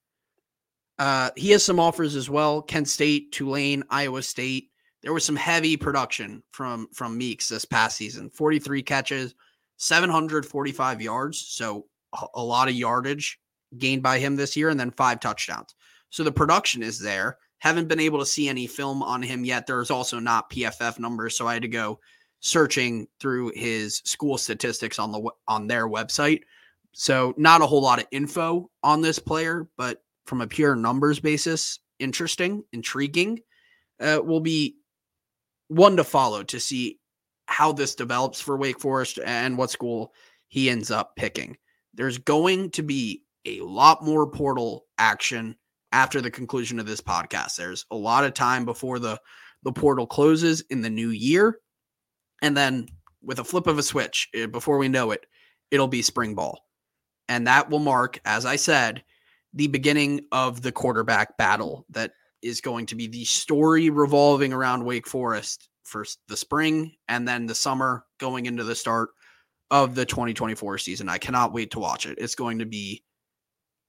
Uh, 0.99 1.31
he 1.35 1.51
has 1.51 1.65
some 1.65 1.81
offers 1.81 2.15
as 2.15 2.29
well: 2.29 2.61
Kent 2.61 2.89
State, 2.89 3.33
Tulane, 3.33 3.83
Iowa 3.89 4.23
State. 4.23 4.69
There 5.03 5.15
was 5.15 5.25
some 5.25 5.37
heavy 5.37 5.79
production 5.79 6.43
from 6.53 6.89
from 6.93 7.17
Meeks 7.17 7.49
this 7.49 7.65
past 7.65 7.97
season: 7.97 8.29
43 8.29 8.83
catches, 8.83 9.35
745 9.79 11.01
yards. 11.01 11.39
So 11.39 11.87
a 12.35 12.43
lot 12.43 12.69
of 12.69 12.75
yardage 12.75 13.39
gained 13.79 14.03
by 14.03 14.19
him 14.19 14.37
this 14.37 14.57
year, 14.59 14.69
and 14.69 14.79
then 14.79 14.91
five 14.91 15.21
touchdowns. 15.21 15.75
So 16.11 16.23
the 16.23 16.31
production 16.31 16.83
is 16.83 16.99
there. 16.99 17.39
Haven't 17.61 17.89
been 17.89 18.01
able 18.01 18.19
to 18.19 18.27
see 18.27 18.47
any 18.47 18.67
film 18.67 19.03
on 19.03 19.23
him 19.23 19.47
yet. 19.47 19.67
There's 19.67 19.91
also 19.91 20.19
not 20.19 20.51
PFF 20.51 20.99
numbers, 20.99 21.35
so 21.35 21.47
I 21.47 21.55
had 21.55 21.63
to 21.63 21.69
go 21.69 21.99
searching 22.41 23.07
through 23.21 23.53
his 23.55 24.03
school 24.05 24.37
statistics 24.37 24.99
on 24.99 25.13
the 25.13 25.31
on 25.49 25.67
their 25.67 25.89
website. 25.89 26.43
So 26.93 27.35
not 27.37 27.63
a 27.63 27.67
whole 27.67 27.83
lot 27.83 27.99
of 27.99 28.07
info 28.11 28.71
on 28.83 29.01
this 29.01 29.19
player, 29.19 29.69
but 29.77 30.03
from 30.27 30.41
a 30.41 30.47
pure 30.47 30.77
numbers 30.77 31.21
basis, 31.21 31.81
interesting, 31.99 32.65
intriguing. 32.73 33.41
Uh, 34.01 34.21
will 34.23 34.41
be 34.41 34.77
one 35.69 35.97
to 35.97 36.05
follow 36.05 36.43
to 36.43 36.59
see 36.59 36.99
how 37.47 37.73
this 37.73 37.95
develops 37.95 38.41
for 38.41 38.57
Wake 38.57 38.81
Forest 38.81 39.19
and 39.25 39.57
what 39.57 39.71
school 39.71 40.13
he 40.49 40.69
ends 40.69 40.91
up 40.91 41.15
picking. 41.17 41.57
There's 41.95 42.19
going 42.19 42.71
to 42.73 42.83
be 42.83 43.23
a 43.45 43.61
lot 43.61 44.05
more 44.05 44.31
portal 44.31 44.87
action 44.99 45.57
after 45.93 46.21
the 46.21 46.31
conclusion 46.31 46.79
of 46.79 46.87
this 46.87 47.01
podcast. 47.01 47.57
There's 47.57 47.87
a 47.91 47.97
lot 47.97 48.25
of 48.25 48.35
time 48.35 48.65
before 48.65 48.99
the 48.99 49.21
the 49.63 49.73
portal 49.73 50.07
closes 50.07 50.63
in 50.71 50.81
the 50.81 50.91
new 50.91 51.11
year, 51.11 51.59
and 52.43 52.57
then 52.57 52.89
with 53.23 53.39
a 53.39 53.45
flip 53.45 53.69
of 53.69 53.79
a 53.79 53.83
switch, 53.83 54.29
eh, 54.35 54.47
before 54.47 54.79
we 54.79 54.89
know 54.89 55.13
it, 55.13 55.25
it'll 55.71 55.87
be 55.87 56.03
spring 56.03 56.35
ball, 56.35 56.59
and 57.29 57.47
that 57.47 57.71
will 57.71 57.79
mark, 57.79 58.21
as 58.25 58.45
I 58.45 58.57
said, 58.57 59.05
the 59.55 59.69
beginning 59.69 60.27
of 60.33 60.63
the 60.63 60.73
quarterback 60.73 61.37
battle 61.37 61.87
that 61.91 62.13
is 62.43 62.61
going 62.61 62.87
to 62.87 62.97
be 62.97 63.07
the 63.07 63.25
story 63.25 63.91
revolving 63.91 64.53
around 64.53 64.85
Wake 64.85 65.07
Forest 65.07 65.69
for 65.85 66.05
the 66.29 66.37
spring 66.37 66.95
and 67.09 67.27
then 67.27 67.47
the 67.47 67.55
summer 67.55 68.05
going 68.19 68.47
into 68.47 68.65
the 68.65 68.75
start 68.75 69.11
of 69.71 69.95
the 69.95 70.05
2024 70.05 70.79
season. 70.79 71.09
I 71.09 71.19
cannot 71.19 71.53
wait 71.53 71.71
to 71.73 71.79
watch 71.79 72.07
it. 72.07 72.19
It's 72.19 72.35
going 72.35 72.59
to 72.59 72.67
be 72.67 73.05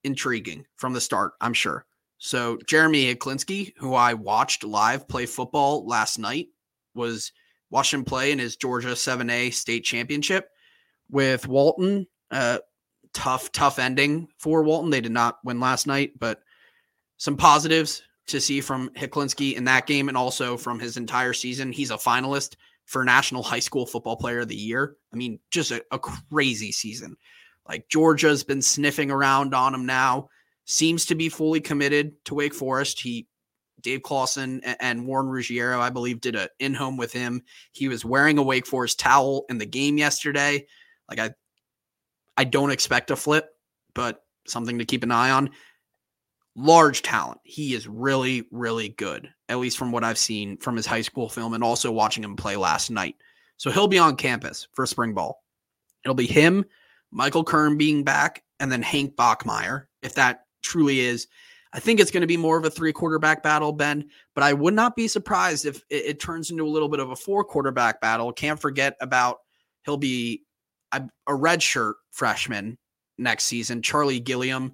intriguing 0.03 0.65
from 0.77 0.93
the 0.93 1.01
start, 1.01 1.33
I'm 1.41 1.53
sure. 1.53 1.85
So 2.17 2.57
Jeremy 2.67 3.13
Hecklinski, 3.13 3.73
who 3.77 3.93
I 3.93 4.13
watched 4.13 4.63
live 4.63 5.07
play 5.07 5.25
football 5.25 5.85
last 5.85 6.19
night, 6.19 6.47
was 6.95 7.31
watched 7.69 7.93
him 7.93 8.05
play 8.05 8.31
in 8.31 8.39
his 8.39 8.55
Georgia 8.55 8.89
7A 8.89 9.53
state 9.53 9.83
championship 9.83 10.49
with 11.09 11.47
Walton. 11.47 12.07
Uh, 12.31 12.59
tough, 13.13 13.51
tough 13.51 13.79
ending 13.79 14.27
for 14.37 14.63
Walton. 14.63 14.89
They 14.89 15.01
did 15.01 15.11
not 15.11 15.39
win 15.43 15.59
last 15.59 15.87
night, 15.87 16.19
but 16.19 16.41
some 17.17 17.37
positives 17.37 18.03
to 18.27 18.39
see 18.39 18.61
from 18.61 18.89
Hecklinski 18.91 19.55
in 19.55 19.65
that 19.65 19.87
game 19.87 20.07
and 20.07 20.17
also 20.17 20.57
from 20.57 20.79
his 20.79 20.97
entire 20.97 21.33
season. 21.33 21.71
He's 21.71 21.91
a 21.91 21.97
finalist 21.97 22.55
for 22.85 23.03
National 23.03 23.43
High 23.43 23.59
School 23.59 23.85
Football 23.85 24.17
Player 24.17 24.39
of 24.39 24.47
the 24.47 24.55
Year. 24.55 24.95
I 25.13 25.15
mean, 25.15 25.39
just 25.51 25.71
a, 25.71 25.83
a 25.91 25.99
crazy 25.99 26.71
season. 26.71 27.15
Like 27.67 27.87
Georgia's 27.89 28.43
been 28.43 28.61
sniffing 28.61 29.11
around 29.11 29.53
on 29.53 29.73
him 29.73 29.85
now 29.85 30.29
seems 30.65 31.05
to 31.05 31.15
be 31.15 31.29
fully 31.29 31.61
committed 31.61 32.13
to 32.25 32.35
Wake 32.35 32.53
Forest. 32.53 33.01
He 33.01 33.27
Dave 33.81 34.01
Clawson 34.01 34.61
and 34.79 35.05
Warren 35.05 35.27
Ruggiero, 35.27 35.81
I 35.81 35.89
believe, 35.89 36.21
did 36.21 36.35
an 36.35 36.47
in-home 36.59 36.95
with 36.95 37.11
him. 37.11 37.41
He 37.73 37.89
was 37.89 38.05
wearing 38.05 38.37
a 38.37 38.43
Wake 38.43 38.65
Forest 38.65 38.99
towel 38.99 39.43
in 39.49 39.57
the 39.57 39.65
game 39.65 39.97
yesterday. 39.97 40.65
Like 41.09 41.19
I 41.19 41.31
I 42.37 42.43
don't 42.43 42.71
expect 42.71 43.11
a 43.11 43.15
flip, 43.15 43.49
but 43.93 44.23
something 44.47 44.79
to 44.79 44.85
keep 44.85 45.03
an 45.03 45.11
eye 45.11 45.31
on. 45.31 45.49
Large 46.55 47.01
talent. 47.01 47.39
He 47.43 47.73
is 47.73 47.87
really, 47.87 48.47
really 48.51 48.89
good, 48.89 49.29
at 49.49 49.59
least 49.59 49.77
from 49.77 49.91
what 49.91 50.03
I've 50.03 50.17
seen 50.17 50.57
from 50.57 50.75
his 50.75 50.85
high 50.85 51.01
school 51.01 51.29
film 51.29 51.53
and 51.53 51.63
also 51.63 51.91
watching 51.91 52.23
him 52.23 52.35
play 52.35 52.55
last 52.55 52.91
night. 52.91 53.15
So 53.57 53.71
he'll 53.71 53.87
be 53.87 53.99
on 53.99 54.15
campus 54.15 54.67
for 54.73 54.85
spring 54.85 55.13
ball. 55.13 55.43
It'll 56.03 56.15
be 56.15 56.27
him, 56.27 56.65
Michael 57.11 57.43
Kern 57.43 57.77
being 57.77 58.03
back, 58.03 58.43
and 58.59 58.71
then 58.71 58.81
Hank 58.81 59.15
Bachmeier, 59.15 59.85
if 60.01 60.15
that 60.15 60.45
truly 60.61 60.99
is. 60.99 61.27
I 61.73 61.79
think 61.79 61.99
it's 61.99 62.11
going 62.11 62.21
to 62.21 62.27
be 62.27 62.37
more 62.37 62.57
of 62.57 62.65
a 62.65 62.69
three 62.69 62.93
quarterback 62.93 63.41
battle, 63.41 63.71
Ben, 63.71 64.07
but 64.35 64.43
I 64.43 64.53
would 64.53 64.75
not 64.75 64.95
be 64.95 65.07
surprised 65.07 65.65
if 65.65 65.77
it, 65.89 66.05
it 66.05 66.19
turns 66.19 66.51
into 66.51 66.65
a 66.65 66.69
little 66.69 66.89
bit 66.89 66.99
of 66.99 67.09
a 67.09 67.15
four 67.15 67.43
quarterback 67.43 67.99
battle. 67.99 68.31
Can't 68.31 68.59
forget 68.59 68.95
about 69.01 69.39
he'll 69.85 69.97
be 69.97 70.43
a, 70.93 71.31
redshirt 71.31 71.93
freshman 72.11 72.77
next 73.17 73.45
season, 73.45 73.81
Charlie 73.81 74.19
Gilliam. 74.19 74.73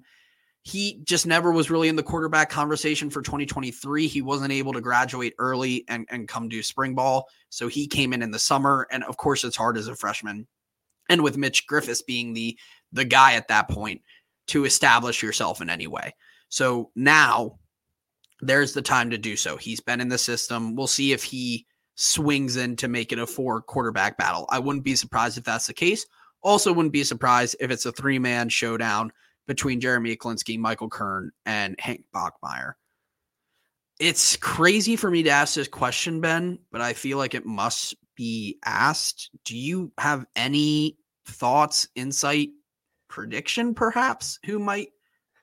He 0.62 1.02
just 1.04 1.26
never 1.26 1.52
was 1.52 1.70
really 1.70 1.88
in 1.88 1.96
the 1.96 2.02
quarterback 2.02 2.50
conversation 2.50 3.08
for 3.08 3.22
2023. 3.22 4.06
He 4.06 4.22
wasn't 4.22 4.52
able 4.52 4.74
to 4.74 4.80
graduate 4.80 5.34
early 5.38 5.84
and, 5.88 6.06
and 6.10 6.28
come 6.28 6.48
do 6.48 6.62
spring 6.62 6.94
ball. 6.94 7.28
So 7.48 7.66
he 7.66 7.86
came 7.86 8.12
in 8.12 8.22
in 8.22 8.30
the 8.30 8.38
summer. 8.38 8.86
And 8.90 9.02
of 9.04 9.16
course, 9.16 9.42
it's 9.42 9.56
hard 9.56 9.78
as 9.78 9.88
a 9.88 9.96
freshman. 9.96 10.46
And 11.08 11.22
with 11.22 11.38
Mitch 11.38 11.66
Griffis 11.66 12.04
being 12.06 12.34
the 12.34 12.58
the 12.92 13.04
guy 13.04 13.34
at 13.34 13.48
that 13.48 13.68
point 13.68 14.02
to 14.48 14.64
establish 14.64 15.22
yourself 15.22 15.60
in 15.60 15.70
any 15.70 15.86
way. 15.86 16.14
So 16.48 16.90
now 16.96 17.58
there's 18.40 18.72
the 18.72 18.82
time 18.82 19.10
to 19.10 19.18
do 19.18 19.36
so. 19.36 19.56
He's 19.56 19.80
been 19.80 20.00
in 20.00 20.08
the 20.08 20.18
system. 20.18 20.74
We'll 20.74 20.86
see 20.86 21.12
if 21.12 21.22
he 21.22 21.66
swings 22.00 22.56
in 22.56 22.76
to 22.76 22.88
make 22.88 23.12
it 23.12 23.18
a 23.18 23.26
four 23.26 23.60
quarterback 23.60 24.16
battle. 24.16 24.46
I 24.48 24.58
wouldn't 24.58 24.84
be 24.84 24.96
surprised 24.96 25.36
if 25.36 25.44
that's 25.44 25.66
the 25.66 25.74
case. 25.74 26.06
Also, 26.42 26.72
wouldn't 26.72 26.94
be 26.94 27.04
surprised 27.04 27.56
if 27.60 27.70
it's 27.70 27.84
a 27.84 27.92
three 27.92 28.18
man 28.18 28.48
showdown 28.48 29.12
between 29.46 29.80
Jeremy 29.80 30.16
Hecklinski, 30.16 30.58
Michael 30.58 30.88
Kern, 30.88 31.30
and 31.44 31.76
Hank 31.78 32.04
Bachmeier. 32.14 32.72
It's 33.98 34.36
crazy 34.36 34.96
for 34.96 35.10
me 35.10 35.22
to 35.24 35.30
ask 35.30 35.54
this 35.54 35.68
question, 35.68 36.22
Ben, 36.22 36.58
but 36.72 36.80
I 36.80 36.94
feel 36.94 37.18
like 37.18 37.34
it 37.34 37.44
must 37.44 37.94
be 38.16 38.58
asked. 38.64 39.30
Do 39.44 39.54
you 39.54 39.92
have 39.98 40.24
any 40.34 40.96
thoughts, 41.26 41.88
insight, 41.94 42.48
prediction, 43.08 43.74
perhaps, 43.74 44.38
who 44.46 44.58
might 44.58 44.88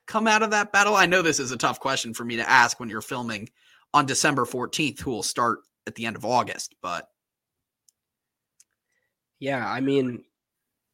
come 0.08 0.26
out 0.26 0.42
of 0.42 0.50
that 0.52 0.72
battle? 0.72 0.96
I 0.96 1.06
know 1.06 1.22
this 1.22 1.40
is 1.40 1.52
a 1.52 1.58
tough 1.58 1.80
question 1.80 2.16
for 2.16 2.26
me 2.26 2.38
to 2.38 2.50
ask 2.50 2.80
when 2.80 2.90
you're 2.90 3.02
filming 3.02 3.48
on 3.94 4.08
December 4.08 4.46
14th, 4.46 5.00
who 5.00 5.12
will 5.12 5.24
start 5.24 5.60
at 5.88 5.96
the 5.96 6.06
end 6.06 6.16
of 6.16 6.26
August, 6.26 6.76
but 6.82 7.10
yeah, 9.40 9.68
I 9.68 9.82
mean, 9.82 10.24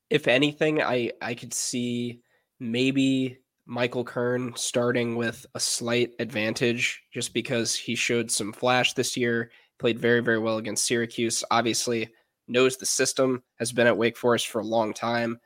if 0.09 0.27
anything, 0.27 0.81
I 0.81 1.11
I 1.21 1.33
could 1.33 1.53
see 1.53 2.21
maybe 2.59 3.39
Michael 3.65 4.03
Kern 4.03 4.53
starting 4.55 5.15
with 5.15 5.45
a 5.55 5.59
slight 5.59 6.11
advantage 6.19 7.01
just 7.13 7.33
because 7.33 7.75
he 7.75 7.95
showed 7.95 8.29
some 8.29 8.53
flash 8.53 8.93
this 8.93 9.17
year, 9.17 9.51
played 9.79 9.99
very 9.99 10.21
very 10.21 10.39
well 10.39 10.57
against 10.57 10.85
Syracuse. 10.85 11.43
Obviously, 11.51 12.09
knows 12.47 12.77
the 12.77 12.85
system, 12.85 13.43
has 13.59 13.71
been 13.71 13.87
at 13.87 13.97
Wake 13.97 14.17
Forest 14.17 14.47
for 14.47 14.59
a 14.59 14.65
long 14.65 14.93
time 14.93 15.39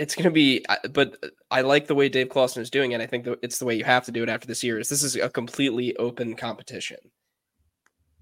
it's 0.00 0.14
going 0.14 0.24
to 0.24 0.30
be, 0.30 0.64
uh, 0.68 0.76
but 0.92 1.16
uh, 1.22 1.28
I 1.50 1.60
like 1.60 1.86
the 1.86 1.94
way 1.94 2.08
Dave 2.08 2.28
Clawson 2.28 2.62
is 2.62 2.70
doing 2.70 2.92
it. 2.92 3.00
I 3.00 3.06
think 3.06 3.28
it's 3.42 3.58
the 3.58 3.66
way 3.66 3.74
you 3.74 3.84
have 3.84 4.04
to 4.06 4.12
do 4.12 4.22
it 4.22 4.28
after 4.28 4.46
this 4.46 4.64
year. 4.64 4.78
Is 4.78 4.88
this 4.88 5.02
is 5.02 5.16
a 5.16 5.28
completely 5.28 5.96
open 5.96 6.34
competition. 6.34 6.98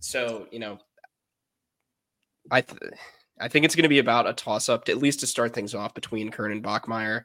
So 0.00 0.46
you 0.50 0.58
know, 0.58 0.78
I 2.50 2.60
th- 2.60 2.92
I 3.40 3.48
think 3.48 3.64
it's 3.64 3.74
going 3.74 3.84
to 3.84 3.88
be 3.88 4.00
about 4.00 4.28
a 4.28 4.32
toss 4.32 4.68
up, 4.68 4.88
at 4.88 4.98
least 4.98 5.20
to 5.20 5.26
start 5.26 5.54
things 5.54 5.74
off 5.74 5.94
between 5.94 6.30
Kern 6.30 6.52
and 6.52 6.62
Bachmeier 6.62 7.24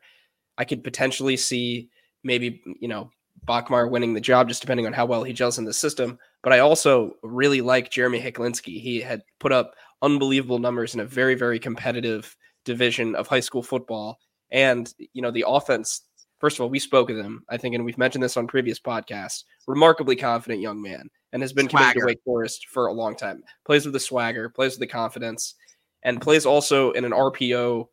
I 0.57 0.65
could 0.65 0.83
potentially 0.83 1.37
see 1.37 1.89
maybe 2.23 2.61
you 2.79 2.87
know 2.87 3.09
Bachmeier 3.47 3.89
winning 3.89 4.13
the 4.13 4.21
job, 4.21 4.47
just 4.47 4.61
depending 4.61 4.85
on 4.85 4.93
how 4.93 5.05
well 5.05 5.23
he 5.23 5.33
gels 5.33 5.57
in 5.57 5.65
the 5.65 5.73
system. 5.73 6.17
But 6.43 6.53
I 6.53 6.59
also 6.59 7.15
really 7.23 7.61
like 7.61 7.91
Jeremy 7.91 8.21
Hecklinski. 8.21 8.79
He 8.79 9.01
had 9.01 9.23
put 9.39 9.51
up 9.51 9.73
unbelievable 10.01 10.59
numbers 10.59 10.93
in 10.93 10.99
a 10.99 11.05
very 11.05 11.35
very 11.35 11.59
competitive 11.59 12.35
division 12.65 13.15
of 13.15 13.27
high 13.27 13.39
school 13.39 13.63
football 13.63 14.17
and, 14.53 14.93
you 15.13 15.21
know, 15.21 15.31
the 15.31 15.43
offense, 15.45 16.03
first 16.39 16.57
of 16.57 16.61
all, 16.61 16.69
we 16.69 16.79
spoke 16.79 17.09
of 17.09 17.17
him, 17.17 17.43
I 17.49 17.57
think, 17.57 17.75
and 17.75 17.83
we've 17.83 17.97
mentioned 17.97 18.23
this 18.23 18.37
on 18.37 18.47
previous 18.47 18.79
podcasts. 18.79 19.43
Remarkably 19.67 20.15
confident 20.15 20.61
young 20.61 20.81
man 20.81 21.09
and 21.33 21.41
has 21.41 21.51
been 21.51 21.67
swagger. 21.67 21.99
committed 21.99 22.01
to 22.01 22.05
Wake 22.05 22.21
Forest 22.23 22.67
for 22.69 22.85
a 22.85 22.93
long 22.93 23.15
time. 23.15 23.43
Plays 23.65 23.85
with 23.85 23.93
the 23.93 23.99
swagger, 23.99 24.47
plays 24.49 24.73
with 24.73 24.79
the 24.79 24.87
confidence, 24.87 25.55
and 26.03 26.21
plays 26.21 26.45
also 26.45 26.91
in 26.91 27.03
an 27.03 27.11
RPO 27.11 27.87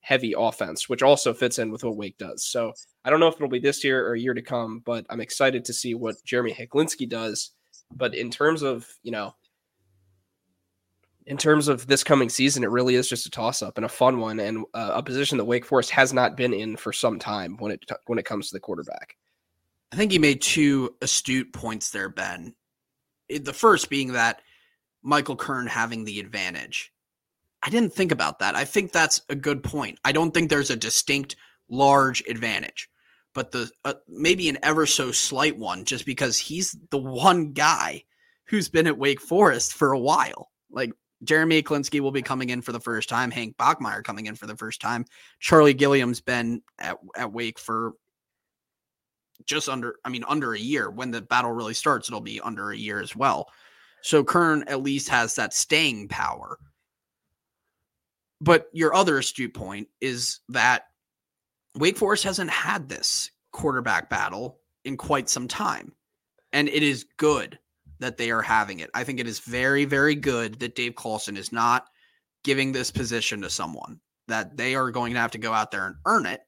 heavy 0.00 0.34
offense, 0.36 0.88
which 0.88 1.02
also 1.02 1.32
fits 1.32 1.58
in 1.58 1.72
with 1.72 1.82
what 1.82 1.96
Wake 1.96 2.18
does. 2.18 2.44
So 2.44 2.72
I 3.04 3.10
don't 3.10 3.18
know 3.18 3.28
if 3.28 3.34
it'll 3.34 3.48
be 3.48 3.58
this 3.58 3.82
year 3.82 4.06
or 4.06 4.14
a 4.14 4.20
year 4.20 4.34
to 4.34 4.42
come, 4.42 4.82
but 4.84 5.06
I'm 5.08 5.20
excited 5.20 5.64
to 5.64 5.72
see 5.72 5.94
what 5.94 6.22
Jeremy 6.24 6.52
Hecklinski 6.52 7.08
does. 7.08 7.52
But 7.94 8.14
in 8.14 8.30
terms 8.30 8.62
of, 8.62 8.86
you 9.02 9.12
know, 9.12 9.34
in 11.26 11.36
terms 11.36 11.66
of 11.66 11.86
this 11.88 12.04
coming 12.04 12.28
season, 12.28 12.62
it 12.62 12.70
really 12.70 12.94
is 12.94 13.08
just 13.08 13.26
a 13.26 13.30
toss 13.30 13.60
up 13.60 13.76
and 13.76 13.84
a 13.84 13.88
fun 13.88 14.20
one, 14.20 14.38
and 14.38 14.64
uh, 14.74 14.92
a 14.94 15.02
position 15.02 15.38
that 15.38 15.44
Wake 15.44 15.64
Forest 15.64 15.90
has 15.90 16.12
not 16.12 16.36
been 16.36 16.54
in 16.54 16.76
for 16.76 16.92
some 16.92 17.18
time 17.18 17.56
when 17.58 17.72
it 17.72 17.84
when 18.06 18.18
it 18.18 18.24
comes 18.24 18.48
to 18.48 18.54
the 18.54 18.60
quarterback. 18.60 19.16
I 19.92 19.96
think 19.96 20.12
you 20.12 20.20
made 20.20 20.40
two 20.40 20.94
astute 21.02 21.52
points 21.52 21.90
there, 21.90 22.08
Ben. 22.08 22.54
The 23.28 23.52
first 23.52 23.90
being 23.90 24.12
that 24.12 24.40
Michael 25.02 25.36
Kern 25.36 25.66
having 25.66 26.04
the 26.04 26.20
advantage. 26.20 26.92
I 27.62 27.70
didn't 27.70 27.94
think 27.94 28.12
about 28.12 28.38
that. 28.38 28.54
I 28.54 28.64
think 28.64 28.92
that's 28.92 29.22
a 29.28 29.34
good 29.34 29.64
point. 29.64 29.98
I 30.04 30.12
don't 30.12 30.32
think 30.32 30.48
there's 30.48 30.70
a 30.70 30.76
distinct 30.76 31.34
large 31.68 32.22
advantage, 32.28 32.88
but 33.34 33.50
the 33.50 33.68
uh, 33.84 33.94
maybe 34.06 34.48
an 34.48 34.58
ever 34.62 34.86
so 34.86 35.10
slight 35.10 35.58
one, 35.58 35.84
just 35.84 36.06
because 36.06 36.38
he's 36.38 36.76
the 36.90 36.98
one 36.98 37.52
guy 37.52 38.04
who's 38.44 38.68
been 38.68 38.86
at 38.86 38.98
Wake 38.98 39.20
Forest 39.20 39.72
for 39.72 39.92
a 39.92 39.98
while. 39.98 40.50
Like 40.70 40.92
Jeremy 41.24 41.62
Hecklinski 41.62 42.00
will 42.00 42.12
be 42.12 42.22
coming 42.22 42.50
in 42.50 42.62
for 42.62 42.72
the 42.72 42.80
first 42.80 43.08
time. 43.08 43.30
Hank 43.30 43.56
Bachmeier 43.56 44.04
coming 44.04 44.26
in 44.26 44.34
for 44.34 44.46
the 44.46 44.56
first 44.56 44.80
time. 44.80 45.04
Charlie 45.40 45.74
Gilliam's 45.74 46.20
been 46.20 46.62
at, 46.78 46.98
at 47.16 47.32
Wake 47.32 47.58
for 47.58 47.92
just 49.44 49.68
under, 49.68 49.96
I 50.04 50.08
mean, 50.08 50.24
under 50.28 50.54
a 50.54 50.58
year. 50.58 50.90
When 50.90 51.10
the 51.10 51.22
battle 51.22 51.52
really 51.52 51.74
starts, 51.74 52.08
it'll 52.08 52.20
be 52.20 52.40
under 52.40 52.70
a 52.70 52.76
year 52.76 53.00
as 53.00 53.16
well. 53.16 53.48
So 54.02 54.22
Kern 54.22 54.64
at 54.68 54.82
least 54.82 55.08
has 55.08 55.34
that 55.36 55.54
staying 55.54 56.08
power. 56.08 56.58
But 58.40 58.68
your 58.72 58.94
other 58.94 59.18
astute 59.18 59.54
point 59.54 59.88
is 60.00 60.40
that 60.50 60.84
Wake 61.74 61.96
Forest 61.96 62.24
hasn't 62.24 62.50
had 62.50 62.88
this 62.88 63.30
quarterback 63.52 64.10
battle 64.10 64.60
in 64.84 64.96
quite 64.96 65.28
some 65.28 65.48
time. 65.48 65.92
And 66.52 66.68
it 66.68 66.82
is 66.82 67.06
good 67.16 67.58
that 67.98 68.16
they 68.16 68.30
are 68.30 68.42
having 68.42 68.80
it. 68.80 68.90
I 68.94 69.04
think 69.04 69.20
it 69.20 69.26
is 69.26 69.40
very, 69.40 69.84
very 69.84 70.14
good 70.14 70.58
that 70.60 70.74
Dave 70.74 70.94
Clawson 70.94 71.36
is 71.36 71.52
not 71.52 71.86
giving 72.44 72.72
this 72.72 72.90
position 72.90 73.42
to 73.42 73.50
someone 73.50 74.00
that 74.28 74.56
they 74.56 74.74
are 74.74 74.90
going 74.90 75.14
to 75.14 75.20
have 75.20 75.30
to 75.32 75.38
go 75.38 75.52
out 75.52 75.70
there 75.70 75.86
and 75.86 75.96
earn 76.04 76.26
it. 76.26 76.40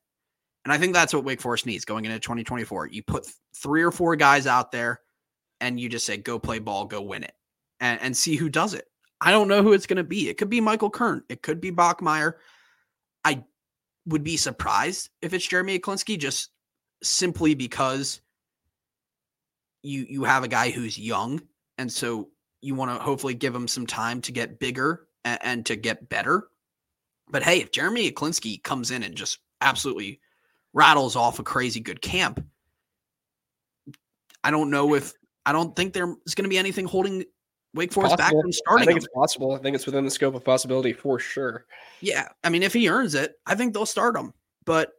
And 0.64 0.72
I 0.72 0.78
think 0.78 0.92
that's 0.92 1.14
what 1.14 1.24
Wake 1.24 1.40
Forest 1.40 1.66
needs 1.66 1.84
going 1.84 2.04
into 2.04 2.18
2024. 2.18 2.88
You 2.88 3.02
put 3.02 3.26
three 3.56 3.82
or 3.82 3.90
four 3.90 4.16
guys 4.16 4.46
out 4.46 4.72
there 4.72 5.00
and 5.60 5.78
you 5.80 5.88
just 5.88 6.06
say, 6.06 6.16
go 6.16 6.38
play 6.38 6.58
ball, 6.58 6.84
go 6.84 7.00
win 7.00 7.24
it, 7.24 7.32
and, 7.80 8.00
and 8.00 8.16
see 8.16 8.36
who 8.36 8.48
does 8.48 8.74
it. 8.74 8.84
I 9.20 9.30
don't 9.30 9.48
know 9.48 9.62
who 9.62 9.72
it's 9.72 9.86
going 9.86 9.96
to 9.96 10.04
be. 10.04 10.28
It 10.28 10.38
could 10.38 10.50
be 10.50 10.60
Michael 10.60 10.90
Kern. 10.90 11.22
It 11.28 11.42
could 11.42 11.60
be 11.60 11.72
Bachmeier. 11.72 12.34
I 13.24 13.44
would 14.06 14.22
be 14.22 14.36
surprised 14.36 15.10
if 15.22 15.34
it's 15.34 15.46
Jeremy 15.46 15.78
Hecklinski 15.78 16.18
just 16.18 16.50
simply 17.02 17.54
because 17.54 18.20
you 19.82 20.06
you 20.08 20.24
have 20.24 20.44
a 20.44 20.48
guy 20.48 20.70
who's 20.70 20.98
young, 20.98 21.40
and 21.76 21.92
so 21.92 22.28
you 22.60 22.74
want 22.74 22.90
to 22.90 23.02
hopefully 23.02 23.34
give 23.34 23.54
him 23.54 23.68
some 23.68 23.86
time 23.86 24.20
to 24.22 24.32
get 24.32 24.58
bigger 24.58 25.06
and, 25.24 25.38
and 25.42 25.66
to 25.66 25.76
get 25.76 26.08
better. 26.08 26.48
But 27.30 27.42
hey, 27.42 27.60
if 27.60 27.70
Jeremy 27.70 28.10
Hecklinski 28.10 28.62
comes 28.62 28.90
in 28.90 29.02
and 29.02 29.14
just 29.14 29.38
absolutely 29.60 30.20
rattles 30.72 31.16
off 31.16 31.38
a 31.38 31.42
crazy 31.42 31.80
good 31.80 32.00
camp, 32.00 32.44
I 34.42 34.50
don't 34.50 34.70
know 34.70 34.94
if 34.94 35.12
I 35.46 35.52
don't 35.52 35.74
think 35.76 35.92
there's 35.92 36.34
going 36.34 36.44
to 36.44 36.48
be 36.48 36.58
anything 36.58 36.86
holding 36.86 37.24
Wake 37.74 37.92
Forest 37.92 38.16
back 38.16 38.32
from 38.32 38.52
starting. 38.52 38.82
I 38.82 38.86
think 38.86 38.98
him. 38.98 39.04
it's 39.04 39.14
possible. 39.14 39.52
I 39.52 39.58
think 39.58 39.76
it's 39.76 39.86
within 39.86 40.04
the 40.04 40.10
scope 40.10 40.34
of 40.34 40.44
possibility 40.44 40.92
for 40.92 41.18
sure. 41.18 41.66
Yeah, 42.00 42.28
I 42.42 42.48
mean, 42.48 42.62
if 42.62 42.72
he 42.72 42.88
earns 42.88 43.14
it, 43.14 43.34
I 43.46 43.54
think 43.54 43.74
they'll 43.74 43.86
start 43.86 44.16
him. 44.16 44.32
But 44.64 44.92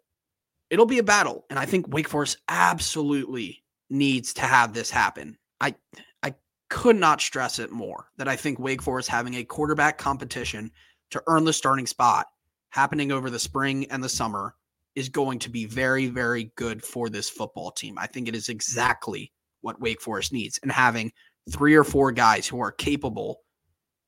it'll 0.70 0.86
be 0.86 1.00
a 1.00 1.04
battle, 1.04 1.46
and 1.50 1.58
I 1.58 1.66
think 1.66 1.88
Wake 1.90 2.08
Forest 2.08 2.38
absolutely 2.48 3.64
needs 3.90 4.34
to 4.34 4.42
have 4.42 4.74
this 4.74 4.90
happen. 4.90 5.38
I 5.62 5.76
I 6.24 6.36
could 6.70 6.96
not 6.96 7.22
stress 7.22 7.60
it 7.60 7.72
more 7.72 8.10
that 8.18 8.28
I 8.28 8.36
think 8.36 8.60
Wake 8.60 8.82
Forest 8.82 9.10
having 9.10 9.36
a 9.36 9.44
quarterback 9.44 9.98
competition 9.98 10.72
to 11.12 11.24
earn 11.28 11.46
the 11.46 11.54
starting 11.54 11.88
spot 11.88 12.28
happening 12.70 13.12
over 13.12 13.30
the 13.30 13.40
spring 13.40 13.86
and 13.90 14.04
the 14.04 14.10
summer 14.10 14.56
is 14.96 15.10
going 15.10 15.40
to 15.40 15.50
be 15.50 15.66
very 15.66 16.08
very 16.08 16.52
good 16.56 16.84
for 16.84 17.10
this 17.10 17.30
football 17.30 17.72
team. 17.72 17.98
I 17.98 18.08
think 18.08 18.28
it 18.28 18.36
is 18.36 18.50
exactly 18.50 19.32
what 19.62 19.82
Wake 19.82 20.02
Forest 20.02 20.32
needs 20.34 20.60
and 20.62 20.72
having 20.72 21.12
three 21.50 21.76
or 21.76 21.84
four 21.84 22.12
guys 22.12 22.48
who 22.48 22.60
are 22.60 22.72
capable 22.72 23.42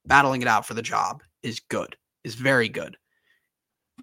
battling 0.06 0.42
it 0.42 0.48
out 0.48 0.66
for 0.66 0.74
the 0.74 0.82
job 0.82 1.22
is 1.44 1.60
good. 1.60 1.96
Is 2.24 2.36
very 2.36 2.70
good. 2.70 2.98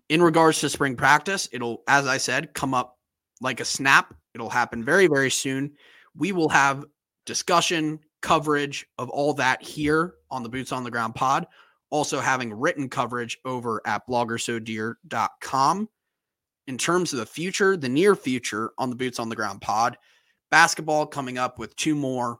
In 0.09 0.23
regards 0.23 0.61
to 0.61 0.69
spring 0.69 0.97
practice, 0.97 1.49
it'll 1.53 1.83
as 1.87 2.07
I 2.07 2.19
said 2.19 2.53
come 2.55 2.75
up 2.75 2.99
like 3.41 3.61
a 3.61 3.65
snap 3.65 4.15
It'll 4.39 4.51
happen 4.51 4.85
very, 4.85 5.07
very 5.07 5.31
soon. 5.31 5.73
We 6.15 6.33
will 6.33 6.49
have 6.49 6.85
discussion, 7.27 8.01
coverage 8.23 8.87
of 8.99 9.11
all 9.11 9.35
that 9.35 9.63
here 9.63 10.15
on 10.31 10.43
the 10.43 10.49
Boots 10.49 10.73
on 10.73 10.85
the 10.85 10.91
Ground 10.91 11.15
pod. 11.15 11.47
Also, 11.91 12.21
having 12.21 12.53
written 12.53 12.89
coverage 12.89 13.39
over 13.45 13.81
at 13.87 14.07
bloggersodeer.com. 14.07 15.89
in 16.67 16.79
terms 16.79 17.13
of 17.13 17.19
the 17.19 17.27
future, 17.27 17.77
the 17.77 17.89
near 17.89 18.15
future 18.15 18.73
on 18.79 18.91
the 18.91 18.97
Boots 18.97 19.19
on 19.19 19.29
the 19.29 19.37
Ground 19.37 19.61
pod, 19.61 19.97
basketball 20.51 21.07
coming 21.07 21.39
up 21.39 21.59
with 21.59 21.75
two 21.77 21.95
more 21.95 22.39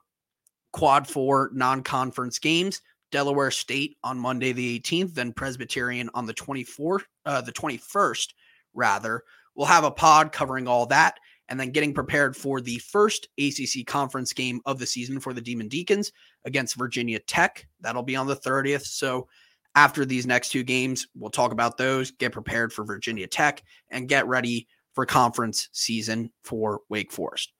quad 0.71 1.07
four 1.07 1.49
non 1.53 1.81
conference 1.83 2.39
games. 2.39 2.81
Delaware 3.11 3.49
State 3.49 3.97
on 4.03 4.19
Monday 4.19 4.51
the 4.51 4.79
18th, 4.79 5.15
then 5.15 5.33
Presbyterian 5.33 6.11
on 6.13 6.27
the 6.27 6.33
24th, 6.33 7.05
uh, 7.25 7.41
the 7.41 7.51
21st, 7.51 8.27
rather. 8.75 9.23
We'll 9.55 9.65
have 9.65 9.83
a 9.83 9.89
pod 9.89 10.31
covering 10.31 10.67
all 10.67 10.85
that 10.85 11.19
and 11.49 11.59
then 11.59 11.71
getting 11.71 11.93
prepared 11.93 12.37
for 12.37 12.61
the 12.61 12.77
first 12.77 13.27
ACC 13.37 13.85
conference 13.85 14.31
game 14.33 14.61
of 14.65 14.79
the 14.79 14.85
season 14.85 15.19
for 15.19 15.33
the 15.33 15.41
Demon 15.41 15.67
Deacons 15.67 16.11
against 16.45 16.75
Virginia 16.75 17.19
Tech. 17.19 17.67
That'll 17.81 18.03
be 18.03 18.15
on 18.15 18.27
the 18.27 18.35
30th. 18.35 18.85
So 18.85 19.27
after 19.75 20.05
these 20.05 20.25
next 20.25 20.49
two 20.49 20.63
games, 20.63 21.07
we'll 21.15 21.29
talk 21.29 21.51
about 21.51 21.77
those, 21.77 22.11
get 22.11 22.31
prepared 22.31 22.71
for 22.71 22.85
Virginia 22.85 23.27
Tech, 23.27 23.63
and 23.89 24.07
get 24.07 24.27
ready 24.27 24.67
for 24.93 25.05
conference 25.05 25.69
season 25.71 26.31
for 26.43 26.81
Wake 26.89 27.11
Forest. 27.11 27.51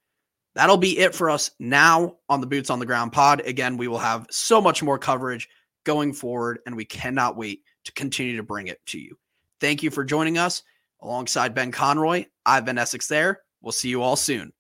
That'll 0.56 0.78
be 0.78 0.98
it 0.98 1.14
for 1.14 1.30
us 1.30 1.52
now 1.60 2.18
on 2.28 2.42
the 2.42 2.48
Boots 2.48 2.70
on 2.70 2.80
the 2.80 2.86
Ground 2.86 3.12
pod. 3.12 3.42
Again, 3.46 3.78
we 3.78 3.88
will 3.88 4.00
have 4.00 4.28
so 4.30 4.60
much 4.60 4.82
more 4.84 4.98
coverage 4.98 5.48
going 5.86 6.14
forward, 6.14 6.60
and 6.66 6.76
we 6.76 6.86
cannot 6.86 7.38
wait 7.38 7.62
to 7.86 7.94
continue 7.94 8.36
to 8.38 8.44
bring 8.44 8.68
it 8.68 8.80
to 8.88 9.00
you. 9.00 9.18
Thank 9.62 9.84
you 9.84 9.90
for 9.90 10.04
joining 10.04 10.38
us. 10.38 10.64
Alongside 11.02 11.56
Ben 11.56 11.72
Conroy, 11.72 12.26
I've 12.46 12.66
been 12.66 12.78
Essex 12.78 13.08
there. 13.08 13.42
We'll 13.62 13.72
see 13.72 13.90
you 13.90 14.02
all 14.02 14.16
soon. 14.16 14.54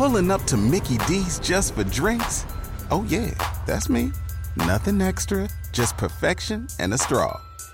Pulling 0.00 0.30
up 0.30 0.42
to 0.44 0.56
Mickey 0.56 0.96
D's 1.06 1.38
just 1.40 1.74
for 1.74 1.84
drinks? 1.84 2.46
Oh, 2.90 3.04
yeah, 3.06 3.34
that's 3.66 3.90
me. 3.90 4.12
Nothing 4.56 5.02
extra, 5.02 5.46
just 5.72 5.98
perfection 5.98 6.68
and 6.78 6.94
a 6.94 6.98
straw. 6.98 7.38